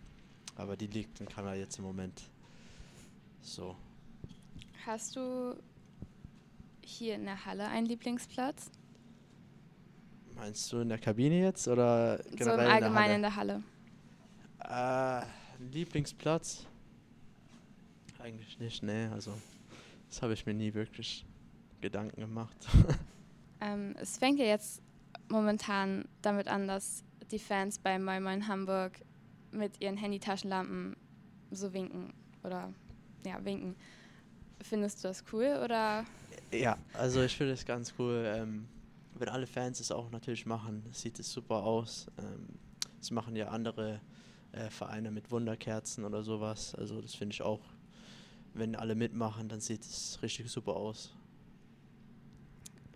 aber 0.58 0.76
die 0.76 0.88
liegt 0.88 1.22
in 1.22 1.30
Kanada 1.30 1.56
jetzt 1.56 1.78
im 1.78 1.86
Moment. 1.86 2.24
So. 3.42 3.76
Hast 4.86 5.16
du 5.16 5.56
hier 6.82 7.16
in 7.16 7.26
der 7.26 7.46
Halle 7.46 7.68
einen 7.68 7.86
Lieblingsplatz? 7.86 8.72
Meinst 10.36 10.72
du 10.72 10.80
in 10.80 10.90
der 10.90 10.98
Kabine 11.00 11.42
jetzt 11.42 11.68
oder 11.68 12.18
so 12.18 12.30
im 12.30 12.36
generell 12.38 12.68
Allgemeinen 12.70 13.10
in 13.10 13.16
in 13.16 13.22
der 13.24 13.36
Halle. 13.36 13.64
der 14.64 14.70
Halle? 14.70 15.26
Äh, 15.60 15.64
Lieblingsplatz? 15.72 16.66
Eigentlich 18.20 18.60
nicht, 18.60 18.84
nee. 18.84 19.08
Also, 19.08 19.34
das 20.10 20.22
habe 20.22 20.34
ich 20.34 20.46
mir 20.46 20.54
nie 20.54 20.74
wirklich 20.74 21.26
Gedanken 21.82 22.22
gemacht. 22.22 22.58
Ähm, 23.60 23.96
es 24.00 24.20
fängt 24.20 24.38
ja 24.38 24.46
jetzt 24.46 24.84
momentan 25.30 26.06
damit 26.22 26.48
an, 26.48 26.68
dass 26.68 27.04
die 27.32 27.40
Fans 27.40 27.80
bei 27.80 27.98
Moin 27.98 28.22
Moin 28.22 28.48
Hamburg 28.48 29.02
mit 29.52 29.82
ihren 29.82 29.98
Handytaschenlampen 29.98 30.96
so 31.50 31.74
winken 31.74 32.14
oder 32.44 32.72
ja, 33.28 33.44
winken. 33.44 33.76
Findest 34.62 35.04
du 35.04 35.08
das 35.10 35.24
cool 35.32 35.62
oder 35.64 36.06
ja, 36.52 36.78
also 36.94 37.22
ich 37.22 37.36
finde 37.36 37.54
es 37.54 37.66
ganz 37.66 37.94
cool, 38.00 38.24
ähm, 38.26 38.68
wenn 39.16 39.30
alle 39.30 39.48
Fans 39.48 39.80
es 39.80 39.92
auch 39.92 40.10
natürlich 40.12 40.46
machen, 40.46 40.84
sieht 40.94 41.20
es 41.20 41.32
super 41.32 41.64
aus. 41.64 42.08
Ähm, 42.18 42.48
das 42.98 43.12
machen 43.12 43.36
ja 43.36 43.50
andere 43.50 44.00
äh, 44.54 44.70
Vereine 44.70 45.12
mit 45.12 45.30
Wunderkerzen 45.30 46.06
oder 46.06 46.24
sowas. 46.24 46.74
Also 46.76 47.02
das 47.02 47.16
finde 47.16 47.34
ich 47.34 47.42
auch, 47.42 47.62
wenn 48.54 48.76
alle 48.76 48.96
mitmachen, 48.96 49.50
dann 49.50 49.60
sieht 49.60 49.82
es 49.82 50.20
richtig 50.22 50.50
super 50.50 50.76
aus. 50.76 51.14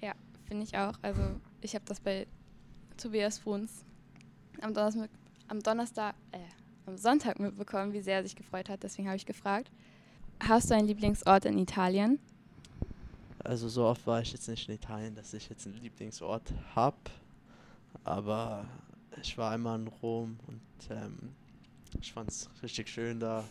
ja, 0.01 0.13
finde 0.47 0.63
ich 0.63 0.77
auch. 0.77 0.93
Also 1.01 1.21
ich 1.61 1.75
habe 1.75 1.85
das 1.85 1.99
bei 1.99 2.27
Tobias 2.97 3.39
Bruns 3.39 3.83
am 4.61 4.73
Donnerstag, 4.73 5.09
am 5.47 5.61
Donnerstag, 5.61 6.15
äh, 6.31 6.39
am 6.85 6.97
Sonntag 6.97 7.39
mitbekommen, 7.39 7.93
wie 7.93 8.01
sehr 8.01 8.17
er 8.17 8.23
sich 8.23 8.35
gefreut 8.35 8.69
hat. 8.69 8.83
Deswegen 8.83 9.07
habe 9.07 9.17
ich 9.17 9.25
gefragt. 9.25 9.71
Hast 10.47 10.71
du 10.71 10.75
einen 10.75 10.87
Lieblingsort 10.87 11.45
in 11.45 11.57
Italien? 11.59 12.19
Also 13.43 13.69
so 13.69 13.85
oft 13.85 14.05
war 14.07 14.21
ich 14.21 14.31
jetzt 14.33 14.47
nicht 14.47 14.67
in 14.67 14.75
Italien, 14.75 15.13
dass 15.13 15.33
ich 15.35 15.47
jetzt 15.49 15.67
einen 15.67 15.77
Lieblingsort 15.77 16.51
habe. 16.75 16.97
Aber 18.03 18.65
ich 19.21 19.37
war 19.37 19.51
einmal 19.51 19.79
in 19.79 19.87
Rom 19.87 20.39
und 20.47 20.61
ähm, 20.89 21.35
ich 21.99 22.11
fand 22.11 22.31
es 22.31 22.49
richtig 22.63 22.89
schön 22.89 23.19
da. 23.19 23.43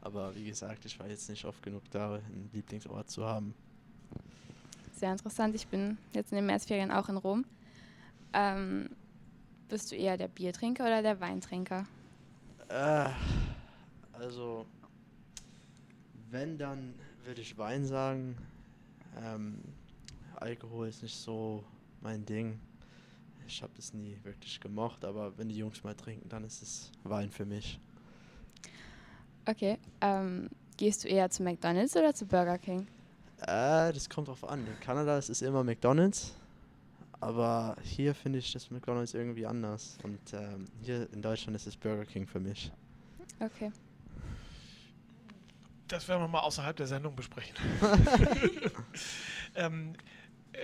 Aber 0.00 0.34
wie 0.34 0.44
gesagt, 0.44 0.84
ich 0.84 0.98
war 0.98 1.08
jetzt 1.08 1.30
nicht 1.30 1.44
oft 1.44 1.62
genug 1.62 1.82
da, 1.92 2.14
einen 2.14 2.50
Lieblingsort 2.52 3.08
zu 3.10 3.24
haben. 3.24 3.54
Sehr 4.92 5.12
interessant. 5.12 5.54
Ich 5.54 5.68
bin 5.68 5.98
jetzt 6.12 6.32
in 6.32 6.36
den 6.36 6.46
Märzferien 6.46 6.90
auch 6.90 7.08
in 7.08 7.16
Rom. 7.16 7.44
Ähm, 8.32 8.90
bist 9.68 9.92
du 9.92 9.96
eher 9.96 10.16
der 10.16 10.28
Biertrinker 10.28 10.84
oder 10.84 11.00
der 11.00 11.20
Weintrinker? 11.20 11.86
Äh, 12.68 13.08
also, 14.12 14.66
wenn, 16.34 16.58
dann 16.58 16.94
würde 17.24 17.40
ich 17.40 17.56
Wein 17.56 17.86
sagen. 17.86 18.36
Ähm, 19.24 19.62
Alkohol 20.36 20.88
ist 20.88 21.02
nicht 21.02 21.16
so 21.16 21.64
mein 22.02 22.26
Ding. 22.26 22.60
Ich 23.46 23.62
habe 23.62 23.72
das 23.76 23.94
nie 23.94 24.18
wirklich 24.22 24.60
gemocht, 24.60 25.04
aber 25.04 25.36
wenn 25.38 25.48
die 25.48 25.56
Jungs 25.56 25.82
mal 25.84 25.94
trinken, 25.94 26.28
dann 26.28 26.44
ist 26.44 26.62
es 26.62 26.90
Wein 27.04 27.30
für 27.30 27.44
mich. 27.44 27.78
Okay. 29.46 29.78
Ähm, 30.00 30.50
gehst 30.76 31.04
du 31.04 31.08
eher 31.08 31.30
zu 31.30 31.42
McDonald's 31.42 31.96
oder 31.96 32.14
zu 32.14 32.26
Burger 32.26 32.58
King? 32.58 32.86
Äh, 33.42 33.92
das 33.92 34.08
kommt 34.08 34.28
drauf 34.28 34.44
an. 34.48 34.66
In 34.66 34.80
Kanada 34.80 35.18
ist 35.18 35.30
es 35.30 35.42
immer 35.42 35.62
McDonalds, 35.62 36.34
aber 37.20 37.76
hier 37.82 38.14
finde 38.14 38.38
ich 38.38 38.52
das 38.52 38.70
McDonalds 38.70 39.14
irgendwie 39.14 39.46
anders. 39.46 39.98
Und 40.02 40.18
ähm, 40.32 40.66
hier 40.82 41.08
in 41.12 41.22
Deutschland 41.22 41.54
ist 41.56 41.66
es 41.66 41.76
Burger 41.76 42.06
King 42.06 42.26
für 42.26 42.40
mich. 42.40 42.72
Okay. 43.40 43.70
Das 45.94 46.08
werden 46.08 46.22
wir 46.22 46.26
mal 46.28 46.40
außerhalb 46.40 46.76
der 46.76 46.88
Sendung 46.88 47.14
besprechen. 47.14 47.54
ähm, 49.54 49.92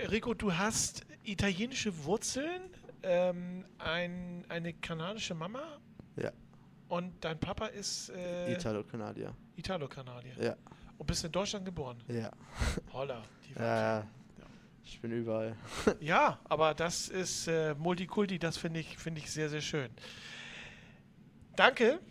Rico, 0.09 0.33
du 0.33 0.53
hast 0.53 1.05
italienische 1.23 2.03
Wurzeln, 2.03 2.63
ähm, 3.01 3.63
ein, 3.77 4.43
eine 4.49 4.73
kanadische 4.73 5.33
Mama 5.33 5.79
Ja, 6.17 6.33
und 6.89 7.13
dein 7.23 7.39
Papa 7.39 7.67
ist 7.67 8.09
äh, 8.09 8.51
Italo-Kanadier. 8.51 9.33
Italo-Kanadier. 9.55 10.33
Ja, 10.37 10.57
Und 10.97 11.07
bist 11.07 11.23
in 11.23 11.31
Deutschland 11.31 11.63
geboren. 11.63 11.97
ja. 12.09 12.29
Holla. 12.91 13.23
Die 13.47 13.53
Ja, 13.53 13.63
ja. 13.63 13.99
Ja. 13.99 14.45
Ich 14.83 14.99
bin 14.99 15.13
überall. 15.13 15.55
Ja, 16.01 16.41
aber 16.43 16.73
das 16.73 17.07
ist 17.07 17.47
äh, 17.47 17.73
Multikulti, 17.75 18.37
das 18.37 18.57
finde 18.57 18.81
ich, 18.81 18.97
finde 18.97 19.21
ich 19.21 19.31
sehr, 19.31 19.47
sehr 19.47 19.61
schön. 19.61 19.91
Danke 21.55 22.01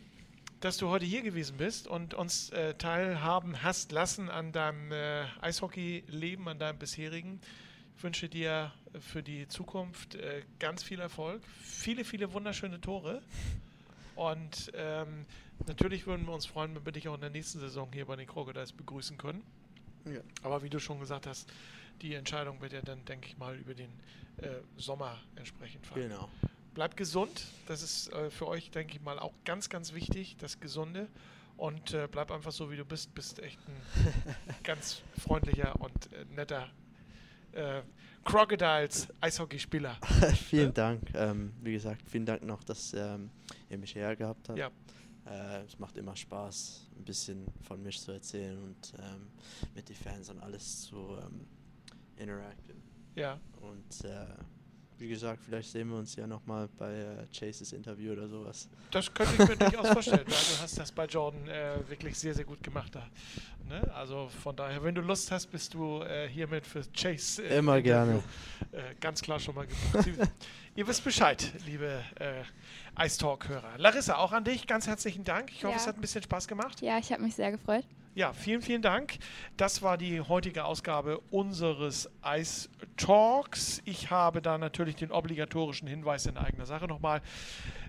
dass 0.60 0.76
du 0.76 0.88
heute 0.88 1.06
hier 1.06 1.22
gewesen 1.22 1.56
bist 1.56 1.86
und 1.86 2.14
uns 2.14 2.50
äh, 2.50 2.74
teilhaben 2.74 3.62
hast 3.62 3.92
lassen 3.92 4.28
an 4.28 4.52
deinem 4.52 4.92
äh, 4.92 5.24
Eishockey-Leben, 5.40 6.46
an 6.48 6.58
deinem 6.58 6.78
bisherigen. 6.78 7.40
Ich 7.96 8.04
wünsche 8.04 8.28
dir 8.28 8.72
für 8.98 9.22
die 9.22 9.48
Zukunft 9.48 10.14
äh, 10.14 10.42
ganz 10.58 10.82
viel 10.82 11.00
Erfolg, 11.00 11.42
viele, 11.62 12.04
viele 12.04 12.32
wunderschöne 12.32 12.80
Tore. 12.80 13.22
Und 14.16 14.70
ähm, 14.74 15.24
natürlich 15.66 16.06
würden 16.06 16.26
wir 16.26 16.34
uns 16.34 16.44
freuen, 16.44 16.74
wenn 16.74 16.84
wir 16.84 16.92
dich 16.92 17.08
auch 17.08 17.14
in 17.14 17.22
der 17.22 17.30
nächsten 17.30 17.58
Saison 17.58 17.90
hier 17.92 18.04
bei 18.04 18.16
den 18.16 18.26
Crocodiles 18.26 18.72
begrüßen 18.72 19.16
können. 19.16 19.42
Ja. 20.04 20.20
Aber 20.42 20.62
wie 20.62 20.68
du 20.68 20.78
schon 20.78 21.00
gesagt 21.00 21.26
hast, 21.26 21.50
die 22.02 22.14
Entscheidung 22.14 22.60
wird 22.60 22.72
ja 22.74 22.82
dann, 22.82 23.04
denke 23.06 23.28
ich 23.28 23.38
mal, 23.38 23.56
über 23.56 23.74
den 23.74 23.90
äh, 24.38 24.60
Sommer 24.76 25.18
entsprechend 25.36 25.86
fallen. 25.86 26.08
Genau. 26.08 26.28
Bleibt 26.74 26.96
gesund, 26.96 27.46
das 27.66 27.82
ist 27.82 28.12
äh, 28.12 28.30
für 28.30 28.46
euch, 28.46 28.70
denke 28.70 28.94
ich 28.96 29.02
mal, 29.02 29.18
auch 29.18 29.34
ganz, 29.44 29.68
ganz 29.68 29.92
wichtig, 29.92 30.36
das 30.38 30.60
Gesunde. 30.60 31.08
Und 31.56 31.92
äh, 31.92 32.08
bleib 32.10 32.30
einfach 32.30 32.52
so, 32.52 32.70
wie 32.70 32.76
du 32.76 32.84
bist. 32.84 33.14
Bist 33.14 33.38
echt 33.40 33.58
ein 33.68 34.54
ganz 34.62 35.02
freundlicher 35.18 35.78
und 35.80 36.12
äh, 36.12 36.24
netter 36.34 36.70
äh, 37.52 37.82
Crocodiles 38.24 39.08
Eishockeyspieler. 39.20 39.96
vielen? 40.48 40.72
Dank. 40.72 41.02
Ähm, 41.14 41.52
wie 41.62 41.72
gesagt, 41.72 42.02
vielen 42.08 42.26
Dank 42.26 42.42
noch, 42.44 42.62
dass 42.64 42.94
ähm, 42.94 43.30
ihr 43.68 43.78
mich 43.78 43.92
hierher 43.92 44.14
gehabt 44.16 44.48
habt. 44.48 44.58
Ja. 44.58 44.70
Äh, 45.26 45.64
es 45.64 45.78
macht 45.78 45.96
immer 45.96 46.16
Spaß, 46.16 46.88
ein 46.96 47.04
bisschen 47.04 47.46
von 47.62 47.82
mich 47.82 48.00
zu 48.00 48.12
erzählen 48.12 48.62
und 48.62 48.92
ähm, 48.98 49.30
mit 49.74 49.88
den 49.88 49.96
Fans 49.96 50.30
und 50.30 50.40
alles 50.40 50.82
zu 50.82 51.18
ähm, 51.20 51.46
interacten. 52.16 52.82
Ja, 53.16 53.40
Und 53.60 54.04
äh, 54.04 54.26
wie 55.00 55.08
gesagt, 55.08 55.40
vielleicht 55.44 55.70
sehen 55.70 55.88
wir 55.88 55.96
uns 55.98 56.14
ja 56.16 56.26
nochmal 56.26 56.68
bei 56.78 56.92
äh, 56.92 57.26
Chases 57.32 57.72
Interview 57.72 58.12
oder 58.12 58.28
sowas. 58.28 58.68
das 58.90 59.12
könnte 59.12 59.32
ich 59.42 59.48
mir 59.48 59.56
durchaus 59.56 59.88
vorstellen, 59.88 60.24
weil 60.26 60.34
du 60.56 60.62
hast 60.62 60.78
das 60.78 60.92
bei 60.92 61.06
Jordan 61.06 61.48
äh, 61.48 61.76
wirklich 61.88 62.18
sehr, 62.18 62.34
sehr 62.34 62.44
gut 62.44 62.62
gemacht 62.62 62.94
da. 62.94 63.06
Ne? 63.68 63.82
Also 63.94 64.28
von 64.42 64.54
daher, 64.54 64.82
wenn 64.84 64.94
du 64.94 65.00
Lust 65.00 65.30
hast, 65.32 65.46
bist 65.46 65.72
du 65.74 66.02
äh, 66.02 66.28
hiermit 66.28 66.66
für 66.66 66.82
Chase. 66.94 67.42
äh, 67.42 67.58
Immer 67.58 67.78
Interview, 67.78 68.22
Äh, 68.72 68.94
ganz 69.00 69.22
klar 69.22 69.40
schon 69.40 69.54
mal. 69.54 69.66
Sie- 70.04 70.14
Ihr 70.76 70.86
wisst 70.86 71.02
Bescheid, 71.02 71.52
liebe 71.66 72.02
äh, 72.20 73.04
Ice 73.04 73.18
Talk-Hörer. 73.18 73.78
Larissa, 73.78 74.16
auch 74.16 74.32
an 74.32 74.44
dich 74.44 74.66
ganz 74.66 74.86
herzlichen 74.86 75.24
Dank. 75.24 75.50
Ich 75.50 75.64
hoffe, 75.64 75.72
Ja. 75.74 75.80
es 75.80 75.86
hat 75.86 75.96
ein 75.96 76.00
bisschen 76.00 76.22
Spaß 76.22 76.46
gemacht. 76.46 76.80
Ja, 76.80 76.98
ich 76.98 77.10
habe 77.12 77.22
mich 77.22 77.34
sehr 77.34 77.50
gefreut. 77.50 77.84
Ja, 78.20 78.32
vielen, 78.34 78.60
vielen 78.60 78.82
Dank. 78.82 79.16
Das 79.56 79.80
war 79.80 79.96
die 79.96 80.20
heutige 80.20 80.66
Ausgabe 80.66 81.20
unseres 81.30 82.10
Ice 82.22 82.68
Talks. 82.98 83.80
Ich 83.86 84.10
habe 84.10 84.42
da 84.42 84.58
natürlich 84.58 84.96
den 84.96 85.10
obligatorischen 85.10 85.88
Hinweis 85.88 86.26
in 86.26 86.36
eigener 86.36 86.66
Sache 86.66 86.86
nochmal. 86.86 87.22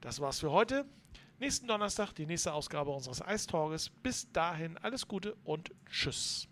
Das 0.00 0.20
war's 0.20 0.38
für 0.40 0.52
heute. 0.52 0.84
Nächsten 1.40 1.66
Donnerstag 1.66 2.12
die 2.12 2.26
nächste 2.26 2.52
Ausgabe 2.52 2.90
unseres 2.90 3.20
Eistorges. 3.20 3.90
Bis 3.90 4.30
dahin 4.32 4.78
alles 4.78 5.08
Gute 5.08 5.36
und 5.44 5.72
Tschüss. 5.90 6.48